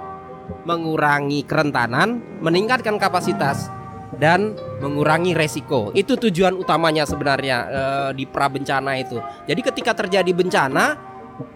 mengurangi 0.64 1.44
kerentanan, 1.46 2.24
meningkatkan 2.40 2.98
kapasitas 2.98 3.70
dan 4.18 4.56
mengurangi 4.80 5.38
resiko. 5.38 5.92
Itu 5.96 6.18
tujuan 6.18 6.58
utamanya 6.58 7.04
sebenarnya 7.06 7.58
e, 7.68 7.82
di 8.18 8.26
pra 8.26 8.48
bencana 8.48 8.98
itu. 8.98 9.20
Jadi 9.48 9.62
ketika 9.62 9.92
terjadi 9.96 10.32
bencana, 10.32 10.98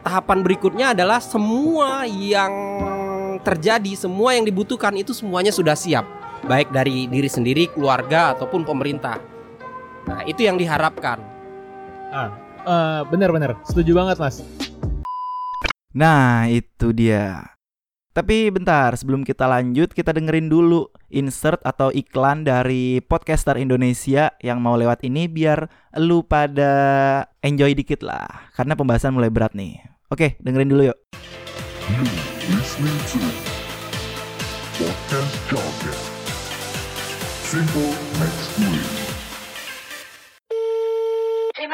tahapan 0.03 0.39
berikutnya 0.45 0.95
adalah 0.95 1.19
semua 1.19 2.07
yang 2.07 2.53
terjadi, 3.43 3.93
semua 3.93 4.33
yang 4.33 4.47
dibutuhkan 4.47 4.95
itu 4.97 5.13
semuanya 5.13 5.53
sudah 5.53 5.77
siap, 5.77 6.05
baik 6.47 6.73
dari 6.73 7.05
diri 7.05 7.29
sendiri, 7.29 7.69
keluarga 7.69 8.33
ataupun 8.33 8.65
pemerintah. 8.65 9.34
Nah, 10.05 10.21
itu 10.29 10.45
yang 10.45 10.57
diharapkan. 10.61 11.17
Ah, 12.13 12.29
uh, 12.65 13.01
bener-bener, 13.09 13.57
setuju 13.65 13.97
banget 13.97 14.21
mas. 14.21 14.45
Nah, 15.95 16.45
itu 16.51 16.93
dia. 16.93 17.55
Tapi 18.15 18.47
bentar, 18.47 18.95
sebelum 18.95 19.27
kita 19.27 19.43
lanjut, 19.43 19.91
kita 19.91 20.15
dengerin 20.15 20.47
dulu 20.47 20.87
insert 21.11 21.59
atau 21.67 21.91
iklan 21.91 22.47
dari 22.47 23.03
podcaster 23.03 23.59
Indonesia 23.59 24.31
yang 24.39 24.63
mau 24.63 24.79
lewat 24.79 25.03
ini 25.03 25.27
biar 25.27 25.67
lu 25.99 26.23
pada 26.23 26.71
enjoy 27.43 27.75
dikit 27.75 27.99
lah. 28.07 28.23
Karena 28.55 28.79
pembahasan 28.79 29.11
mulai 29.11 29.27
berat 29.27 29.51
nih. 29.51 29.83
Oke, 30.07 30.39
dengerin 30.39 30.71
dulu 30.71 30.95
yuk. 30.95 30.97
Simple 37.43 37.93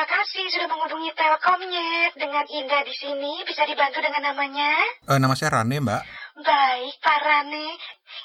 Terima 0.02 0.18
kasih 0.18 0.50
sudah 0.50 0.66
menghubungi 0.66 1.14
Telkomnya. 1.14 2.10
Dengan 2.18 2.42
Indah 2.50 2.82
di 2.82 2.90
sini 2.90 3.46
bisa 3.46 3.70
dibantu 3.70 4.02
dengan 4.02 4.34
namanya? 4.34 4.74
Uh, 5.06 5.22
nama 5.22 5.38
saya 5.38 5.62
Rane, 5.62 5.78
Mbak. 5.78 6.02
Baik, 6.42 6.98
Pak 7.06 7.22
Rane. 7.22 7.78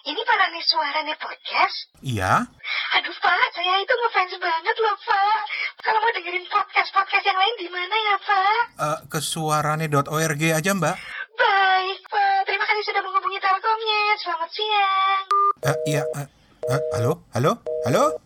Ini 0.09 0.17
Pak 0.17 0.37
Rane 0.41 0.57
suaranya 0.65 1.13
podcast? 1.21 1.93
Iya. 2.01 2.49
Aduh, 2.97 3.13
Pak, 3.21 3.47
saya 3.53 3.77
itu 3.85 3.93
ngefans 3.93 4.33
banget 4.41 4.77
loh, 4.81 4.97
Pak. 5.05 5.41
Kalau 5.85 6.01
mau 6.01 6.13
dengerin 6.17 6.49
podcast-podcast 6.49 7.25
yang 7.29 7.37
lain 7.45 7.55
di 7.61 7.69
mana 7.69 7.93
ya, 7.93 8.17
Pak? 8.25 8.61
Uh, 8.81 8.99
ke 9.13 9.19
suarane.org 9.21 10.43
aja, 10.57 10.71
Mbak. 10.73 10.97
Baik, 11.37 12.01
Pak. 12.09 12.39
Terima 12.49 12.65
kasih 12.73 12.85
sudah 12.89 13.03
menghubungi 13.05 13.37
Telkomnya. 13.37 14.03
Selamat 14.17 14.49
siang. 14.49 15.25
Uh, 15.61 15.77
iya, 15.85 16.09
uh, 16.17 16.25
uh, 16.73 16.81
halo, 16.97 17.21
halo, 17.37 17.61
halo? 17.85 18.17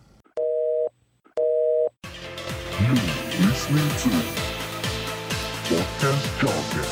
You 2.80 3.29
listening 3.40 3.88
to 4.04 4.12
Podcast 5.64 6.24
Jargon. 6.36 6.88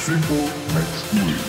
Simple 0.00 0.48
next 0.72 1.04
week. 1.12 1.44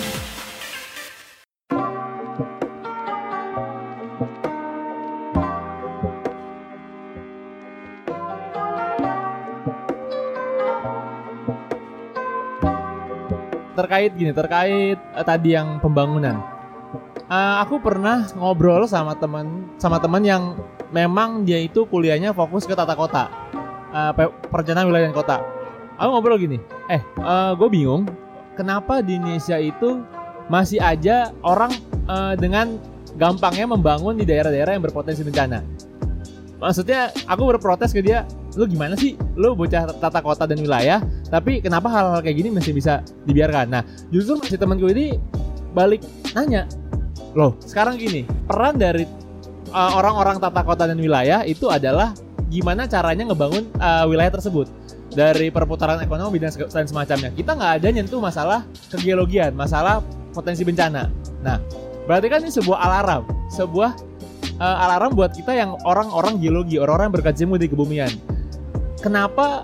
terkait 13.75 14.11
gini 14.15 14.31
terkait 14.31 14.97
uh, 15.13 15.23
tadi 15.23 15.51
yang 15.51 15.83
pembangunan 15.83 16.54
uh, 17.35 17.59
aku 17.59 17.83
pernah 17.83 18.23
ngobrol 18.39 18.87
sama 18.87 19.11
teman 19.19 19.67
sama 19.75 19.99
teman 19.99 20.23
yang 20.23 20.55
memang 20.95 21.43
dia 21.43 21.59
itu 21.59 21.83
kuliahnya 21.83 22.31
fokus 22.31 22.63
ke 22.63 22.71
tata 22.71 22.95
kota 22.95 23.27
uh, 23.91 24.15
perencanaan 24.47 24.87
wilayah 24.87 25.11
dan 25.11 25.15
kota 25.15 25.37
aku 25.99 26.09
ngobrol 26.15 26.39
gini, 26.39 26.59
eh 26.91 27.03
gue 27.55 27.69
bingung 27.71 28.07
kenapa 28.55 29.03
di 29.03 29.19
Indonesia 29.19 29.59
itu 29.59 30.03
masih 30.49 30.79
aja 30.81 31.33
orang 31.41 31.71
eh, 32.07 32.33
dengan 32.39 32.77
gampangnya 33.15 33.65
membangun 33.69 34.15
di 34.19 34.25
daerah-daerah 34.27 34.75
yang 34.75 34.83
berpotensi 34.83 35.23
bencana. 35.23 35.63
Maksudnya 36.55 37.11
aku 37.27 37.51
berprotes 37.51 37.91
ke 37.91 37.99
dia, 37.99 38.23
lu 38.55 38.65
gimana 38.65 38.95
sih? 38.95 39.19
Lu 39.35 39.53
bocah 39.53 39.91
tata 39.99 40.19
kota 40.23 40.47
dan 40.47 40.59
wilayah, 40.59 41.03
tapi 41.27 41.59
kenapa 41.59 41.91
hal-hal 41.91 42.23
kayak 42.23 42.37
gini 42.41 42.49
masih 42.55 42.71
bisa 42.71 43.03
dibiarkan? 43.27 43.67
Nah, 43.69 43.83
justru 44.09 44.39
masih 44.39 44.57
temanku 44.57 44.87
ini 44.87 45.19
balik 45.75 46.01
nanya, 46.31 46.63
loh 47.35 47.59
sekarang 47.61 47.99
gini, 47.99 48.23
peran 48.47 48.79
dari 48.79 49.03
uh, 49.75 49.91
orang-orang 49.99 50.39
tata 50.39 50.61
kota 50.63 50.87
dan 50.87 50.97
wilayah 50.97 51.43
itu 51.43 51.67
adalah 51.67 52.15
gimana 52.47 52.87
caranya 52.87 53.27
ngebangun 53.27 53.67
uh, 53.83 54.07
wilayah 54.07 54.31
tersebut 54.39 54.71
dari 55.11 55.51
perputaran 55.51 55.99
ekonomi 55.99 56.39
dan 56.39 56.55
dan 56.55 56.85
semacamnya. 56.87 57.29
Kita 57.35 57.55
nggak 57.55 57.71
ada 57.81 57.87
nyentuh 57.91 58.19
masalah 58.23 58.63
kegeologian, 58.91 59.51
masalah 59.55 59.99
potensi 60.31 60.63
bencana. 60.67 61.11
Nah, 61.43 61.59
berarti 62.07 62.27
kan 62.27 62.39
ini 62.43 62.51
sebuah 62.51 62.77
alarm, 62.79 63.23
sebuah 63.51 63.91
uh, 64.59 64.77
alarm 64.87 65.15
buat 65.15 65.31
kita 65.35 65.55
yang 65.55 65.75
orang-orang 65.87 66.39
geologi, 66.39 66.79
orang-orang 66.79 67.15
berkecimpung 67.15 67.59
di 67.59 67.67
kebumian. 67.71 68.11
Kenapa 68.99 69.63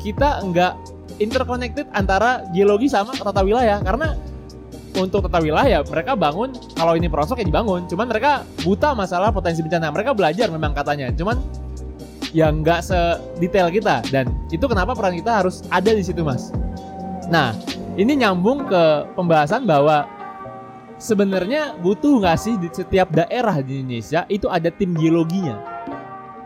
kita 0.00 0.44
nggak 0.44 0.74
interconnected 1.22 1.88
antara 1.96 2.44
geologi 2.52 2.92
sama 2.92 3.16
tata 3.16 3.40
wilayah? 3.40 3.80
Karena 3.80 4.12
untuk 4.96 5.28
tata 5.28 5.38
wilayah 5.44 5.84
mereka 5.84 6.16
bangun 6.16 6.56
kalau 6.72 6.96
ini 6.96 7.06
perosok 7.06 7.44
ya 7.44 7.46
dibangun. 7.46 7.84
Cuman 7.86 8.08
mereka 8.08 8.42
buta 8.64 8.96
masalah 8.96 9.28
potensi 9.30 9.60
bencana. 9.60 9.92
Mereka 9.92 10.16
belajar 10.16 10.48
memang 10.48 10.72
katanya. 10.72 11.12
Cuman 11.12 11.36
yang 12.32 12.64
nggak 12.64 12.80
sedetail 12.84 13.68
kita. 13.68 14.02
Dan 14.08 14.32
itu 14.48 14.64
kenapa 14.64 14.96
peran 14.96 15.16
kita 15.16 15.44
harus 15.44 15.64
ada 15.68 15.92
di 15.92 16.02
situ 16.02 16.24
mas. 16.24 16.50
Nah 17.28 17.52
ini 17.96 18.16
nyambung 18.16 18.68
ke 18.68 18.82
pembahasan 19.16 19.64
bahwa 19.68 20.08
sebenarnya 20.96 21.76
butuh 21.80 22.20
nggak 22.20 22.38
sih 22.40 22.56
di 22.56 22.68
setiap 22.72 23.12
daerah 23.12 23.60
di 23.60 23.84
Indonesia 23.84 24.24
itu 24.32 24.48
ada 24.48 24.72
tim 24.72 24.96
geologinya? 24.96 25.60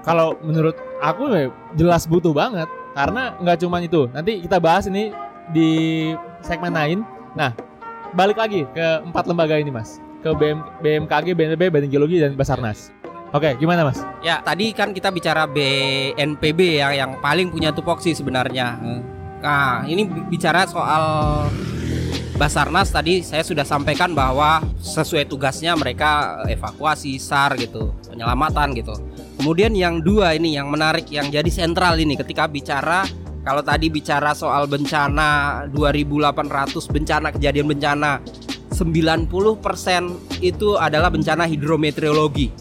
Kalau 0.02 0.34
menurut 0.42 0.74
aku 0.98 1.22
ya 1.30 1.48
jelas 1.78 2.04
butuh 2.10 2.34
banget. 2.34 2.66
Karena 2.90 3.38
nggak 3.38 3.62
cuma 3.62 3.78
itu. 3.78 4.10
Nanti 4.10 4.42
kita 4.42 4.58
bahas 4.58 4.90
ini 4.90 5.14
di 5.54 5.70
segmen 6.42 6.74
lain. 6.74 7.06
Nah 7.38 7.54
balik 8.12 8.38
lagi 8.38 8.66
ke 8.70 8.86
empat 9.06 9.24
lembaga 9.30 9.56
ini 9.58 9.70
mas 9.70 10.02
ke 10.20 10.30
BM, 10.36 10.60
BMKG, 10.84 11.32
BNPB, 11.32 11.62
Badan 11.72 11.88
Geologi 11.88 12.20
dan 12.20 12.36
Basarnas. 12.36 12.92
Oke, 13.32 13.56
gimana 13.56 13.88
mas? 13.88 14.02
Ya, 14.20 14.42
tadi 14.44 14.74
kan 14.76 14.92
kita 14.92 15.08
bicara 15.08 15.48
BNPB 15.48 16.82
ya 16.82 16.92
yang 16.92 17.16
paling 17.24 17.48
punya 17.48 17.72
tupoksi 17.72 18.12
sebenarnya. 18.12 18.76
Nah, 19.40 19.86
ini 19.88 20.04
bi- 20.04 20.26
bicara 20.28 20.68
soal 20.68 21.46
Basarnas 22.36 22.92
tadi 22.92 23.24
saya 23.24 23.40
sudah 23.44 23.64
sampaikan 23.64 24.12
bahwa 24.12 24.60
sesuai 24.80 25.24
tugasnya 25.28 25.72
mereka 25.76 26.42
evakuasi 26.48 27.16
SAR 27.16 27.56
gitu, 27.56 27.96
penyelamatan 28.08 28.76
gitu. 28.76 28.92
Kemudian 29.40 29.72
yang 29.72 30.04
dua 30.04 30.36
ini 30.36 30.56
yang 30.56 30.68
menarik 30.68 31.08
yang 31.08 31.32
jadi 31.32 31.48
sentral 31.48 31.96
ini 31.96 32.16
ketika 32.16 32.44
bicara 32.44 33.08
kalau 33.40 33.64
tadi 33.64 33.88
bicara 33.88 34.36
soal 34.36 34.68
bencana 34.68 35.64
2800 35.72 36.92
bencana 36.92 37.28
kejadian 37.32 37.66
bencana 37.72 38.20
90% 38.72 39.32
itu 40.44 40.68
adalah 40.76 41.08
bencana 41.12 41.44
hidrometeorologi. 41.48 42.52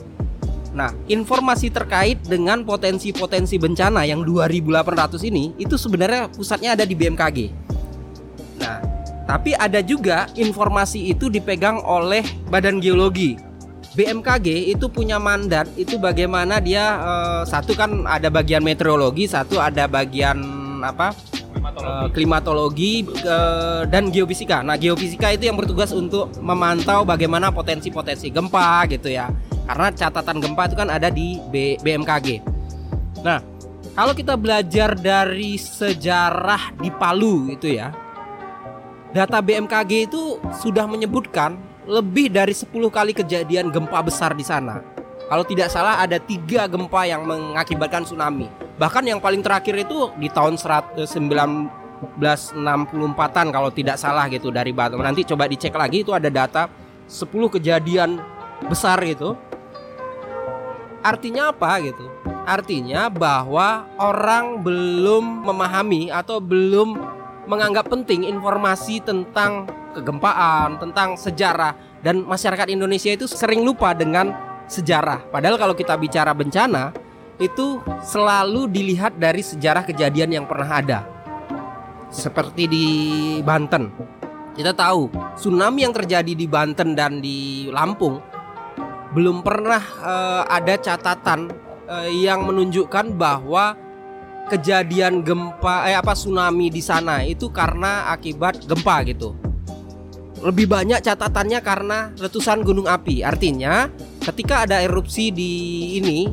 Nah, 0.70 0.94
informasi 1.10 1.74
terkait 1.74 2.22
dengan 2.24 2.62
potensi-potensi 2.62 3.58
bencana 3.58 4.06
yang 4.06 4.22
2800 4.22 5.20
ini 5.26 5.56
itu 5.58 5.76
sebenarnya 5.76 6.30
pusatnya 6.30 6.78
ada 6.78 6.86
di 6.86 6.94
BMKG. 6.94 7.38
Nah, 8.62 8.78
tapi 9.26 9.58
ada 9.58 9.82
juga 9.82 10.30
informasi 10.38 11.10
itu 11.10 11.28
dipegang 11.28 11.82
oleh 11.82 12.22
Badan 12.48 12.78
Geologi. 12.80 13.38
BMKG 13.98 14.70
itu 14.70 14.86
punya 14.88 15.18
mandat 15.18 15.66
itu 15.74 15.98
bagaimana 15.98 16.62
dia 16.62 17.02
eh, 17.02 17.42
satu 17.50 17.74
kan 17.74 18.06
ada 18.06 18.30
bagian 18.30 18.62
meteorologi, 18.62 19.26
satu 19.26 19.58
ada 19.58 19.90
bagian 19.90 20.59
apa? 20.84 21.16
Eh, 21.60 22.08
klimatologi 22.14 23.04
eh, 23.04 23.84
dan 23.90 24.14
geofisika. 24.14 24.62
Nah, 24.62 24.78
geofisika 24.78 25.34
itu 25.34 25.50
yang 25.50 25.58
bertugas 25.58 25.92
untuk 25.92 26.30
memantau 26.40 27.04
bagaimana 27.04 27.50
potensi-potensi 27.50 28.30
gempa 28.30 28.86
gitu 28.88 29.10
ya. 29.12 29.28
Karena 29.66 29.90
catatan 29.92 30.38
gempa 30.40 30.70
itu 30.70 30.76
kan 30.78 30.90
ada 30.90 31.10
di 31.10 31.38
B- 31.50 31.78
BMKG. 31.82 32.42
Nah, 33.26 33.42
kalau 33.98 34.14
kita 34.14 34.38
belajar 34.40 34.96
dari 34.96 35.60
sejarah 35.60 36.74
di 36.80 36.90
Palu 36.94 37.52
itu 37.52 37.68
ya. 37.76 37.92
Data 39.10 39.42
BMKG 39.42 40.06
itu 40.06 40.38
sudah 40.62 40.86
menyebutkan 40.86 41.58
lebih 41.90 42.30
dari 42.30 42.54
10 42.54 42.70
kali 42.94 43.12
kejadian 43.18 43.74
gempa 43.74 44.06
besar 44.06 44.38
di 44.38 44.46
sana. 44.46 44.86
Kalau 45.26 45.42
tidak 45.42 45.74
salah 45.74 45.98
ada 46.02 46.22
tiga 46.22 46.70
gempa 46.70 47.10
yang 47.10 47.26
mengakibatkan 47.26 48.06
tsunami. 48.06 48.50
Bahkan 48.80 49.04
yang 49.04 49.20
paling 49.20 49.44
terakhir 49.44 49.76
itu 49.76 50.08
di 50.16 50.32
tahun 50.32 50.56
1964an 50.56 53.48
kalau 53.52 53.68
tidak 53.76 54.00
salah 54.00 54.32
gitu 54.32 54.56
dari 54.56 54.72
Batam. 54.72 55.04
Nanti 55.04 55.28
coba 55.28 55.52
dicek 55.52 55.76
lagi 55.76 56.08
itu 56.08 56.16
ada 56.16 56.32
data 56.32 56.72
10 57.04 57.28
kejadian 57.60 58.24
besar 58.72 59.04
gitu. 59.04 59.36
Artinya 61.04 61.52
apa 61.52 61.76
gitu? 61.84 62.08
Artinya 62.48 63.12
bahwa 63.12 63.84
orang 64.00 64.64
belum 64.64 65.44
memahami 65.44 66.08
atau 66.08 66.40
belum 66.40 66.96
menganggap 67.52 67.92
penting 67.92 68.32
informasi 68.32 69.04
tentang 69.04 69.68
kegempaan, 69.92 70.80
tentang 70.80 71.20
sejarah 71.20 71.76
dan 72.00 72.24
masyarakat 72.24 72.72
Indonesia 72.72 73.12
itu 73.12 73.28
sering 73.28 73.68
lupa 73.68 73.92
dengan 73.92 74.32
sejarah. 74.72 75.28
Padahal 75.34 75.60
kalau 75.60 75.76
kita 75.76 76.00
bicara 76.00 76.32
bencana 76.32 77.09
itu 77.40 77.80
selalu 78.04 78.68
dilihat 78.68 79.16
dari 79.16 79.40
sejarah 79.40 79.88
kejadian 79.88 80.36
yang 80.36 80.46
pernah 80.46 80.70
ada. 80.70 81.00
Seperti 82.12 82.68
di 82.68 82.86
Banten. 83.42 83.90
Kita 84.54 84.76
tahu 84.76 85.08
tsunami 85.40 85.88
yang 85.88 85.96
terjadi 85.96 86.36
di 86.36 86.46
Banten 86.46 86.92
dan 86.92 87.24
di 87.24 87.72
Lampung 87.72 88.20
belum 89.16 89.42
pernah 89.42 89.82
eh, 89.82 90.44
ada 90.52 90.76
catatan 90.78 91.50
eh, 91.88 92.10
yang 92.28 92.44
menunjukkan 92.46 93.16
bahwa 93.16 93.74
kejadian 94.50 95.22
gempa 95.22 95.86
eh 95.86 95.96
apa 95.96 96.18
tsunami 96.18 96.74
di 96.74 96.82
sana 96.82 97.22
itu 97.24 97.54
karena 97.54 98.10
akibat 98.12 98.66
gempa 98.66 99.06
gitu. 99.08 99.38
Lebih 100.40 100.72
banyak 100.72 101.04
catatannya 101.04 101.60
karena 101.60 102.16
letusan 102.16 102.64
gunung 102.64 102.88
api. 102.88 103.28
Artinya, 103.28 103.92
ketika 104.24 104.64
ada 104.64 104.80
erupsi 104.80 105.36
di 105.36 105.52
ini, 106.00 106.32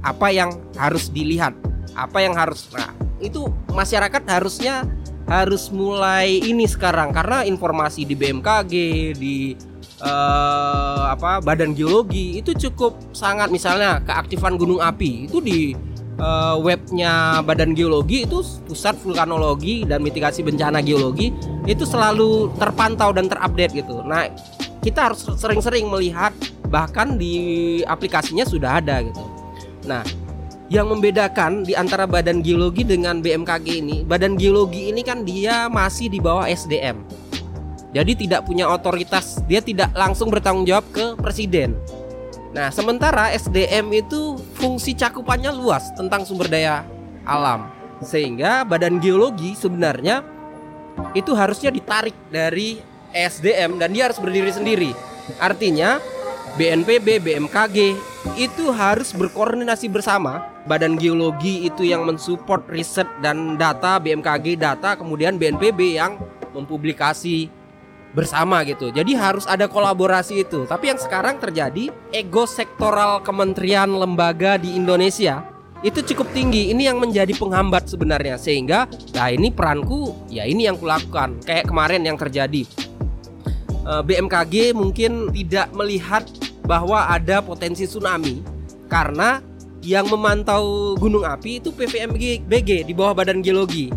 apa 0.00 0.32
yang 0.32 0.50
harus 0.76 1.12
dilihat? 1.12 1.52
Apa 1.92 2.24
yang 2.24 2.32
harus 2.38 2.70
Nah, 2.72 2.92
itu 3.20 3.50
masyarakat 3.72 4.22
harusnya 4.28 4.88
harus 5.30 5.70
mulai 5.70 6.42
ini 6.42 6.66
sekarang 6.66 7.14
karena 7.14 7.46
informasi 7.46 8.02
di 8.02 8.18
BMKG, 8.18 8.72
di 9.14 9.54
eh, 10.00 11.04
apa 11.06 11.38
Badan 11.44 11.76
Geologi 11.76 12.40
itu 12.40 12.56
cukup 12.56 12.98
sangat 13.14 13.52
misalnya 13.52 14.00
keaktifan 14.02 14.56
gunung 14.56 14.82
api 14.82 15.30
itu 15.30 15.38
di 15.38 15.76
eh, 16.18 16.56
webnya 16.58 17.44
Badan 17.44 17.76
Geologi 17.76 18.26
itu 18.26 18.42
pusat 18.66 18.98
vulkanologi 18.98 19.86
dan 19.86 20.02
mitigasi 20.02 20.42
bencana 20.42 20.82
geologi 20.82 21.30
itu 21.68 21.84
selalu 21.84 22.50
terpantau 22.56 23.14
dan 23.14 23.28
terupdate 23.28 23.84
gitu. 23.84 24.02
Nah 24.02 24.26
kita 24.80 25.12
harus 25.12 25.28
sering-sering 25.36 25.86
melihat 25.86 26.32
bahkan 26.72 27.20
di 27.20 27.82
aplikasinya 27.84 28.48
sudah 28.48 28.80
ada 28.80 29.04
gitu. 29.04 29.39
Nah 29.90 30.06
yang 30.70 30.86
membedakan 30.86 31.66
di 31.66 31.74
antara 31.74 32.06
Badan 32.06 32.46
Geologi 32.46 32.86
dengan 32.86 33.18
BMKG 33.18 33.66
ini, 33.82 34.06
Badan 34.06 34.38
Geologi 34.38 34.94
ini 34.94 35.02
kan 35.02 35.26
dia 35.26 35.66
masih 35.66 36.06
di 36.06 36.22
bawah 36.22 36.46
SDM. 36.46 37.02
Jadi 37.90 38.14
tidak 38.14 38.46
punya 38.46 38.70
otoritas, 38.70 39.42
dia 39.50 39.58
tidak 39.58 39.90
langsung 39.98 40.30
bertanggung 40.30 40.62
jawab 40.62 40.86
ke 40.94 41.18
presiden. 41.18 41.74
Nah, 42.54 42.70
sementara 42.70 43.34
SDM 43.34 43.90
itu 43.98 44.38
fungsi 44.54 44.94
cakupannya 44.94 45.50
luas 45.50 45.90
tentang 45.98 46.22
sumber 46.22 46.46
daya 46.46 46.86
alam. 47.26 47.66
Sehingga 47.98 48.62
Badan 48.62 49.02
Geologi 49.02 49.58
sebenarnya 49.58 50.22
itu 51.18 51.34
harusnya 51.34 51.74
ditarik 51.74 52.14
dari 52.30 52.78
SDM 53.10 53.82
dan 53.82 53.90
dia 53.90 54.06
harus 54.06 54.22
berdiri 54.22 54.54
sendiri. 54.54 54.90
Artinya 55.42 55.98
BNPB, 56.58 57.22
BMKG 57.22 57.94
itu 58.34 58.64
harus 58.74 59.14
berkoordinasi 59.14 59.86
bersama. 59.86 60.50
Badan 60.66 60.98
Geologi 60.98 61.66
itu 61.66 61.86
yang 61.86 62.04
mensupport 62.04 62.66
riset 62.68 63.06
dan 63.22 63.54
data, 63.54 64.02
BMKG 64.02 64.58
data, 64.58 64.98
kemudian 64.98 65.38
BNPB 65.38 65.98
yang 65.98 66.18
mempublikasi 66.52 67.48
bersama 68.10 68.66
gitu. 68.66 68.90
Jadi 68.90 69.14
harus 69.14 69.46
ada 69.46 69.70
kolaborasi 69.70 70.42
itu. 70.42 70.66
Tapi 70.66 70.90
yang 70.90 70.98
sekarang 70.98 71.38
terjadi 71.38 71.94
ego 72.10 72.44
sektoral 72.44 73.22
kementerian 73.22 73.86
lembaga 73.86 74.58
di 74.58 74.74
Indonesia 74.74 75.46
itu 75.80 76.02
cukup 76.12 76.28
tinggi. 76.36 76.74
Ini 76.74 76.92
yang 76.92 76.98
menjadi 77.00 77.32
penghambat 77.38 77.88
sebenarnya 77.88 78.36
sehingga 78.36 78.90
nah 79.16 79.32
ini 79.32 79.48
peranku 79.54 80.28
ya 80.28 80.44
ini 80.44 80.66
yang 80.66 80.76
kulakukan. 80.76 81.40
Kayak 81.46 81.70
kemarin 81.70 82.02
yang 82.04 82.18
terjadi. 82.18 82.89
Eh, 83.80 84.02
BMKG 84.04 84.76
mungkin 84.76 85.32
tidak 85.32 85.72
melihat 85.72 86.28
bahwa 86.68 87.08
ada 87.08 87.40
potensi 87.40 87.88
tsunami 87.88 88.44
karena 88.92 89.40
yang 89.80 90.04
memantau 90.04 90.92
gunung 91.00 91.24
api 91.24 91.56
itu 91.56 91.72
PVMBG 91.72 92.84
di 92.84 92.92
bawah 92.92 93.16
Badan 93.16 93.40
Geologi. 93.40 93.88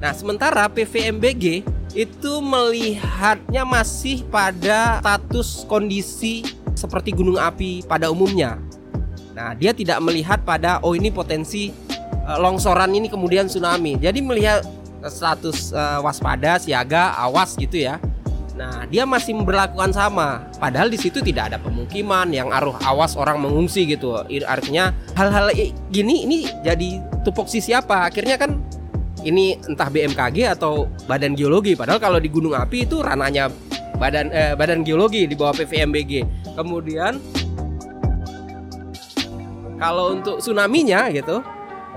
Nah, 0.00 0.16
sementara 0.16 0.64
PVMBG 0.72 1.60
itu 1.92 2.32
melihatnya 2.40 3.68
masih 3.68 4.24
pada 4.32 5.04
status 5.04 5.68
kondisi 5.68 6.48
seperti 6.72 7.12
gunung 7.12 7.36
api 7.36 7.84
pada 7.84 8.08
umumnya. 8.08 8.56
Nah, 9.36 9.52
dia 9.52 9.76
tidak 9.76 10.00
melihat 10.00 10.40
pada 10.40 10.80
oh 10.80 10.96
ini 10.96 11.12
potensi 11.12 11.68
eh, 12.00 12.38
longsoran 12.40 12.96
ini 12.96 13.12
kemudian 13.12 13.44
tsunami. 13.44 14.00
Jadi 14.00 14.24
melihat 14.24 14.64
status 15.04 15.76
eh, 15.76 16.00
waspada, 16.00 16.56
siaga, 16.56 17.12
awas 17.20 17.52
gitu 17.60 17.76
ya. 17.76 18.00
Nah, 18.58 18.82
dia 18.90 19.06
masih 19.06 19.38
memperlakukan 19.38 19.94
sama. 19.94 20.42
Padahal 20.58 20.90
di 20.90 20.98
situ 20.98 21.22
tidak 21.22 21.54
ada 21.54 21.58
pemukiman 21.62 22.26
yang 22.34 22.50
aruh 22.50 22.74
awas 22.82 23.14
orang 23.14 23.38
mengungsi 23.38 23.86
gitu. 23.86 24.18
Artinya 24.42 24.90
hal-hal 25.14 25.54
gini 25.94 26.26
ini 26.26 26.38
jadi 26.66 26.98
tupoksi 27.22 27.62
siapa? 27.62 28.10
Akhirnya 28.10 28.34
kan 28.34 28.58
ini 29.22 29.54
entah 29.62 29.86
BMKG 29.86 30.58
atau 30.58 30.90
Badan 31.06 31.38
Geologi. 31.38 31.78
Padahal 31.78 32.02
kalau 32.02 32.18
di 32.18 32.26
gunung 32.26 32.58
api 32.58 32.82
itu 32.82 32.98
ranahnya 32.98 33.46
Badan 33.94 34.34
eh, 34.34 34.58
Badan 34.58 34.82
Geologi 34.82 35.30
di 35.30 35.38
bawah 35.38 35.54
PVMBG. 35.54 36.26
Kemudian 36.58 37.22
kalau 39.78 40.18
untuk 40.18 40.42
tsunami-nya 40.42 41.06
gitu 41.14 41.46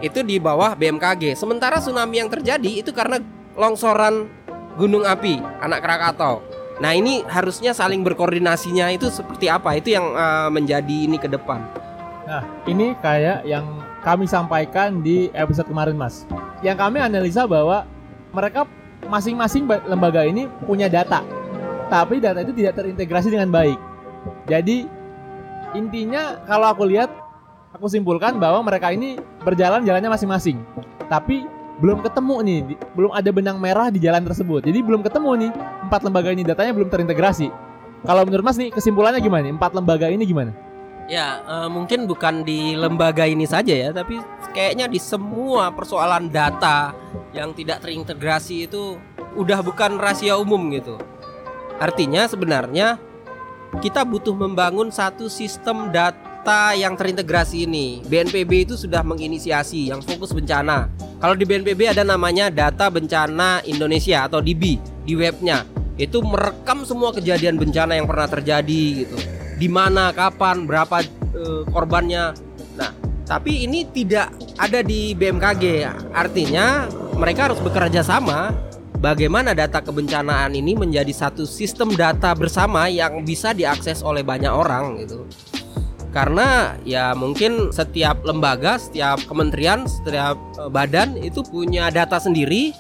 itu 0.05 0.21
di 0.21 0.37
bawah 0.37 0.77
BMKG. 0.77 1.33
Sementara 1.33 1.81
tsunami 1.81 2.21
yang 2.21 2.29
terjadi 2.29 2.85
itu 2.85 2.93
karena 2.93 3.17
longsoran 3.57 4.29
gunung 4.77 5.09
api 5.09 5.41
anak 5.61 5.81
Krakatau. 5.81 6.50
Nah 6.81 6.97
ini 6.97 7.21
harusnya 7.29 7.77
saling 7.77 8.01
berkoordinasinya 8.01 8.89
itu 8.89 9.13
seperti 9.13 9.45
apa? 9.47 9.77
Itu 9.77 9.93
yang 9.93 10.05
eh, 10.17 10.49
menjadi 10.49 10.97
ini 11.05 11.21
ke 11.21 11.29
depan. 11.29 11.61
Nah, 12.25 12.41
ini 12.65 12.97
kayak 13.01 13.45
yang 13.45 13.65
kami 14.01 14.25
sampaikan 14.25 15.05
di 15.05 15.29
episode 15.37 15.69
kemarin, 15.69 15.93
Mas. 15.93 16.25
Yang 16.65 16.77
kami 16.81 16.97
analisa 17.01 17.45
bahwa 17.45 17.85
mereka 18.33 18.65
masing-masing 19.05 19.69
ba- 19.69 19.83
lembaga 19.85 20.25
ini 20.25 20.49
punya 20.65 20.89
data, 20.89 21.21
tapi 21.89 22.17
data 22.17 22.41
itu 22.41 22.53
tidak 22.53 22.81
terintegrasi 22.81 23.29
dengan 23.33 23.49
baik. 23.51 23.77
Jadi 24.49 24.85
intinya 25.77 26.41
kalau 26.45 26.71
aku 26.71 26.85
lihat, 26.87 27.09
aku 27.73 27.89
simpulkan 27.89 28.37
bahwa 28.41 28.61
mereka 28.65 28.93
ini 28.93 29.17
berjalan 29.41 29.85
jalannya 29.85 30.09
masing-masing, 30.13 30.61
tapi 31.09 31.45
belum 31.81 32.05
ketemu 32.05 32.35
nih, 32.45 32.59
di- 32.69 32.79
belum 32.93 33.11
ada 33.11 33.29
benang 33.33 33.57
merah 33.57 33.89
di 33.89 33.97
jalan 33.97 34.21
tersebut. 34.21 34.61
Jadi 34.61 34.79
belum 34.85 35.01
ketemu 35.01 35.29
nih 35.35 35.51
empat 35.89 36.01
lembaga 36.05 36.29
ini 36.29 36.45
datanya 36.45 36.71
belum 36.77 36.87
terintegrasi. 36.93 37.49
Kalau 38.05 38.21
menurut 38.25 38.45
Mas 38.45 38.57
nih 38.57 38.69
kesimpulannya 38.69 39.21
gimana? 39.21 39.49
nih? 39.49 39.53
Empat 39.57 39.73
lembaga 39.73 40.07
ini 40.09 40.23
gimana? 40.23 40.53
Ya 41.09 41.41
eh, 41.43 41.69
mungkin 41.73 42.05
bukan 42.05 42.45
di 42.45 42.77
lembaga 42.77 43.25
ini 43.25 43.43
saja 43.49 43.73
ya, 43.73 43.89
tapi 43.91 44.21
kayaknya 44.53 44.87
di 44.87 45.01
semua 45.01 45.73
persoalan 45.73 46.29
data 46.29 46.93
yang 47.35 47.51
tidak 47.57 47.81
terintegrasi 47.83 48.69
itu 48.69 48.95
udah 49.35 49.59
bukan 49.65 49.97
rahasia 49.97 50.37
umum 50.37 50.71
gitu. 50.71 50.95
Artinya 51.81 52.29
sebenarnya 52.29 53.01
kita 53.81 54.05
butuh 54.05 54.37
membangun 54.37 54.93
satu 54.93 55.27
sistem 55.27 55.89
data 55.89 56.30
yang 56.73 56.97
terintegrasi 56.97 57.69
ini. 57.69 58.01
BNPB 58.09 58.65
itu 58.65 58.75
sudah 58.75 59.05
menginisiasi 59.05 59.93
yang 59.93 60.01
fokus 60.01 60.33
bencana. 60.33 60.89
Kalau 61.21 61.37
di 61.37 61.45
BNPB 61.45 61.93
ada 61.93 62.01
namanya 62.01 62.49
Data 62.49 62.89
Bencana 62.89 63.61
Indonesia 63.69 64.25
atau 64.25 64.41
DB 64.41 64.81
di 65.05 65.13
webnya. 65.13 65.61
Itu 66.01 66.25
merekam 66.25 66.81
semua 66.81 67.13
kejadian 67.13 67.61
bencana 67.61 67.93
yang 67.93 68.09
pernah 68.09 68.25
terjadi 68.25 68.81
gitu. 69.05 69.17
Di 69.61 69.69
mana, 69.69 70.09
kapan, 70.09 70.65
berapa 70.65 71.05
eh, 71.37 71.61
korbannya. 71.69 72.33
Nah, 72.73 72.91
tapi 73.29 73.69
ini 73.69 73.85
tidak 73.93 74.33
ada 74.57 74.81
di 74.81 75.13
BMKG. 75.13 75.85
Artinya 76.09 76.89
mereka 77.13 77.53
harus 77.53 77.61
bekerja 77.61 78.01
sama 78.01 78.49
bagaimana 78.97 79.53
data 79.53 79.81
kebencanaan 79.81 80.57
ini 80.57 80.73
menjadi 80.73 81.13
satu 81.13 81.45
sistem 81.45 81.93
data 81.93 82.33
bersama 82.33 82.89
yang 82.89 83.21
bisa 83.21 83.53
diakses 83.53 84.01
oleh 84.01 84.25
banyak 84.25 84.49
orang 84.49 85.05
gitu. 85.05 85.29
Karena 86.11 86.75
ya 86.83 87.15
mungkin 87.15 87.71
setiap 87.71 88.27
lembaga, 88.27 88.75
setiap 88.75 89.23
kementerian, 89.31 89.87
setiap 89.87 90.35
eh, 90.59 90.67
badan 90.67 91.15
itu 91.15 91.39
punya 91.47 91.87
data 91.87 92.19
sendiri, 92.19 92.75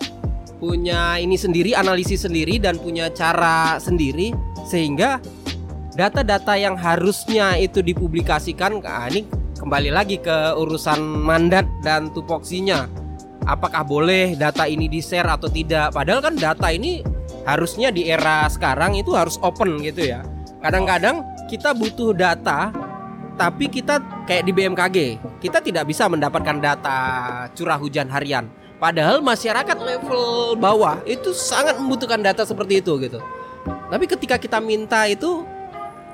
punya 0.59 1.15
ini 1.15 1.39
sendiri, 1.39 1.71
analisis 1.71 2.27
sendiri 2.27 2.59
dan 2.59 2.75
punya 2.75 3.07
cara 3.15 3.79
sendiri 3.79 4.35
sehingga 4.67 5.23
data-data 5.95 6.59
yang 6.59 6.75
harusnya 6.75 7.55
itu 7.55 7.79
dipublikasikan 7.79 8.83
ah, 8.83 9.07
ini 9.07 9.23
kembali 9.55 9.89
lagi 9.95 10.19
ke 10.19 10.55
urusan 10.59 10.99
mandat 10.99 11.67
dan 11.83 12.11
tupoksinya 12.11 13.01
apakah 13.47 13.81
boleh 13.85 14.37
data 14.37 14.67
ini 14.69 14.85
di-share 14.91 15.27
atau 15.27 15.49
tidak. 15.49 15.93
Padahal 15.95 16.21
kan 16.21 16.35
data 16.37 16.67
ini 16.69 17.01
harusnya 17.47 17.89
di 17.89 18.09
era 18.09 18.45
sekarang 18.51 18.99
itu 18.99 19.15
harus 19.17 19.39
open 19.41 19.81
gitu 19.81 20.13
ya. 20.13 20.21
Kadang-kadang 20.61 21.25
kita 21.49 21.73
butuh 21.73 22.13
data 22.13 22.69
tapi 23.39 23.71
kita 23.71 23.99
kayak 24.27 24.43
di 24.43 24.51
BMKG, 24.51 24.97
kita 25.39 25.63
tidak 25.63 25.87
bisa 25.87 26.07
mendapatkan 26.11 26.57
data 26.59 26.97
curah 27.55 27.79
hujan 27.79 28.11
harian. 28.11 28.47
Padahal 28.81 29.21
masyarakat 29.21 29.77
level 29.77 30.57
bawah 30.57 30.97
itu 31.05 31.31
sangat 31.37 31.77
membutuhkan 31.77 32.17
data 32.17 32.41
seperti 32.41 32.81
itu 32.81 32.97
gitu. 32.97 33.21
Tapi 33.93 34.09
ketika 34.09 34.41
kita 34.41 34.57
minta 34.57 35.05
itu 35.05 35.45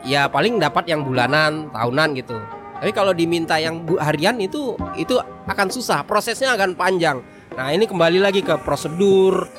ya 0.03 0.27
paling 0.27 0.59
dapat 0.59 0.91
yang 0.91 1.07
bulanan, 1.07 1.71
tahunan 1.71 2.09
gitu. 2.19 2.35
Tapi 2.77 2.91
kalau 2.93 3.15
diminta 3.15 3.57
yang 3.57 3.87
harian 3.97 4.37
itu 4.37 4.75
itu 4.99 5.17
akan 5.47 5.67
susah, 5.71 6.03
prosesnya 6.03 6.53
akan 6.53 6.75
panjang. 6.75 7.23
Nah, 7.57 7.73
ini 7.73 7.89
kembali 7.89 8.21
lagi 8.21 8.45
ke 8.45 8.53
prosedur 8.61 9.49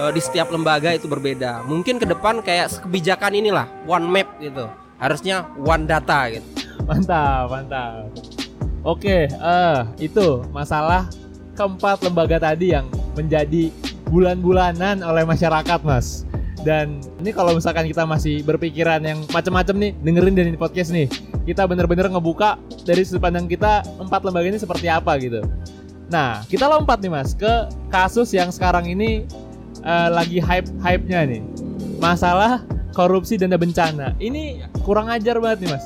eh, 0.00 0.10
di 0.10 0.18
setiap 0.24 0.50
lembaga 0.50 0.90
itu 0.90 1.06
berbeda. 1.06 1.62
Mungkin 1.68 2.02
ke 2.02 2.06
depan 2.08 2.42
kayak 2.42 2.82
kebijakan 2.82 3.38
inilah 3.38 3.68
one 3.86 4.08
map 4.10 4.26
gitu. 4.40 4.66
Harusnya 4.98 5.46
one 5.60 5.86
data 5.86 6.32
gitu. 6.32 6.63
Mantap, 6.84 7.48
mantap. 7.48 8.10
Oke, 8.84 9.30
eh 9.30 9.78
itu 9.96 10.44
masalah 10.52 11.08
keempat 11.56 12.04
lembaga 12.04 12.36
tadi 12.36 12.76
yang 12.76 12.84
menjadi 13.16 13.72
bulan-bulanan 14.12 15.00
oleh 15.00 15.24
masyarakat, 15.24 15.80
Mas. 15.86 16.28
Dan 16.64 17.00
ini 17.20 17.32
kalau 17.32 17.56
misalkan 17.56 17.88
kita 17.88 18.04
masih 18.04 18.44
berpikiran 18.44 19.00
yang 19.04 19.20
macam-macam 19.32 19.88
nih, 19.88 19.92
dengerin 20.04 20.36
dari 20.36 20.50
podcast 20.56 20.92
nih. 20.92 21.08
Kita 21.44 21.68
bener-bener 21.68 22.08
ngebuka 22.08 22.56
dari 22.88 23.04
sudut 23.04 23.20
pandang 23.20 23.44
kita 23.48 23.84
empat 24.00 24.24
lembaga 24.24 24.48
ini 24.48 24.60
seperti 24.60 24.88
apa 24.88 25.16
gitu. 25.20 25.44
Nah, 26.08 26.44
kita 26.48 26.68
lompat 26.68 27.00
nih 27.00 27.12
Mas 27.12 27.32
ke 27.36 27.68
kasus 27.92 28.32
yang 28.32 28.48
sekarang 28.52 28.88
ini 28.88 29.24
eh, 29.84 30.08
lagi 30.12 30.40
hype-hype-nya 30.40 31.20
nih. 31.28 31.42
Masalah 32.00 32.64
korupsi 32.96 33.36
dana 33.36 33.60
bencana. 33.60 34.16
Ini 34.16 34.64
kurang 34.84 35.12
ajar 35.12 35.40
banget 35.40 35.68
nih 35.68 35.70
Mas 35.76 35.84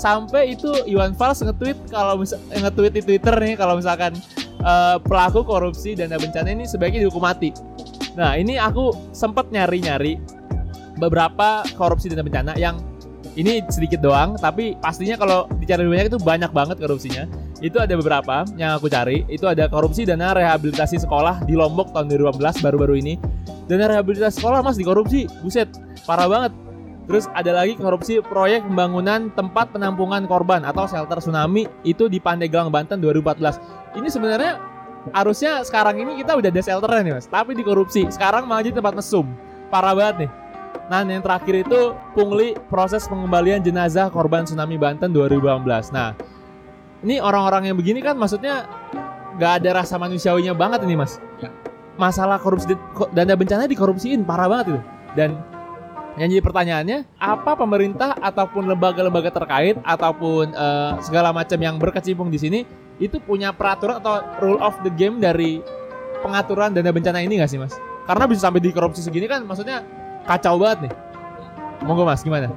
sampai 0.00 0.56
itu 0.56 0.72
Iwan 0.88 1.12
Fals 1.12 1.44
nge-tweet 1.44 1.92
kalau 1.92 2.16
eh, 2.24 2.60
nge-tweet 2.64 2.92
di 2.96 3.02
Twitter 3.04 3.36
nih 3.36 3.60
kalau 3.60 3.76
misalkan 3.76 4.16
eh, 4.64 4.96
pelaku 5.04 5.44
korupsi 5.44 5.92
dana 5.92 6.16
bencana 6.16 6.48
ini 6.48 6.64
sebaiknya 6.64 7.04
dihukum 7.04 7.20
mati. 7.20 7.52
Nah, 8.16 8.34
ini 8.40 8.56
aku 8.56 9.12
sempat 9.12 9.52
nyari-nyari 9.52 10.16
beberapa 10.96 11.62
korupsi 11.76 12.08
dana 12.08 12.24
bencana 12.24 12.56
yang 12.56 12.80
ini 13.38 13.62
sedikit 13.70 14.02
doang, 14.02 14.34
tapi 14.34 14.74
pastinya 14.82 15.14
kalau 15.14 15.46
dicari 15.62 15.86
banyak 15.86 16.10
itu 16.10 16.18
banyak 16.18 16.50
banget 16.50 16.76
korupsinya. 16.82 17.24
Itu 17.62 17.78
ada 17.78 17.94
beberapa 17.94 18.42
yang 18.58 18.74
aku 18.74 18.90
cari. 18.90 19.22
Itu 19.30 19.46
ada 19.46 19.70
korupsi 19.70 20.02
dana 20.02 20.34
rehabilitasi 20.34 20.98
sekolah 21.06 21.46
di 21.46 21.54
Lombok 21.54 21.94
tahun 21.94 22.10
2018 22.10 22.64
baru-baru 22.64 22.98
ini. 22.98 23.14
Dana 23.70 23.86
rehabilitasi 23.86 24.42
sekolah 24.42 24.66
mas 24.66 24.74
dikorupsi, 24.74 25.30
buset, 25.44 25.70
parah 26.08 26.26
banget. 26.26 26.52
Terus 27.10 27.26
ada 27.34 27.50
lagi 27.50 27.74
korupsi 27.74 28.22
proyek 28.22 28.62
pembangunan 28.70 29.34
tempat 29.34 29.74
penampungan 29.74 30.30
korban 30.30 30.62
atau 30.62 30.86
shelter 30.86 31.18
tsunami 31.18 31.66
itu 31.82 32.06
di 32.06 32.22
Pandeglang 32.22 32.70
Banten 32.70 33.02
2014. 33.02 33.98
Ini 33.98 34.06
sebenarnya 34.06 34.62
harusnya 35.10 35.66
sekarang 35.66 35.98
ini 35.98 36.22
kita 36.22 36.38
udah 36.38 36.54
ada 36.54 36.62
shelternya 36.62 37.02
nih 37.02 37.14
mas, 37.18 37.26
tapi 37.26 37.58
dikorupsi. 37.58 38.06
Sekarang 38.14 38.46
malah 38.46 38.62
jadi 38.62 38.78
tempat 38.78 38.94
mesum. 38.94 39.26
Parah 39.74 39.90
banget 39.90 40.22
nih. 40.22 40.30
Nah 40.86 41.02
yang 41.02 41.18
terakhir 41.18 41.66
itu 41.66 41.98
pungli 42.14 42.54
proses 42.70 43.10
pengembalian 43.10 43.58
jenazah 43.58 44.06
korban 44.06 44.46
tsunami 44.46 44.78
Banten 44.78 45.10
2018. 45.10 45.90
Nah 45.90 46.14
ini 47.02 47.18
orang-orang 47.18 47.74
yang 47.74 47.76
begini 47.78 48.06
kan 48.06 48.14
maksudnya 48.14 48.70
nggak 49.34 49.66
ada 49.66 49.82
rasa 49.82 49.98
manusiawinya 49.98 50.54
banget 50.54 50.86
ini 50.86 50.94
mas. 50.94 51.18
Ya. 51.42 51.50
Masalah 51.98 52.38
korupsi 52.38 52.78
ko- 52.94 53.10
dana 53.10 53.34
bencana 53.34 53.66
dikorupsiin 53.66 54.22
parah 54.22 54.46
banget 54.46 54.78
itu. 54.78 54.80
Dan 55.18 55.30
yang 56.20 56.28
jadi 56.36 56.44
pertanyaannya, 56.44 56.98
apa 57.16 57.56
pemerintah 57.56 58.12
ataupun 58.12 58.68
lembaga-lembaga 58.68 59.32
terkait 59.32 59.80
ataupun 59.80 60.52
eh, 60.52 60.92
segala 61.00 61.32
macam 61.32 61.56
yang 61.56 61.80
berkecimpung 61.80 62.28
di 62.28 62.36
sini 62.36 62.60
itu 63.00 63.16
punya 63.24 63.56
peraturan 63.56 64.04
atau 64.04 64.20
rule 64.44 64.60
of 64.60 64.76
the 64.84 64.92
game 64.92 65.16
dari 65.16 65.64
pengaturan 66.20 66.76
dana 66.76 66.92
bencana 66.92 67.24
ini 67.24 67.40
gak 67.40 67.48
sih 67.48 67.56
mas? 67.56 67.72
Karena 68.04 68.28
bisa 68.28 68.52
sampai 68.52 68.60
di 68.60 68.68
korupsi 68.68 69.00
segini 69.00 69.24
kan 69.24 69.48
maksudnya 69.48 69.80
kacau 70.28 70.60
banget 70.60 70.92
nih. 70.92 70.94
Monggo 71.88 72.04
mas 72.04 72.20
gimana? 72.20 72.52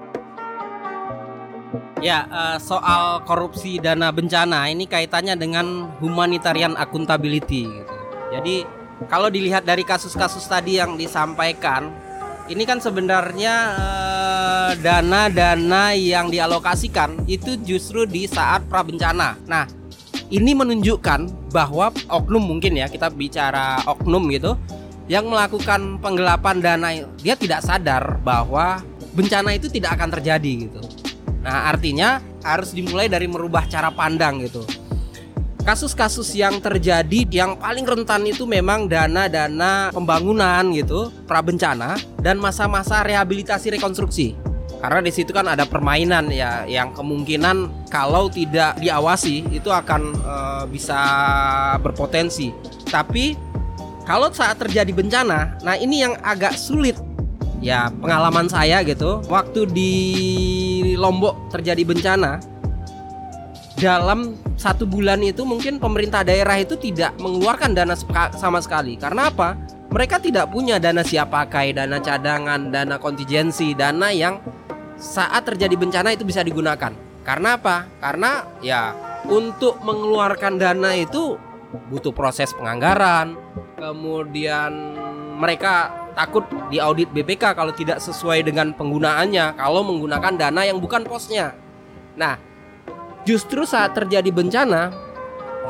Ya, 2.04 2.28
eh, 2.28 2.58
soal 2.60 3.24
korupsi 3.24 3.80
dana 3.80 4.12
bencana 4.12 4.68
ini 4.68 4.92
kaitannya 4.92 5.40
dengan 5.40 5.88
humanitarian 6.04 6.76
accountability 6.76 7.72
gitu. 7.72 7.96
Jadi 8.28 8.68
kalau 9.08 9.32
dilihat 9.32 9.64
dari 9.64 9.88
kasus-kasus 9.88 10.44
tadi 10.52 10.84
yang 10.84 11.00
disampaikan, 11.00 12.03
ini 12.52 12.64
kan 12.68 12.80
sebenarnya 12.84 13.56
eh, 13.78 14.72
dana-dana 14.84 15.96
yang 15.96 16.28
dialokasikan 16.28 17.24
itu 17.30 17.56
justru 17.64 18.04
di 18.04 18.28
saat 18.28 18.68
prabencana. 18.68 19.40
Nah, 19.48 19.64
ini 20.28 20.52
menunjukkan 20.52 21.52
bahwa 21.54 21.94
oknum 22.10 22.44
mungkin 22.44 22.76
ya 22.76 22.90
kita 22.90 23.08
bicara 23.14 23.80
oknum 23.88 24.28
gitu 24.34 24.58
yang 25.08 25.28
melakukan 25.28 26.00
penggelapan 26.00 26.64
dana 26.64 26.90
dia 27.20 27.36
tidak 27.36 27.60
sadar 27.62 28.20
bahwa 28.24 28.80
bencana 29.14 29.54
itu 29.56 29.70
tidak 29.70 30.00
akan 30.00 30.10
terjadi 30.20 30.52
gitu. 30.68 30.82
Nah, 31.44 31.70
artinya 31.70 32.24
harus 32.44 32.72
dimulai 32.72 33.12
dari 33.12 33.28
merubah 33.28 33.68
cara 33.68 33.92
pandang 33.92 34.44
gitu. 34.44 34.64
Kasus-kasus 35.64 36.36
yang 36.36 36.60
terjadi 36.60 37.24
yang 37.32 37.56
paling 37.56 37.88
rentan 37.88 38.28
itu 38.28 38.44
memang 38.44 38.84
dana-dana 38.92 39.96
pembangunan 39.96 40.60
gitu, 40.76 41.08
prabencana 41.24 41.96
dan 42.20 42.36
masa-masa 42.36 43.00
rehabilitasi 43.00 43.80
rekonstruksi. 43.80 44.36
Karena 44.84 45.00
di 45.00 45.16
situ 45.16 45.32
kan 45.32 45.48
ada 45.48 45.64
permainan 45.64 46.28
ya 46.28 46.68
yang 46.68 46.92
kemungkinan 46.92 47.88
kalau 47.88 48.28
tidak 48.28 48.76
diawasi 48.84 49.48
itu 49.56 49.72
akan 49.72 50.12
eh, 50.12 50.64
bisa 50.68 51.00
berpotensi. 51.80 52.52
Tapi 52.92 53.40
kalau 54.04 54.36
saat 54.36 54.60
terjadi 54.60 54.92
bencana, 54.92 55.64
nah 55.64 55.80
ini 55.80 56.04
yang 56.04 56.20
agak 56.28 56.60
sulit 56.60 57.00
ya 57.64 57.88
pengalaman 58.04 58.52
saya 58.52 58.84
gitu 58.84 59.24
waktu 59.32 59.64
di 59.72 59.94
Lombok 61.00 61.48
terjadi 61.56 61.88
bencana 61.88 62.44
dalam 63.78 64.38
satu 64.56 64.86
bulan 64.86 65.20
itu 65.26 65.42
mungkin 65.44 65.82
pemerintah 65.82 66.22
daerah 66.22 66.62
itu 66.62 66.78
tidak 66.78 67.18
mengeluarkan 67.18 67.74
dana 67.74 67.98
sama 68.38 68.62
sekali. 68.62 68.96
Karena 68.96 69.34
apa? 69.34 69.58
Mereka 69.94 70.22
tidak 70.22 70.50
punya 70.50 70.82
dana 70.82 71.06
siap 71.06 71.30
pakai 71.30 71.74
dana 71.74 72.02
cadangan 72.02 72.74
dana 72.74 72.98
kontingensi 72.98 73.78
dana 73.78 74.10
yang 74.10 74.42
saat 74.98 75.46
terjadi 75.46 75.74
bencana 75.78 76.14
itu 76.14 76.26
bisa 76.26 76.42
digunakan. 76.42 76.94
Karena 77.24 77.56
apa? 77.58 77.86
Karena 78.02 78.46
ya 78.60 78.94
untuk 79.30 79.80
mengeluarkan 79.82 80.60
dana 80.60 80.92
itu 80.98 81.38
butuh 81.90 82.14
proses 82.14 82.54
penganggaran 82.54 83.34
kemudian 83.84 84.72
mereka 85.42 85.90
takut 86.14 86.46
diaudit 86.70 87.10
BPK 87.10 87.58
kalau 87.58 87.74
tidak 87.74 87.98
sesuai 87.98 88.46
dengan 88.46 88.72
penggunaannya 88.72 89.58
kalau 89.58 89.82
menggunakan 89.82 90.34
dana 90.38 90.62
yang 90.64 90.78
bukan 90.78 91.02
posnya. 91.04 91.58
Nah, 92.14 92.38
justru 93.24 93.64
saat 93.64 93.96
terjadi 93.96 94.30
bencana 94.32 94.92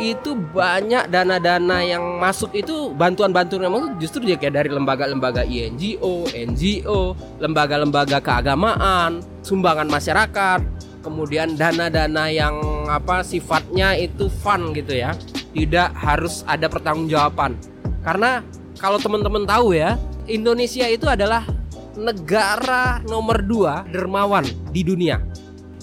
itu 0.01 0.33
banyak 0.33 1.05
dana-dana 1.13 1.85
yang 1.85 2.17
masuk 2.17 2.49
itu 2.57 2.89
bantuan-bantuan 2.97 3.69
yang 3.69 3.73
masuk 3.77 3.91
justru 4.01 4.25
dia 4.25 4.41
kayak 4.41 4.57
dari 4.57 4.69
lembaga-lembaga 4.73 5.45
INGO, 5.45 6.25
NGO, 6.33 7.13
lembaga-lembaga 7.37 8.17
keagamaan, 8.17 9.21
sumbangan 9.45 9.85
masyarakat, 9.85 10.59
kemudian 11.05 11.53
dana-dana 11.53 12.31
yang 12.33 12.57
apa 12.89 13.21
sifatnya 13.21 13.93
itu 13.93 14.31
fun 14.41 14.73
gitu 14.73 14.97
ya. 14.97 15.13
Tidak 15.53 15.93
harus 15.93 16.41
ada 16.49 16.65
pertanggungjawaban. 16.65 17.53
Karena 18.01 18.41
kalau 18.81 18.97
teman-teman 18.97 19.45
tahu 19.45 19.77
ya, 19.77 20.01
Indonesia 20.25 20.89
itu 20.89 21.05
adalah 21.05 21.45
negara 21.93 22.97
nomor 23.05 23.45
dua 23.45 23.85
dermawan 23.93 24.41
di 24.73 24.81
dunia. 24.81 25.21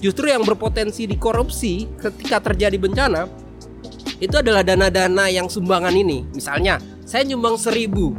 Justru 0.00 0.32
yang 0.32 0.42
berpotensi 0.48 1.04
dikorupsi 1.04 1.84
ketika 2.00 2.40
terjadi 2.40 2.80
bencana 2.80 3.28
itu 4.20 4.32
adalah 4.36 4.64
dana-dana 4.64 5.28
yang 5.28 5.48
sumbangan 5.48 5.92
ini. 5.92 6.24
Misalnya, 6.32 6.80
saya 7.04 7.24
nyumbang 7.28 7.60
seribu, 7.60 8.16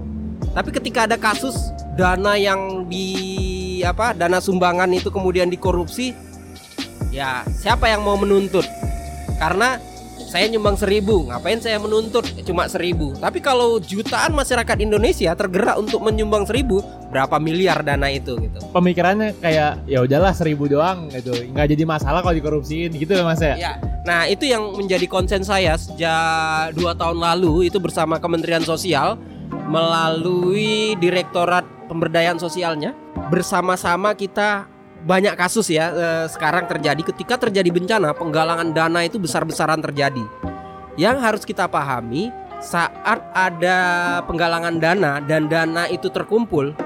tapi 0.54 0.70
ketika 0.74 1.10
ada 1.10 1.18
kasus 1.18 1.58
dana 1.98 2.38
yang 2.38 2.86
di 2.86 3.82
apa 3.82 4.14
dana 4.14 4.38
sumbangan 4.38 4.90
itu 4.94 5.10
kemudian 5.10 5.50
dikorupsi, 5.50 6.14
ya 7.10 7.42
siapa 7.50 7.90
yang 7.90 8.06
mau 8.06 8.18
menuntut? 8.18 8.66
Karena 9.42 9.82
saya 10.32 10.48
nyumbang 10.48 10.80
seribu, 10.80 11.28
ngapain 11.28 11.60
saya 11.60 11.76
menuntut 11.76 12.24
cuma 12.48 12.64
seribu? 12.72 13.12
Tapi 13.20 13.44
kalau 13.44 13.84
jutaan 13.84 14.32
masyarakat 14.32 14.80
Indonesia 14.80 15.36
tergerak 15.36 15.76
untuk 15.76 16.00
menyumbang 16.00 16.48
seribu, 16.48 16.80
berapa 17.12 17.36
miliar 17.36 17.84
dana 17.84 18.08
itu 18.08 18.40
gitu? 18.40 18.64
Pemikirannya 18.72 19.36
kayak 19.44 19.84
ya 19.92 20.00
udahlah 20.00 20.32
seribu 20.32 20.72
doang 20.72 21.12
gitu, 21.12 21.36
nggak 21.36 21.76
jadi 21.76 21.84
masalah 21.84 22.24
kalau 22.24 22.32
dikorupsiin 22.32 22.96
gitu 22.96 23.12
ya 23.12 23.28
mas 23.28 23.44
ya. 23.44 23.60
Ya, 23.60 23.72
nah 24.08 24.24
itu 24.24 24.48
yang 24.48 24.72
menjadi 24.72 25.04
konsen 25.12 25.44
saya 25.44 25.76
sejak 25.76 26.80
dua 26.80 26.96
tahun 26.96 27.20
lalu 27.20 27.68
itu 27.68 27.84
bersama 27.84 28.16
Kementerian 28.16 28.64
Sosial 28.64 29.20
melalui 29.68 30.96
Direktorat 30.96 31.68
Pemberdayaan 31.92 32.40
Sosialnya 32.40 32.96
bersama-sama 33.28 34.16
kita 34.16 34.71
banyak 35.02 35.34
kasus 35.34 35.70
ya 35.74 35.90
eh, 35.92 36.26
sekarang 36.30 36.70
terjadi 36.70 37.02
ketika 37.02 37.38
terjadi 37.38 37.70
bencana 37.74 38.14
penggalangan 38.14 38.70
dana 38.74 39.02
itu 39.06 39.18
besar-besaran 39.18 39.82
terjadi. 39.82 40.24
Yang 41.00 41.18
harus 41.24 41.44
kita 41.48 41.66
pahami 41.72 42.30
saat 42.62 43.22
ada 43.34 43.78
penggalangan 44.30 44.78
dana 44.78 45.18
dan 45.24 45.50
dana 45.50 45.90
itu 45.90 46.14
terkumpul 46.14 46.78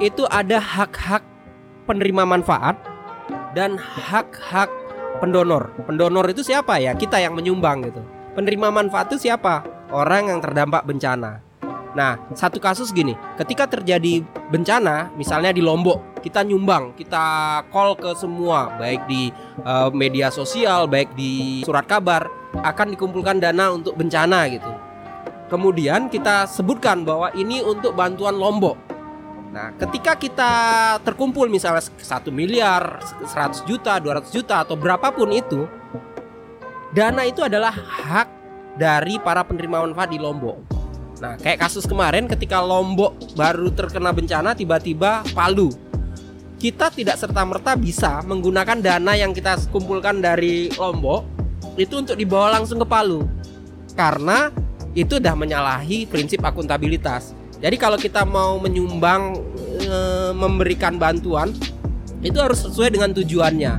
itu 0.00 0.24
ada 0.32 0.56
hak-hak 0.56 1.20
penerima 1.84 2.24
manfaat 2.24 2.76
dan 3.52 3.76
hak-hak 3.80 4.68
pendonor. 5.20 5.72
Pendonor 5.88 6.28
itu 6.28 6.44
siapa 6.44 6.76
ya? 6.80 6.92
Kita 6.92 7.16
yang 7.20 7.32
menyumbang 7.32 7.88
gitu. 7.88 8.00
Penerima 8.36 8.68
manfaat 8.68 9.08
itu 9.12 9.28
siapa? 9.28 9.64
Orang 9.88 10.28
yang 10.28 10.44
terdampak 10.44 10.84
bencana. 10.84 11.45
Nah, 11.96 12.20
satu 12.36 12.60
kasus 12.60 12.92
gini, 12.92 13.16
ketika 13.40 13.64
terjadi 13.64 14.20
bencana, 14.52 15.08
misalnya 15.16 15.48
di 15.48 15.64
Lombok, 15.64 16.20
kita 16.20 16.44
nyumbang, 16.44 16.92
kita 16.92 17.64
call 17.72 17.96
ke 17.96 18.12
semua, 18.20 18.76
baik 18.76 19.08
di 19.08 19.32
eh, 19.64 19.88
media 19.96 20.28
sosial, 20.28 20.84
baik 20.92 21.16
di 21.16 21.64
surat 21.64 21.88
kabar, 21.88 22.28
akan 22.60 22.92
dikumpulkan 22.92 23.40
dana 23.40 23.72
untuk 23.72 23.96
bencana 23.96 24.44
gitu. 24.52 24.68
Kemudian 25.48 26.12
kita 26.12 26.44
sebutkan 26.44 27.00
bahwa 27.00 27.32
ini 27.32 27.64
untuk 27.64 27.96
bantuan 27.96 28.36
Lombok. 28.36 28.76
Nah, 29.56 29.72
ketika 29.80 30.20
kita 30.20 30.52
terkumpul 31.00 31.48
misalnya 31.48 31.80
1 31.80 32.28
miliar, 32.28 33.00
100 33.24 33.64
juta, 33.64 33.96
200 33.96 34.36
juta 34.36 34.60
atau 34.60 34.76
berapapun 34.76 35.32
itu, 35.32 35.64
dana 36.92 37.24
itu 37.24 37.40
adalah 37.40 37.72
hak 37.72 38.28
dari 38.76 39.16
para 39.16 39.40
penerima 39.48 39.88
manfaat 39.88 40.12
di 40.12 40.20
Lombok. 40.20 40.85
Nah, 41.16 41.40
kayak 41.40 41.64
kasus 41.64 41.88
kemarin 41.88 42.28
ketika 42.28 42.60
Lombok 42.60 43.16
baru 43.32 43.72
terkena 43.72 44.12
bencana 44.12 44.52
tiba-tiba 44.52 45.24
Palu. 45.32 45.72
Kita 46.56 46.88
tidak 46.88 47.20
serta-merta 47.20 47.76
bisa 47.76 48.24
menggunakan 48.24 48.80
dana 48.80 49.12
yang 49.16 49.32
kita 49.32 49.56
kumpulkan 49.72 50.20
dari 50.20 50.72
Lombok 50.76 51.24
itu 51.76 52.00
untuk 52.00 52.16
dibawa 52.16 52.60
langsung 52.60 52.80
ke 52.80 52.86
Palu. 52.88 53.24
Karena 53.96 54.52
itu 54.96 55.20
udah 55.20 55.36
menyalahi 55.36 56.08
prinsip 56.08 56.40
akuntabilitas. 56.44 57.36
Jadi 57.60 57.76
kalau 57.80 57.96
kita 57.96 58.24
mau 58.28 58.60
menyumbang 58.60 59.40
e, 59.80 59.96
memberikan 60.36 61.00
bantuan 61.00 61.52
itu 62.20 62.36
harus 62.36 62.64
sesuai 62.64 62.92
dengan 62.92 63.12
tujuannya. 63.16 63.74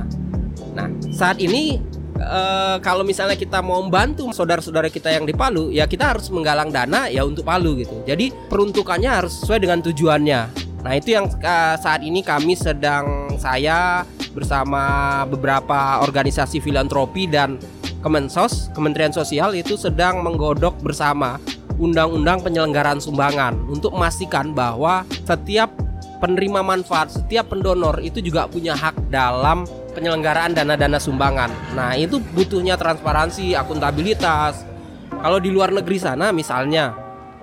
Nah, 0.74 0.88
saat 1.14 1.42
ini 1.42 1.78
eh, 2.18 2.76
kalau 2.82 3.06
misalnya 3.06 3.38
kita 3.38 3.62
mau 3.62 3.80
membantu 3.80 4.28
saudara-saudara 4.34 4.90
kita 4.90 5.14
yang 5.14 5.24
di 5.24 5.32
Palu, 5.32 5.70
ya 5.70 5.86
kita 5.86 6.14
harus 6.14 6.28
menggalang 6.28 6.74
dana 6.74 7.06
ya 7.08 7.24
untuk 7.24 7.46
Palu 7.46 7.78
gitu. 7.78 8.02
Jadi 8.04 8.34
peruntukannya 8.50 9.08
harus 9.08 9.38
sesuai 9.42 9.62
dengan 9.62 9.78
tujuannya. 9.80 10.40
Nah 10.82 10.92
itu 10.94 11.14
yang 11.14 11.26
eh, 11.30 11.76
saat 11.78 12.02
ini 12.02 12.20
kami 12.20 12.58
sedang 12.58 13.38
saya 13.38 14.02
bersama 14.34 15.24
beberapa 15.26 16.02
organisasi 16.04 16.62
filantropi 16.62 17.26
dan 17.26 17.58
Kemensos, 17.98 18.70
Kementerian 18.78 19.10
Sosial 19.10 19.58
itu 19.58 19.74
sedang 19.74 20.22
menggodok 20.22 20.78
bersama 20.78 21.42
undang-undang 21.82 22.42
penyelenggaraan 22.42 23.02
sumbangan 23.02 23.58
untuk 23.66 23.94
memastikan 23.94 24.54
bahwa 24.54 25.02
setiap 25.26 25.70
penerima 26.18 26.62
manfaat, 26.62 27.10
setiap 27.14 27.50
pendonor 27.50 28.02
itu 28.02 28.18
juga 28.22 28.50
punya 28.50 28.74
hak 28.74 29.10
dalam 29.10 29.66
penyelenggaraan 29.98 30.54
dana-dana 30.54 31.02
sumbangan. 31.02 31.50
Nah, 31.74 31.98
itu 31.98 32.22
butuhnya 32.22 32.78
transparansi, 32.78 33.58
akuntabilitas. 33.58 34.62
Kalau 35.10 35.42
di 35.42 35.50
luar 35.50 35.74
negeri 35.74 35.98
sana 35.98 36.30
misalnya 36.30 36.94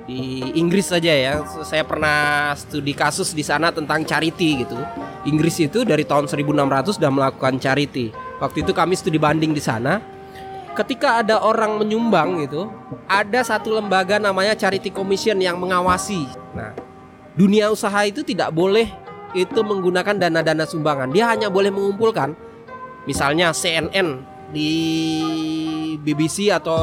di 0.07 0.39
Inggris 0.55 0.87
saja 0.87 1.11
ya, 1.11 1.43
saya 1.67 1.83
pernah 1.83 2.55
studi 2.55 2.95
kasus 2.95 3.35
di 3.35 3.43
sana 3.43 3.75
tentang 3.75 4.07
charity 4.07 4.63
gitu. 4.63 4.79
Inggris 5.27 5.59
itu 5.59 5.83
dari 5.83 6.07
tahun 6.07 6.31
1600 6.31 6.95
sudah 6.95 7.11
melakukan 7.11 7.59
charity. 7.59 8.15
Waktu 8.39 8.63
itu 8.63 8.71
kami 8.71 8.95
studi 8.95 9.19
banding 9.19 9.51
di 9.51 9.59
sana. 9.59 10.15
ketika 10.75 11.23
ada 11.23 11.39
orang 11.39 11.79
menyumbang 11.79 12.43
gitu, 12.43 12.67
ada 13.07 13.39
satu 13.41 13.71
lembaga 13.79 14.19
namanya 14.19 14.51
Charity 14.53 14.91
Commission 14.91 15.39
yang 15.39 15.55
mengawasi. 15.55 16.27
Nah, 16.51 16.75
dunia 17.33 17.71
usaha 17.71 18.03
itu 18.03 18.21
tidak 18.21 18.51
boleh 18.51 18.91
itu 19.31 19.59
menggunakan 19.63 20.19
dana-dana 20.19 20.67
sumbangan. 20.67 21.09
Dia 21.15 21.31
hanya 21.31 21.47
boleh 21.47 21.71
mengumpulkan 21.71 22.35
misalnya 23.05 23.53
CNN 23.53 24.21
di 24.53 24.71
BBC 26.01 26.53
atau 26.53 26.77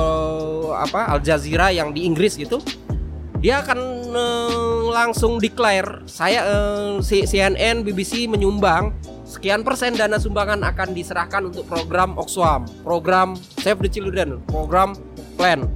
apa 0.74 1.06
Al 1.14 1.22
Jazeera 1.22 1.70
yang 1.70 1.94
di 1.94 2.02
Inggris 2.06 2.34
gitu. 2.34 2.58
Dia 3.42 3.58
akan 3.58 3.78
eh, 4.06 4.82
langsung 4.94 5.42
declare 5.42 6.06
saya 6.06 6.46
eh, 6.46 6.94
si- 7.02 7.26
CNN 7.26 7.82
BBC 7.82 8.30
menyumbang 8.30 8.94
sekian 9.26 9.66
persen 9.66 9.98
dana 9.98 10.20
sumbangan 10.20 10.62
akan 10.62 10.94
diserahkan 10.94 11.50
untuk 11.50 11.66
program 11.66 12.14
Oxfam, 12.14 12.66
program 12.86 13.34
Save 13.58 13.82
the 13.82 13.90
Children, 13.90 14.42
program 14.46 14.94
Plan. 15.34 15.66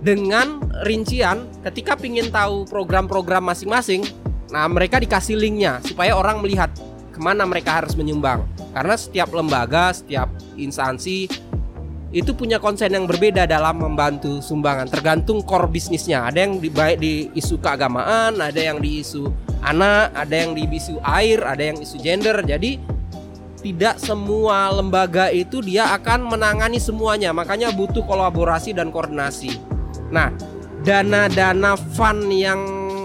Dengan 0.00 0.64
rincian, 0.84 1.44
ketika 1.60 1.92
pingin 1.92 2.32
tahu 2.32 2.64
program-program 2.64 3.52
masing-masing, 3.52 4.00
nah 4.48 4.64
mereka 4.64 4.96
dikasih 4.96 5.36
linknya 5.36 5.76
supaya 5.84 6.16
orang 6.16 6.40
melihat 6.40 6.72
ke 7.20 7.28
mana 7.28 7.44
mereka 7.44 7.84
harus 7.84 7.92
menyumbang. 7.92 8.48
Karena 8.72 8.96
setiap 8.96 9.28
lembaga, 9.36 9.92
setiap 9.92 10.32
instansi 10.56 11.28
itu 12.10 12.32
punya 12.32 12.56
konsen 12.56 12.96
yang 12.96 13.04
berbeda 13.04 13.44
dalam 13.44 13.76
membantu 13.76 14.40
sumbangan. 14.40 14.88
Tergantung 14.88 15.44
core 15.44 15.68
bisnisnya. 15.68 16.24
Ada 16.24 16.48
yang 16.48 16.64
di, 16.64 16.72
baik 16.72 16.96
di 16.96 17.28
isu 17.36 17.60
keagamaan 17.60 18.40
ada 18.40 18.56
yang 18.56 18.80
di 18.80 19.04
isu 19.04 19.28
anak 19.60 20.16
ada 20.16 20.32
yang 20.32 20.56
di 20.56 20.64
isu 20.64 20.96
air 21.04 21.44
ada 21.44 21.60
yang 21.60 21.76
isu 21.76 22.00
gender. 22.00 22.40
Jadi 22.40 22.80
tidak 23.60 24.00
semua 24.00 24.72
lembaga 24.72 25.28
itu 25.28 25.60
dia 25.60 25.92
akan 25.92 26.24
menangani 26.24 26.80
semuanya. 26.80 27.36
Makanya 27.36 27.68
butuh 27.76 28.02
kolaborasi 28.08 28.72
dan 28.72 28.88
koordinasi. 28.88 29.60
Nah 30.08 30.32
dana-dana 30.80 31.76
fund 31.76 32.32
yang 32.32 32.58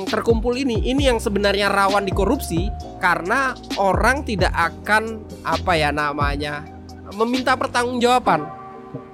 terkumpul 0.07 0.55
ini 0.55 0.80
ini 0.88 1.11
yang 1.11 1.20
sebenarnya 1.20 1.68
rawan 1.68 2.07
dikorupsi 2.07 2.72
karena 3.05 3.53
orang 3.77 4.25
tidak 4.25 4.49
akan 4.49 5.21
apa 5.45 5.77
ya 5.77 5.93
namanya 5.93 6.65
meminta 7.13 7.53
pertanggungjawaban 7.53 8.49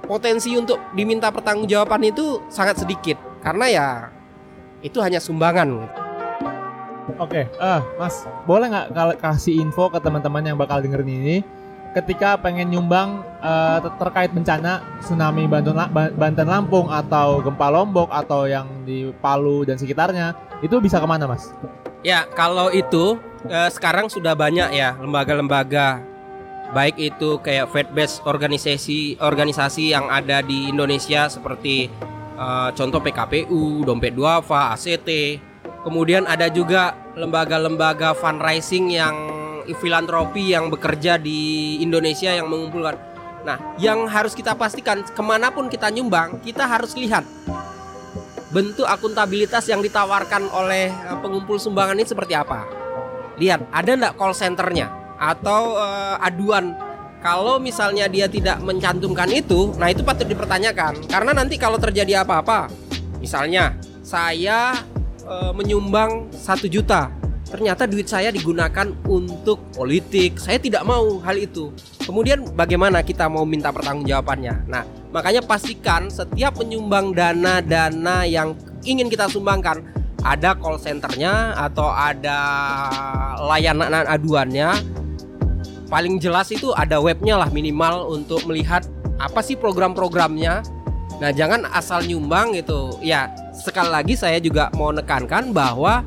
potensi 0.08 0.56
untuk 0.56 0.80
diminta 0.96 1.28
pertanggungjawaban 1.28 2.08
itu 2.08 2.40
sangat 2.48 2.80
sedikit 2.80 3.20
karena 3.44 3.66
ya 3.68 3.88
itu 4.80 4.96
hanya 5.04 5.20
sumbangan. 5.20 5.84
Oke, 7.20 7.44
eh 7.44 7.80
Mas, 8.00 8.24
boleh 8.48 8.72
nggak 8.72 9.20
kasih 9.20 9.60
info 9.60 9.92
ke 9.92 10.00
teman-teman 10.00 10.40
yang 10.40 10.56
bakal 10.56 10.80
dengerin 10.80 11.12
ini 11.12 11.36
ketika 11.92 12.40
pengen 12.40 12.72
nyumbang 12.72 13.20
ter- 13.84 13.94
terkait 14.00 14.32
bencana 14.32 14.80
tsunami 15.04 15.44
Banten, 15.44 15.76
Banten 16.16 16.48
Lampung 16.48 16.88
atau 16.88 17.44
gempa 17.44 17.68
Lombok 17.68 18.08
atau 18.08 18.48
yang 18.48 18.64
di 18.88 19.12
Palu 19.20 19.68
dan 19.68 19.76
sekitarnya 19.76 20.32
itu 20.64 20.80
bisa 20.80 20.96
ke 20.96 21.04
mana 21.04 21.28
Mas? 21.28 21.52
Ya 22.02 22.24
kalau 22.32 22.72
itu 22.72 23.20
eh, 23.48 23.70
sekarang 23.70 24.06
sudah 24.10 24.36
banyak 24.36 24.74
ya 24.74 24.94
lembaga-lembaga 24.98 26.02
baik 26.72 26.96
itu 26.96 27.36
kayak 27.44 27.68
faith 27.68 27.90
based 27.92 28.18
organisasi 28.24 29.20
organisasi 29.20 29.92
yang 29.92 30.08
ada 30.08 30.40
di 30.40 30.72
Indonesia 30.72 31.28
seperti 31.28 31.88
eh, 32.36 32.68
contoh 32.74 33.00
PKPU, 33.00 33.86
Dompet 33.86 34.14
Duafa, 34.14 34.74
ACT. 34.74 35.40
Kemudian 35.82 36.30
ada 36.30 36.46
juga 36.46 36.94
lembaga-lembaga 37.18 38.14
fundraising 38.14 38.94
yang 38.94 39.14
filantropi 39.70 40.54
yang 40.54 40.70
bekerja 40.70 41.18
di 41.18 41.78
Indonesia 41.82 42.30
yang 42.30 42.46
mengumpulkan. 42.46 42.98
Nah, 43.42 43.58
yang 43.78 44.06
harus 44.06 44.38
kita 44.38 44.54
pastikan 44.54 45.02
ke 45.02 45.22
mana 45.22 45.50
pun 45.50 45.66
kita 45.66 45.90
nyumbang, 45.90 46.38
kita 46.46 46.62
harus 46.62 46.94
lihat 46.94 47.26
bentuk 48.54 48.86
akuntabilitas 48.86 49.66
yang 49.66 49.82
ditawarkan 49.82 50.46
oleh 50.52 50.92
eh, 50.92 51.18
pengumpul 51.18 51.58
sumbangan 51.58 51.98
ini 51.98 52.06
seperti 52.06 52.34
apa. 52.38 52.81
Lihat, 53.42 53.74
ada 53.74 53.90
nggak 53.98 54.14
call 54.14 54.38
centernya 54.38 54.86
atau 55.18 55.74
eh, 55.82 56.26
aduan. 56.30 56.78
Kalau 57.18 57.58
misalnya 57.58 58.06
dia 58.06 58.26
tidak 58.26 58.62
mencantumkan 58.62 59.30
itu, 59.30 59.74
nah 59.78 59.90
itu 59.90 60.06
patut 60.06 60.26
dipertanyakan. 60.26 61.06
Karena 61.06 61.30
nanti 61.34 61.54
kalau 61.58 61.78
terjadi 61.78 62.22
apa-apa, 62.22 62.70
misalnya 63.18 63.74
saya 64.06 64.78
eh, 65.26 65.52
menyumbang 65.58 66.30
satu 66.30 66.70
juta, 66.70 67.10
ternyata 67.50 67.90
duit 67.90 68.06
saya 68.06 68.30
digunakan 68.30 68.94
untuk 69.10 69.58
politik. 69.74 70.38
Saya 70.38 70.62
tidak 70.62 70.86
mau 70.86 71.18
hal 71.26 71.34
itu. 71.34 71.74
Kemudian 72.02 72.46
bagaimana 72.54 73.02
kita 73.02 73.26
mau 73.26 73.42
minta 73.42 73.74
pertanggungjawabannya? 73.74 74.70
Nah, 74.70 74.86
makanya 75.10 75.42
pastikan 75.42 76.10
setiap 76.10 76.62
menyumbang 76.62 77.10
dana-dana 77.10 78.22
yang 78.22 78.54
ingin 78.86 79.10
kita 79.10 79.26
sumbangkan 79.26 80.01
ada 80.22 80.54
call 80.54 80.78
centernya 80.78 81.58
atau 81.58 81.90
ada 81.90 82.38
layanan 83.42 84.06
aduannya. 84.06 84.70
Paling 85.90 86.16
jelas 86.22 86.48
itu 86.48 86.72
ada 86.72 87.02
webnya 87.02 87.36
lah 87.36 87.52
minimal 87.52 88.08
untuk 88.16 88.46
melihat 88.48 88.86
apa 89.20 89.44
sih 89.44 89.58
program-programnya. 89.58 90.64
Nah, 91.20 91.30
jangan 91.30 91.68
asal 91.70 92.02
nyumbang 92.02 92.56
gitu. 92.56 92.96
Ya, 93.04 93.28
sekali 93.52 93.92
lagi 93.92 94.14
saya 94.16 94.40
juga 94.40 94.72
mau 94.74 94.90
nekankan 94.90 95.52
bahwa 95.52 96.02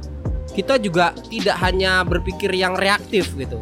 kita 0.57 0.81
juga 0.81 1.13
tidak 1.29 1.55
hanya 1.61 2.01
berpikir 2.01 2.49
yang 2.55 2.73
reaktif 2.73 3.35
gitu. 3.37 3.61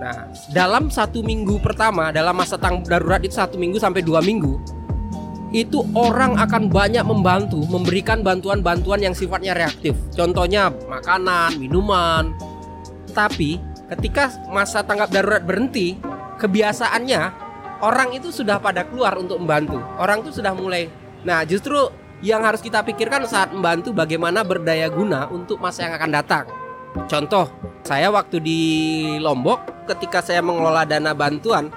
Nah, 0.00 0.28
dalam 0.52 0.88
satu 0.88 1.20
minggu 1.20 1.60
pertama, 1.60 2.08
dalam 2.08 2.32
masa 2.32 2.56
tanggap 2.56 2.88
darurat 2.88 3.20
itu 3.20 3.36
satu 3.36 3.56
minggu 3.60 3.76
sampai 3.76 4.00
dua 4.00 4.24
minggu, 4.24 4.56
itu 5.50 5.82
orang 5.98 6.38
akan 6.38 6.70
banyak 6.70 7.02
membantu, 7.02 7.58
memberikan 7.66 8.22
bantuan-bantuan 8.22 9.02
yang 9.02 9.14
sifatnya 9.14 9.54
reaktif. 9.54 9.98
Contohnya 10.14 10.70
makanan, 10.86 11.58
minuman. 11.58 12.30
Tapi 13.10 13.58
ketika 13.90 14.30
masa 14.46 14.86
tanggap 14.86 15.10
darurat 15.10 15.42
berhenti, 15.42 15.98
kebiasaannya 16.38 17.20
orang 17.82 18.14
itu 18.14 18.30
sudah 18.30 18.62
pada 18.62 18.86
keluar 18.86 19.18
untuk 19.18 19.42
membantu. 19.42 19.82
Orang 19.98 20.22
itu 20.22 20.38
sudah 20.38 20.54
mulai. 20.54 20.86
Nah, 21.26 21.42
justru 21.42 21.76
yang 22.22 22.46
harus 22.46 22.62
kita 22.62 22.84
pikirkan 22.86 23.26
saat 23.26 23.50
membantu 23.50 23.90
bagaimana 23.90 24.46
berdaya 24.46 24.86
guna 24.86 25.26
untuk 25.32 25.58
masa 25.58 25.88
yang 25.88 25.98
akan 25.98 26.10
datang. 26.14 26.44
Contoh, 27.10 27.50
saya 27.82 28.10
waktu 28.10 28.38
di 28.42 28.60
Lombok 29.18 29.86
ketika 29.90 30.22
saya 30.22 30.42
mengelola 30.42 30.86
dana 30.86 31.10
bantuan, 31.10 31.70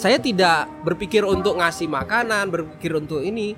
saya 0.00 0.16
tidak 0.16 0.64
berpikir 0.80 1.28
untuk 1.28 1.60
ngasih 1.60 1.84
makanan, 1.84 2.48
berpikir 2.48 2.96
untuk 2.96 3.20
ini. 3.20 3.52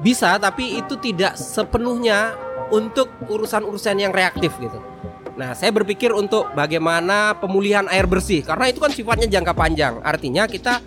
Bisa, 0.00 0.40
tapi 0.40 0.80
itu 0.80 0.96
tidak 0.96 1.36
sepenuhnya 1.36 2.32
untuk 2.72 3.12
urusan-urusan 3.28 4.00
yang 4.00 4.12
reaktif 4.16 4.56
gitu. 4.56 4.80
Nah, 5.36 5.52
saya 5.52 5.68
berpikir 5.68 6.16
untuk 6.16 6.48
bagaimana 6.56 7.36
pemulihan 7.36 7.84
air 7.92 8.08
bersih 8.08 8.40
karena 8.40 8.72
itu 8.72 8.80
kan 8.80 8.88
sifatnya 8.88 9.28
jangka 9.28 9.52
panjang. 9.52 10.00
Artinya 10.00 10.48
kita 10.48 10.80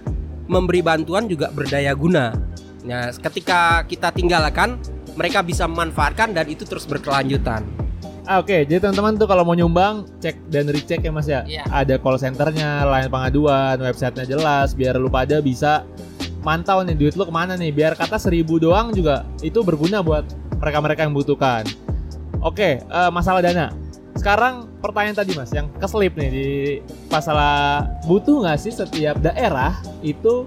memberi 0.50 0.82
bantuan 0.82 1.30
juga 1.30 1.54
berdaya 1.54 1.94
guna. 1.94 2.34
Nah, 2.82 3.14
ketika 3.14 3.86
kita 3.86 4.10
tinggalkan, 4.10 4.82
mereka 5.14 5.46
bisa 5.46 5.70
memanfaatkan 5.70 6.34
dan 6.34 6.50
itu 6.50 6.66
terus 6.66 6.90
berkelanjutan. 6.90 7.62
Ah, 8.30 8.46
Oke, 8.46 8.62
jadi 8.62 8.78
teman-teman 8.78 9.18
tuh 9.18 9.26
kalau 9.26 9.42
mau 9.42 9.58
nyumbang 9.58 10.06
cek 10.22 10.54
dan 10.54 10.70
recheck 10.70 11.02
ya 11.02 11.10
Mas 11.10 11.26
ya. 11.26 11.42
Iya. 11.50 11.66
Ada 11.74 11.98
call 11.98 12.22
centernya, 12.22 12.86
line 12.86 13.10
pengaduan, 13.10 13.82
websitenya 13.82 14.30
jelas 14.30 14.78
biar 14.78 15.02
lu 15.02 15.10
pada 15.10 15.42
bisa 15.42 15.82
mantau 16.46 16.86
nih 16.86 16.94
duit 16.94 17.18
lu 17.18 17.26
ke 17.26 17.34
mana 17.34 17.58
nih. 17.58 17.74
Biar 17.74 17.98
kata 17.98 18.22
seribu 18.22 18.62
doang 18.62 18.94
juga 18.94 19.26
itu 19.42 19.66
berguna 19.66 20.06
buat 20.06 20.30
mereka-mereka 20.62 21.10
yang 21.10 21.18
membutuhkan. 21.18 21.66
Oke, 22.46 22.86
eh, 22.86 23.10
masalah 23.10 23.42
dana. 23.42 23.74
Sekarang 24.14 24.70
pertanyaan 24.78 25.26
tadi 25.26 25.34
Mas 25.34 25.50
yang 25.50 25.66
keselip 25.82 26.14
nih 26.14 26.30
di 26.30 26.48
masalah 27.10 27.90
butuh 28.06 28.46
nggak 28.46 28.62
sih 28.62 28.70
setiap 28.70 29.18
daerah 29.26 29.74
itu 30.06 30.46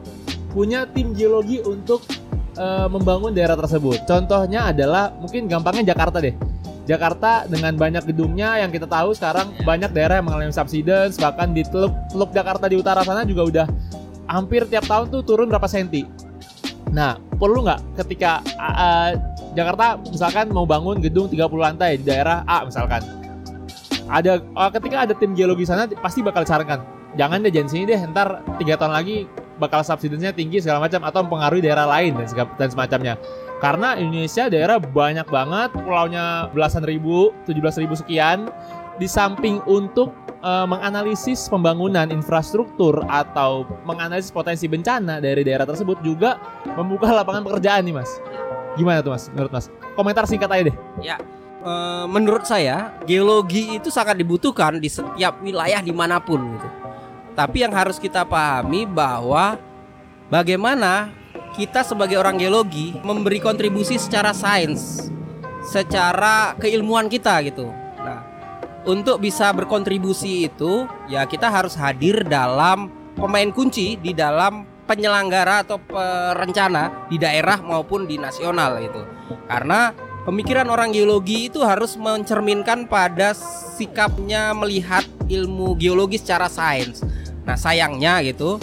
punya 0.55 0.87
tim 0.87 1.19
geologi 1.19 1.59
untuk 1.67 2.07
eh, 2.55 2.87
membangun 2.87 3.35
daerah 3.35 3.59
tersebut. 3.59 4.07
Contohnya 4.07 4.71
adalah 4.71 5.11
mungkin 5.19 5.51
gampangnya 5.51 5.91
Jakarta 5.91 6.23
deh. 6.23 6.39
Jakarta 6.83 7.47
dengan 7.47 7.79
banyak 7.79 8.03
gedungnya 8.11 8.59
yang 8.59 8.75
kita 8.75 8.91
tahu 8.91 9.15
sekarang 9.15 9.55
banyak 9.63 9.95
daerah 9.95 10.19
yang 10.19 10.27
mengalami 10.27 10.51
subsidence 10.51 11.15
bahkan 11.15 11.55
di 11.55 11.63
Teluk, 11.63 11.95
Teluk 12.11 12.35
Jakarta 12.35 12.67
di 12.67 12.75
utara 12.75 13.07
sana 13.07 13.23
juga 13.23 13.43
udah 13.47 13.67
hampir 14.27 14.67
tiap 14.67 14.87
tahun 14.91 15.15
tuh 15.15 15.23
turun 15.23 15.47
berapa 15.47 15.71
senti. 15.71 16.03
Nah, 16.91 17.17
perlu 17.39 17.65
nggak 17.65 18.03
ketika 18.03 18.43
uh, 18.59 19.15
Jakarta 19.55 19.97
misalkan 20.11 20.51
mau 20.51 20.67
bangun 20.67 20.99
gedung 20.99 21.31
30 21.31 21.39
lantai 21.55 22.03
di 22.03 22.05
daerah 22.05 22.43
A 22.51 22.67
misalkan. 22.67 23.01
Ada 24.11 24.43
uh, 24.43 24.71
ketika 24.75 25.07
ada 25.07 25.15
tim 25.15 25.39
geologi 25.39 25.63
sana 25.63 25.87
pasti 25.87 26.21
bakal 26.21 26.43
disarankan. 26.43 26.83
Jangan 27.15 27.45
deh 27.45 27.53
jangan 27.53 27.69
sini 27.69 27.85
deh, 27.93 28.01
ntar 28.09 28.41
tiga 28.57 28.81
tahun 28.81 28.97
lagi 28.97 29.29
bakal 29.61 29.85
subsidence-nya 29.85 30.33
tinggi 30.33 30.59
segala 30.59 30.89
macam 30.89 31.05
atau 31.05 31.21
mempengaruhi 31.23 31.63
daerah 31.63 31.87
lain 31.87 32.17
dan, 32.17 32.27
segala- 32.27 32.55
dan 32.57 32.69
semacamnya. 32.73 33.15
Karena 33.63 33.95
Indonesia 33.95 34.51
daerah 34.51 34.83
banyak 34.83 35.31
banget, 35.31 35.71
pulaunya 35.71 36.51
belasan 36.51 36.83
ribu, 36.83 37.31
17 37.47 37.87
ribu 37.87 37.95
sekian. 37.95 38.51
Di 38.99 39.07
samping 39.07 39.63
untuk 39.71 40.11
eh, 40.43 40.67
menganalisis 40.67 41.47
pembangunan 41.47 42.11
infrastruktur 42.11 43.07
atau 43.07 43.65
menganalisis 43.87 44.35
potensi 44.35 44.67
bencana 44.67 45.23
dari 45.23 45.47
daerah 45.47 45.65
tersebut 45.65 46.03
juga 46.03 46.43
membuka 46.75 47.09
lapangan 47.15 47.47
pekerjaan 47.47 47.87
nih 47.87 47.95
mas. 48.03 48.11
Gimana 48.75 49.01
tuh 49.01 49.15
mas? 49.15 49.31
Menurut 49.31 49.53
mas? 49.55 49.67
Komentar 49.95 50.27
singkat 50.27 50.51
aja 50.51 50.63
deh. 50.69 50.77
Ya, 51.01 51.17
eh, 51.63 52.05
menurut 52.11 52.45
saya 52.45 52.99
geologi 53.07 53.79
itu 53.79 53.89
sangat 53.89 54.19
dibutuhkan 54.19 54.77
di 54.83 54.91
setiap 54.91 55.39
wilayah 55.41 55.81
di 55.81 55.95
mana 55.95 56.19
pun 56.19 56.43
gitu. 56.59 56.69
Tapi 57.33 57.65
yang 57.65 57.73
harus 57.73 57.97
kita 57.97 58.29
pahami 58.29 58.85
bahwa 58.85 59.57
bagaimana 60.29 61.22
kita 61.53 61.85
sebagai 61.85 62.17
orang 62.17 62.41
geologi 62.41 62.97
memberi 63.05 63.37
kontribusi 63.37 64.01
secara 64.01 64.33
sains, 64.33 65.13
secara 65.69 66.57
keilmuan 66.57 67.13
kita 67.13 67.45
gitu. 67.45 67.69
Nah, 68.01 68.25
untuk 68.89 69.21
bisa 69.21 69.53
berkontribusi 69.53 70.49
itu 70.49 70.89
ya 71.07 71.29
kita 71.29 71.53
harus 71.53 71.77
hadir 71.77 72.25
dalam 72.25 72.89
pemain 73.15 73.53
kunci 73.53 74.01
di 74.01 74.17
dalam 74.17 74.65
penyelenggara 74.89 75.63
atau 75.63 75.79
perencana 75.79 77.07
di 77.07 77.21
daerah 77.21 77.61
maupun 77.61 78.09
di 78.09 78.17
nasional 78.17 78.81
gitu. 78.83 79.05
Karena 79.47 79.93
pemikiran 80.25 80.67
orang 80.73 80.91
geologi 80.91 81.53
itu 81.53 81.61
harus 81.63 81.95
mencerminkan 82.01 82.89
pada 82.89 83.37
sikapnya 83.77 84.57
melihat 84.57 85.05
ilmu 85.29 85.77
geologi 85.77 86.17
secara 86.17 86.49
sains. 86.49 87.05
Nah, 87.43 87.59
sayangnya 87.59 88.23
gitu, 88.23 88.59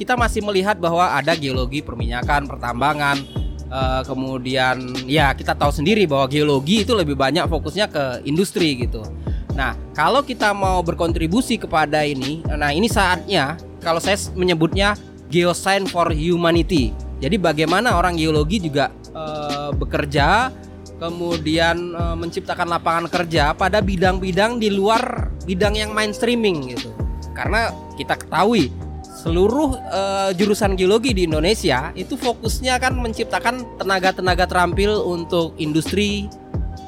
kita 0.00 0.16
masih 0.16 0.40
melihat 0.40 0.80
bahwa 0.80 1.12
ada 1.12 1.36
geologi 1.36 1.84
perminyakan, 1.84 2.48
pertambangan, 2.48 3.20
eh, 3.68 4.02
kemudian 4.08 4.80
ya 5.04 5.36
kita 5.36 5.52
tahu 5.52 5.68
sendiri 5.68 6.08
bahwa 6.08 6.24
geologi 6.24 6.88
itu 6.88 6.96
lebih 6.96 7.20
banyak 7.20 7.44
fokusnya 7.44 7.92
ke 7.92 8.24
industri 8.24 8.80
gitu. 8.80 9.04
Nah, 9.52 9.76
kalau 9.92 10.24
kita 10.24 10.56
mau 10.56 10.80
berkontribusi 10.80 11.60
kepada 11.60 12.00
ini, 12.00 12.40
nah 12.48 12.72
ini 12.72 12.88
saatnya 12.88 13.60
kalau 13.84 14.00
saya 14.00 14.16
menyebutnya 14.32 14.96
geoscience 15.28 15.92
for 15.92 16.08
humanity. 16.16 16.96
Jadi 17.20 17.36
bagaimana 17.36 18.00
orang 18.00 18.16
geologi 18.16 18.56
juga 18.56 18.88
eh, 19.12 19.68
bekerja 19.76 20.48
kemudian 20.96 21.76
eh, 21.92 22.16
menciptakan 22.16 22.72
lapangan 22.72 23.04
kerja 23.12 23.52
pada 23.52 23.84
bidang-bidang 23.84 24.56
di 24.56 24.72
luar 24.72 25.28
bidang 25.44 25.76
yang 25.76 25.92
mainstreaming 25.92 26.72
gitu. 26.72 26.88
Karena 27.36 27.68
kita 28.00 28.16
ketahui 28.16 28.72
seluruh 29.20 29.76
eh, 29.76 30.30
jurusan 30.32 30.72
geologi 30.80 31.12
di 31.12 31.28
Indonesia 31.28 31.92
itu 31.92 32.16
fokusnya 32.16 32.80
kan 32.80 32.96
menciptakan 32.96 33.76
tenaga-tenaga 33.76 34.48
terampil 34.48 35.04
untuk 35.04 35.52
industri 35.60 36.32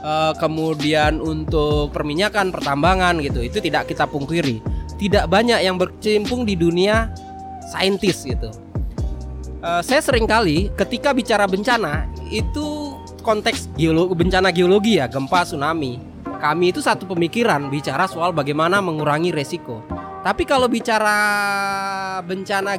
eh, 0.00 0.32
kemudian 0.40 1.20
untuk 1.20 1.92
perminyakan, 1.92 2.48
pertambangan 2.48 3.20
gitu. 3.20 3.44
Itu 3.44 3.60
tidak 3.60 3.92
kita 3.92 4.08
pungkiri. 4.08 4.64
Tidak 4.96 5.28
banyak 5.28 5.60
yang 5.60 5.76
berkecimpung 5.76 6.48
di 6.48 6.56
dunia 6.56 7.12
saintis 7.68 8.24
gitu. 8.24 8.48
Eh, 9.60 9.82
saya 9.84 10.00
sering 10.00 10.24
kali 10.24 10.72
ketika 10.72 11.12
bicara 11.12 11.44
bencana 11.44 12.08
itu 12.32 12.96
konteks 13.20 13.70
geologi 13.76 14.16
bencana 14.16 14.48
geologi 14.48 14.96
ya, 14.96 15.06
gempa, 15.06 15.44
tsunami. 15.44 16.00
Kami 16.42 16.74
itu 16.74 16.82
satu 16.82 17.06
pemikiran 17.06 17.70
bicara 17.70 18.10
soal 18.10 18.34
bagaimana 18.34 18.82
mengurangi 18.82 19.30
resiko. 19.30 19.78
Tapi 20.22 20.46
kalau 20.46 20.70
bicara 20.70 21.18
bencana 22.22 22.78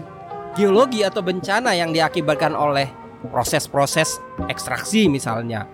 geologi 0.55 1.03
atau 1.03 1.19
bencana 1.19 1.75
yang 1.75 1.91
diakibatkan 1.91 2.55
oleh 2.55 2.87
proses-proses 3.27 4.23
ekstraksi 4.47 5.11
misalnya, 5.11 5.67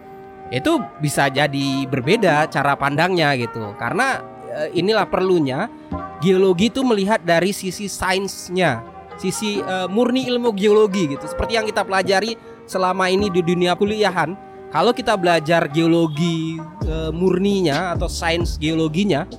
itu 0.49 0.81
bisa 0.97 1.29
jadi 1.29 1.85
berbeda 1.85 2.49
cara 2.49 2.73
pandangnya 2.73 3.37
gitu. 3.37 3.77
Karena 3.77 4.17
eh, 4.49 4.73
inilah 4.81 5.05
perlunya 5.05 5.69
geologi 6.17 6.73
itu 6.73 6.81
melihat 6.81 7.21
dari 7.21 7.53
sisi 7.53 7.85
sainsnya, 7.85 8.81
sisi 9.21 9.61
eh, 9.61 9.85
murni 9.85 10.25
ilmu 10.25 10.49
geologi 10.57 11.05
gitu. 11.13 11.29
Seperti 11.29 11.53
yang 11.53 11.69
kita 11.69 11.85
pelajari 11.85 12.33
selama 12.65 13.13
ini 13.13 13.29
di 13.29 13.45
dunia 13.45 13.77
kuliahan, 13.77 14.33
kalau 14.73 14.89
kita 14.89 15.13
belajar 15.21 15.69
geologi 15.69 16.57
eh, 16.81 17.13
murninya 17.13 17.93
atau 17.93 18.09
sains 18.09 18.57
geologinya, 18.57 19.29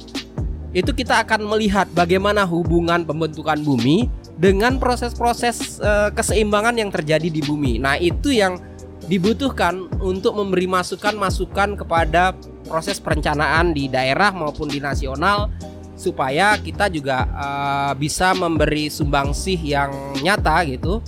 itu 0.70 0.94
kita 0.94 1.26
akan 1.26 1.50
melihat 1.50 1.90
bagaimana 1.90 2.46
hubungan 2.46 3.02
pembentukan 3.02 3.58
bumi 3.58 4.06
dengan 4.38 4.78
proses-proses 4.78 5.82
eh, 5.82 6.10
keseimbangan 6.14 6.78
yang 6.78 6.90
terjadi 6.94 7.26
di 7.26 7.42
bumi. 7.42 7.82
Nah, 7.82 7.98
itu 7.98 8.30
yang 8.30 8.62
dibutuhkan 9.10 9.90
untuk 9.98 10.38
memberi 10.38 10.70
masukan-masukan 10.70 11.74
kepada 11.74 12.38
proses 12.62 13.02
perencanaan 13.02 13.74
di 13.74 13.90
daerah 13.90 14.30
maupun 14.30 14.70
di 14.70 14.78
nasional 14.78 15.50
supaya 15.98 16.54
kita 16.56 16.86
juga 16.86 17.26
eh, 17.26 17.92
bisa 17.98 18.30
memberi 18.38 18.86
sumbangsih 18.86 19.58
yang 19.58 19.90
nyata 20.22 20.62
gitu 20.70 21.02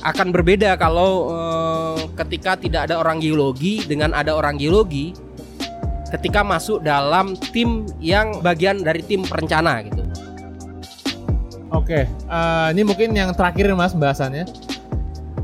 akan 0.00 0.32
berbeda 0.32 0.80
kalau 0.80 1.28
eh, 1.28 2.08
ketika 2.24 2.56
tidak 2.56 2.88
ada 2.88 2.96
orang 2.96 3.20
geologi 3.20 3.84
dengan 3.84 4.16
ada 4.16 4.32
orang 4.32 4.56
geologi 4.56 5.12
ketika 6.08 6.40
masuk 6.40 6.80
dalam 6.80 7.36
tim 7.52 7.84
yang 8.00 8.40
bagian 8.40 8.80
dari 8.80 9.04
tim 9.04 9.24
perencana 9.24 9.84
gitu. 9.84 10.02
Oke, 11.68 12.08
eh, 12.08 12.68
ini 12.72 12.80
mungkin 12.80 13.12
yang 13.12 13.36
terakhir 13.36 13.68
mas 13.76 13.92
bahasannya. 13.92 14.48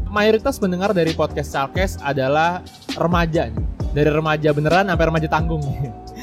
Mayoritas 0.09 0.57
pendengar 0.57 0.95
dari 0.97 1.13
podcast 1.13 1.53
Chalkes 1.53 2.01
adalah 2.01 2.65
remaja 2.97 3.51
nih. 3.51 3.65
Dari 3.93 4.11
remaja 4.11 4.55
beneran 4.57 4.89
sampai 4.89 5.07
remaja 5.11 5.29
tanggung. 5.29 5.61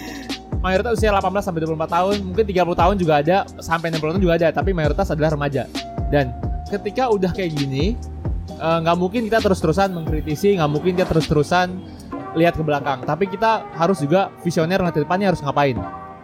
Mayoritas 0.66 0.98
usia 0.98 1.14
18 1.14 1.42
sampai 1.42 1.62
24 1.66 1.90
tahun, 1.90 2.16
mungkin 2.22 2.46
30 2.46 2.82
tahun 2.82 2.96
juga 2.98 3.14
ada, 3.22 3.38
sampai 3.62 3.90
60 3.94 4.14
tahun 4.14 4.22
juga 4.22 4.36
ada, 4.38 4.48
tapi 4.54 4.78
mayoritas 4.78 5.10
adalah 5.10 5.34
remaja. 5.34 5.66
Dan 6.14 6.38
ketika 6.70 7.10
udah 7.10 7.34
kayak 7.34 7.58
gini, 7.58 7.98
eh, 8.62 8.78
nggak 8.86 8.98
mungkin 8.98 9.26
kita 9.26 9.42
terus-terusan 9.42 9.90
mengkritisi, 9.90 10.62
nggak 10.62 10.70
mungkin 10.70 10.94
kita 10.94 11.10
terus-terusan 11.10 11.82
lihat 12.36 12.56
ke 12.56 12.64
belakang. 12.64 13.04
Tapi 13.04 13.28
kita 13.28 13.66
harus 13.76 14.00
juga 14.00 14.32
visioner 14.42 14.80
nanti 14.80 15.04
depannya 15.04 15.32
harus 15.32 15.44
ngapain. 15.44 15.78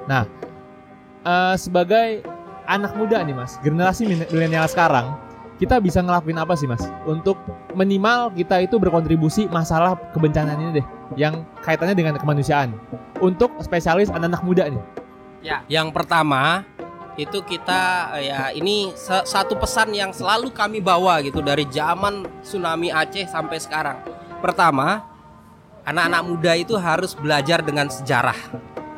Nah, 0.07 0.23
eh, 1.23 1.55
sebagai 1.59 2.23
anak 2.67 2.95
muda 2.99 3.23
nih 3.23 3.35
mas, 3.35 3.55
generasi 3.63 4.07
milenial 4.31 4.67
sekarang, 4.67 5.15
kita 5.57 5.81
bisa 5.81 6.03
ngelakuin 6.03 6.37
apa 6.37 6.53
sih 6.53 6.67
mas? 6.69 6.83
Untuk 7.07 7.39
minimal 7.73 8.31
kita 8.35 8.61
itu 8.61 8.77
berkontribusi 8.77 9.49
masalah 9.49 9.97
kebencanaan 10.13 10.59
ini 10.59 10.71
deh, 10.83 10.87
yang 11.17 11.47
kaitannya 11.63 11.95
dengan 11.97 12.15
kemanusiaan. 12.19 12.75
Untuk 13.17 13.55
spesialis 13.63 14.13
anak-anak 14.13 14.43
muda 14.45 14.63
nih. 14.69 14.83
Ya, 15.41 15.63
yang 15.65 15.89
pertama 15.89 16.65
itu 17.17 17.41
kita 17.41 18.13
eh, 18.21 18.29
ya 18.29 18.53
ini 18.53 18.93
sa- 18.93 19.25
satu 19.25 19.57
pesan 19.57 19.89
yang 19.89 20.13
selalu 20.13 20.53
kami 20.53 20.77
bawa 20.77 21.17
gitu 21.25 21.41
dari 21.41 21.65
zaman 21.73 22.29
tsunami 22.45 22.93
Aceh 22.93 23.25
sampai 23.25 23.57
sekarang. 23.57 23.97
Pertama, 24.37 25.01
anak-anak 25.87 26.21
muda 26.27 26.51
itu 26.59 26.75
harus 26.75 27.15
belajar 27.15 27.63
dengan 27.63 27.87
sejarah. 27.87 28.35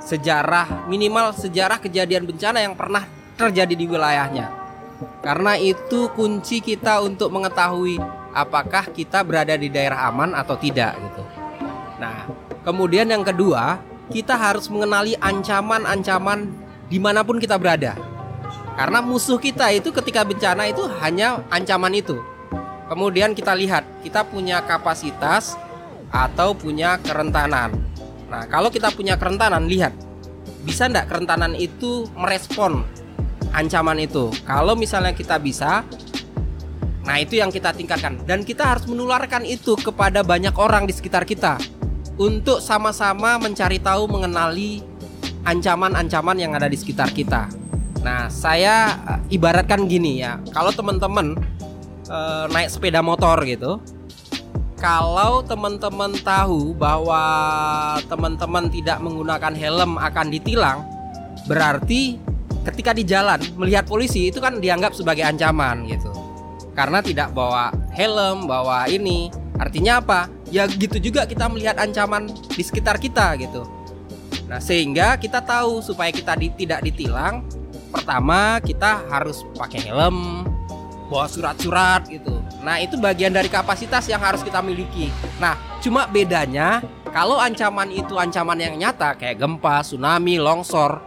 Sejarah 0.02 0.90
minimal 0.90 1.38
sejarah 1.38 1.78
kejadian 1.78 2.26
bencana 2.26 2.66
yang 2.66 2.74
pernah 2.74 3.06
terjadi 3.38 3.78
di 3.78 3.86
wilayahnya. 3.86 4.50
Karena 5.22 5.54
itu 5.56 6.10
kunci 6.18 6.60
kita 6.60 7.06
untuk 7.06 7.30
mengetahui 7.30 8.02
apakah 8.34 8.90
kita 8.90 9.22
berada 9.22 9.54
di 9.54 9.70
daerah 9.70 10.10
aman 10.10 10.34
atau 10.34 10.58
tidak 10.58 10.98
gitu. 10.98 11.24
Nah, 12.02 12.26
kemudian 12.66 13.06
yang 13.06 13.22
kedua, 13.22 13.78
kita 14.10 14.34
harus 14.34 14.66
mengenali 14.68 15.14
ancaman-ancaman 15.22 16.50
di 16.90 16.98
mana 16.98 17.22
pun 17.22 17.38
kita 17.38 17.56
berada. 17.62 17.94
Karena 18.74 19.04
musuh 19.04 19.38
kita 19.38 19.70
itu 19.76 19.94
ketika 19.94 20.26
bencana 20.26 20.66
itu 20.66 20.82
hanya 21.04 21.44
ancaman 21.54 21.94
itu. 21.94 22.18
Kemudian 22.90 23.38
kita 23.38 23.54
lihat, 23.54 23.86
kita 24.02 24.26
punya 24.26 24.64
kapasitas 24.66 25.54
atau 26.10 26.58
punya 26.58 26.98
kerentanan. 27.02 27.74
Nah, 28.30 28.46
kalau 28.46 28.70
kita 28.70 28.94
punya 28.94 29.18
kerentanan, 29.18 29.66
lihat 29.66 29.94
bisa 30.66 30.86
ndak 30.86 31.10
kerentanan 31.10 31.56
itu 31.56 32.06
merespon 32.14 32.86
ancaman 33.54 33.98
itu. 34.02 34.30
Kalau 34.46 34.78
misalnya 34.78 35.14
kita 35.16 35.42
bisa, 35.42 35.82
nah 37.06 37.18
itu 37.18 37.42
yang 37.42 37.50
kita 37.50 37.74
tingkatkan 37.74 38.22
dan 38.26 38.46
kita 38.46 38.76
harus 38.76 38.86
menularkan 38.86 39.46
itu 39.46 39.74
kepada 39.80 40.22
banyak 40.22 40.54
orang 40.58 40.86
di 40.86 40.94
sekitar 40.94 41.26
kita 41.26 41.58
untuk 42.20 42.60
sama-sama 42.60 43.40
mencari 43.40 43.80
tahu 43.80 44.06
mengenali 44.06 44.84
ancaman-ancaman 45.48 46.38
yang 46.38 46.52
ada 46.54 46.68
di 46.68 46.78
sekitar 46.78 47.10
kita. 47.16 47.48
Nah, 48.04 48.28
saya 48.32 48.96
eh, 49.08 49.36
ibaratkan 49.40 49.88
gini 49.88 50.24
ya, 50.24 50.38
kalau 50.52 50.70
teman-teman 50.76 51.34
eh, 52.08 52.46
naik 52.52 52.70
sepeda 52.70 53.00
motor 53.00 53.40
gitu, 53.48 53.80
kalau 54.80 55.44
teman-teman 55.44 56.16
tahu 56.24 56.72
bahwa 56.72 57.22
teman-teman 58.08 58.72
tidak 58.72 58.98
menggunakan 59.04 59.52
helm 59.52 60.00
akan 60.00 60.28
ditilang, 60.32 60.88
berarti 61.46 62.16
ketika 62.72 62.96
di 62.96 63.04
jalan 63.04 63.44
melihat 63.60 63.84
polisi 63.84 64.32
itu 64.32 64.40
kan 64.40 64.64
dianggap 64.64 64.96
sebagai 64.96 65.28
ancaman 65.28 65.84
gitu. 65.86 66.10
Karena 66.72 67.04
tidak 67.04 67.36
bawa 67.36 67.76
helm, 67.92 68.48
bawa 68.48 68.88
ini. 68.88 69.28
Artinya 69.60 70.00
apa? 70.00 70.32
Ya 70.48 70.64
gitu 70.64 70.96
juga 71.04 71.28
kita 71.28 71.52
melihat 71.52 71.76
ancaman 71.76 72.32
di 72.32 72.64
sekitar 72.64 72.96
kita 73.04 73.36
gitu. 73.36 73.68
Nah, 74.48 74.64
sehingga 74.64 75.20
kita 75.20 75.44
tahu 75.44 75.84
supaya 75.84 76.10
kita 76.10 76.40
di- 76.40 76.56
tidak 76.56 76.82
ditilang, 76.88 77.44
pertama 77.92 78.64
kita 78.64 79.04
harus 79.12 79.44
pakai 79.60 79.92
helm, 79.92 80.48
bawa 81.12 81.28
surat-surat 81.28 82.08
gitu. 82.08 82.39
Nah, 82.60 82.76
itu 82.84 83.00
bagian 83.00 83.32
dari 83.32 83.48
kapasitas 83.48 84.08
yang 84.12 84.20
harus 84.20 84.44
kita 84.44 84.60
miliki. 84.60 85.08
Nah, 85.40 85.56
cuma 85.80 86.04
bedanya 86.06 86.84
kalau 87.10 87.40
ancaman 87.40 87.88
itu 87.90 88.20
ancaman 88.20 88.60
yang 88.60 88.76
nyata 88.76 89.16
kayak 89.16 89.40
gempa, 89.40 89.82
tsunami, 89.82 90.36
longsor, 90.38 91.00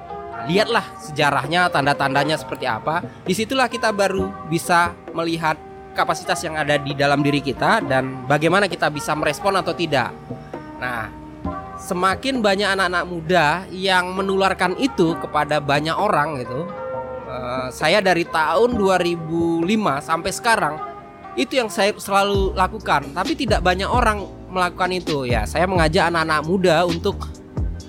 lihatlah 0.48 0.84
sejarahnya, 0.98 1.68
tanda-tandanya 1.68 2.40
seperti 2.40 2.64
apa. 2.64 3.04
Di 3.22 3.36
situlah 3.36 3.68
kita 3.68 3.92
baru 3.92 4.32
bisa 4.48 4.96
melihat 5.12 5.60
kapasitas 5.92 6.40
yang 6.40 6.56
ada 6.56 6.80
di 6.80 6.96
dalam 6.96 7.20
diri 7.20 7.44
kita 7.44 7.84
dan 7.84 8.24
bagaimana 8.24 8.64
kita 8.66 8.88
bisa 8.88 9.12
merespon 9.12 9.60
atau 9.60 9.76
tidak. 9.76 10.10
Nah, 10.80 11.12
semakin 11.76 12.40
banyak 12.40 12.68
anak-anak 12.72 13.04
muda 13.04 13.46
yang 13.68 14.10
menularkan 14.16 14.72
itu 14.80 15.14
kepada 15.20 15.60
banyak 15.60 15.94
orang 15.94 16.40
gitu. 16.42 16.66
eh, 17.32 17.68
saya 17.72 18.04
dari 18.04 18.28
tahun 18.28 18.76
2005 18.76 19.64
sampai 20.04 20.32
sekarang 20.32 20.91
itu 21.36 21.56
yang 21.56 21.72
saya 21.72 21.96
selalu 21.96 22.52
lakukan, 22.52 23.12
tapi 23.16 23.32
tidak 23.32 23.64
banyak 23.64 23.88
orang 23.88 24.24
melakukan 24.52 24.92
itu. 24.92 25.24
Ya, 25.24 25.48
saya 25.48 25.64
mengajak 25.64 26.12
anak-anak 26.12 26.40
muda 26.44 26.76
untuk 26.84 27.28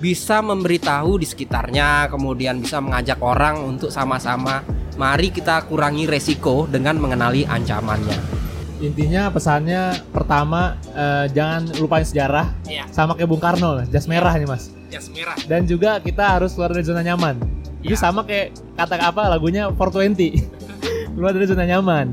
bisa 0.00 0.40
memberitahu 0.40 1.20
di 1.20 1.26
sekitarnya, 1.28 2.08
kemudian 2.08 2.60
bisa 2.60 2.80
mengajak 2.80 3.20
orang 3.20 3.60
untuk 3.64 3.88
sama-sama 3.88 4.64
mari 4.94 5.28
kita 5.32 5.64
kurangi 5.66 6.06
resiko 6.06 6.68
dengan 6.70 6.96
mengenali 7.00 7.44
ancamannya. 7.44 8.44
Intinya 8.82 9.32
pesannya 9.32 9.96
pertama 10.12 10.76
eh, 10.92 11.30
jangan 11.32 11.72
lupain 11.80 12.04
sejarah 12.04 12.52
Iya. 12.68 12.84
sama 12.92 13.16
kayak 13.16 13.28
Bung 13.30 13.40
Karno 13.40 13.80
lah, 13.80 13.86
jas 13.88 14.04
merah 14.04 14.34
nih 14.36 14.44
Mas. 14.44 14.68
Jas 14.92 15.08
merah. 15.08 15.36
Dan 15.48 15.64
juga 15.64 16.02
kita 16.02 16.36
harus 16.36 16.52
keluar 16.52 16.74
dari 16.74 16.84
zona 16.84 17.00
nyaman. 17.00 17.40
Itu 17.80 17.96
Iya. 17.96 18.00
sama 18.00 18.28
kayak 18.28 18.56
kata 18.76 19.00
apa 19.00 19.30
lagunya 19.30 19.72
420. 19.72 20.36
keluar 21.16 21.32
dari 21.32 21.46
zona 21.48 21.64
nyaman. 21.64 22.12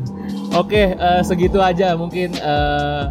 Oke, 0.52 1.00
eh, 1.00 1.22
segitu 1.24 1.64
aja 1.64 1.96
mungkin 1.96 2.36
eh, 2.36 3.04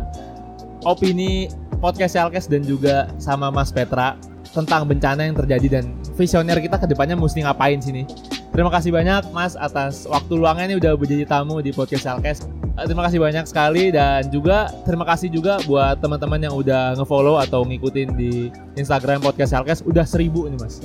opini 0.84 1.48
podcast 1.80 2.12
Chalkes 2.12 2.44
dan 2.52 2.60
juga 2.60 3.08
sama 3.16 3.48
Mas 3.48 3.72
Petra 3.72 4.20
tentang 4.52 4.84
bencana 4.84 5.24
yang 5.24 5.32
terjadi 5.38 5.80
dan 5.80 5.96
visioner 6.20 6.60
kita 6.60 6.76
ke 6.76 6.84
depannya 6.84 7.16
mesti 7.16 7.40
ngapain 7.40 7.80
sini. 7.80 8.04
Terima 8.52 8.68
kasih 8.68 8.92
banyak 8.92 9.32
Mas 9.32 9.56
atas 9.56 10.04
waktu 10.04 10.36
luangnya 10.36 10.68
ini 10.68 10.76
udah 10.76 10.92
menjadi 11.00 11.24
tamu 11.24 11.64
di 11.64 11.72
podcast 11.72 12.04
Chalkes. 12.04 12.44
Eh, 12.76 12.84
Terima 12.84 13.08
kasih 13.08 13.16
banyak 13.16 13.48
sekali 13.48 13.88
dan 13.88 14.28
juga 14.28 14.68
terima 14.84 15.08
kasih 15.08 15.32
juga 15.32 15.64
buat 15.64 15.96
teman-teman 16.04 16.44
yang 16.44 16.52
udah 16.52 16.92
ngefollow 17.00 17.40
atau 17.40 17.64
ngikutin 17.64 18.20
di 18.20 18.52
Instagram 18.76 19.24
podcast 19.24 19.56
Chalkes 19.56 19.80
udah 19.88 20.04
seribu 20.04 20.44
nih 20.44 20.60
Mas. 20.60 20.84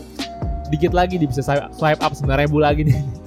Dikit 0.72 0.96
lagi 0.96 1.20
di 1.20 1.28
bisa 1.28 1.44
swipe 1.76 2.00
up 2.00 2.16
9000 2.16 2.48
lagi 2.64 2.88
nih. 2.88 3.25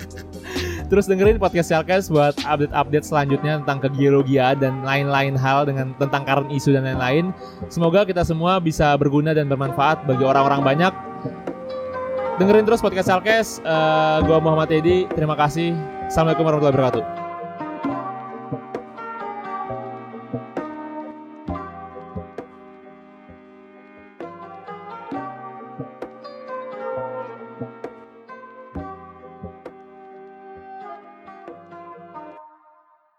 Terus 0.88 1.04
dengerin 1.04 1.36
podcast 1.36 1.68
Chalkes 1.68 2.08
buat 2.08 2.32
update-update 2.48 3.04
selanjutnya 3.04 3.60
tentang 3.60 3.78
kegeologiaan 3.84 4.56
dan 4.56 4.80
lain-lain 4.80 5.36
hal 5.36 5.68
dengan 5.68 5.92
tentang 6.00 6.24
current 6.24 6.48
isu 6.48 6.72
dan 6.72 6.88
lain-lain. 6.88 7.36
Semoga 7.68 8.08
kita 8.08 8.24
semua 8.24 8.56
bisa 8.56 8.96
berguna 8.96 9.36
dan 9.36 9.52
bermanfaat 9.52 10.08
bagi 10.08 10.24
orang-orang 10.24 10.64
banyak. 10.64 10.92
Dengerin 12.40 12.64
terus 12.64 12.80
podcast 12.80 13.12
Chalkes. 13.12 13.60
Eh, 13.60 14.18
gua 14.24 14.40
Muhammad 14.40 14.72
Edi. 14.72 15.04
Terima 15.12 15.36
kasih. 15.36 15.76
Assalamualaikum 16.08 16.48
warahmatullahi 16.48 16.76
wabarakatuh. 16.80 17.17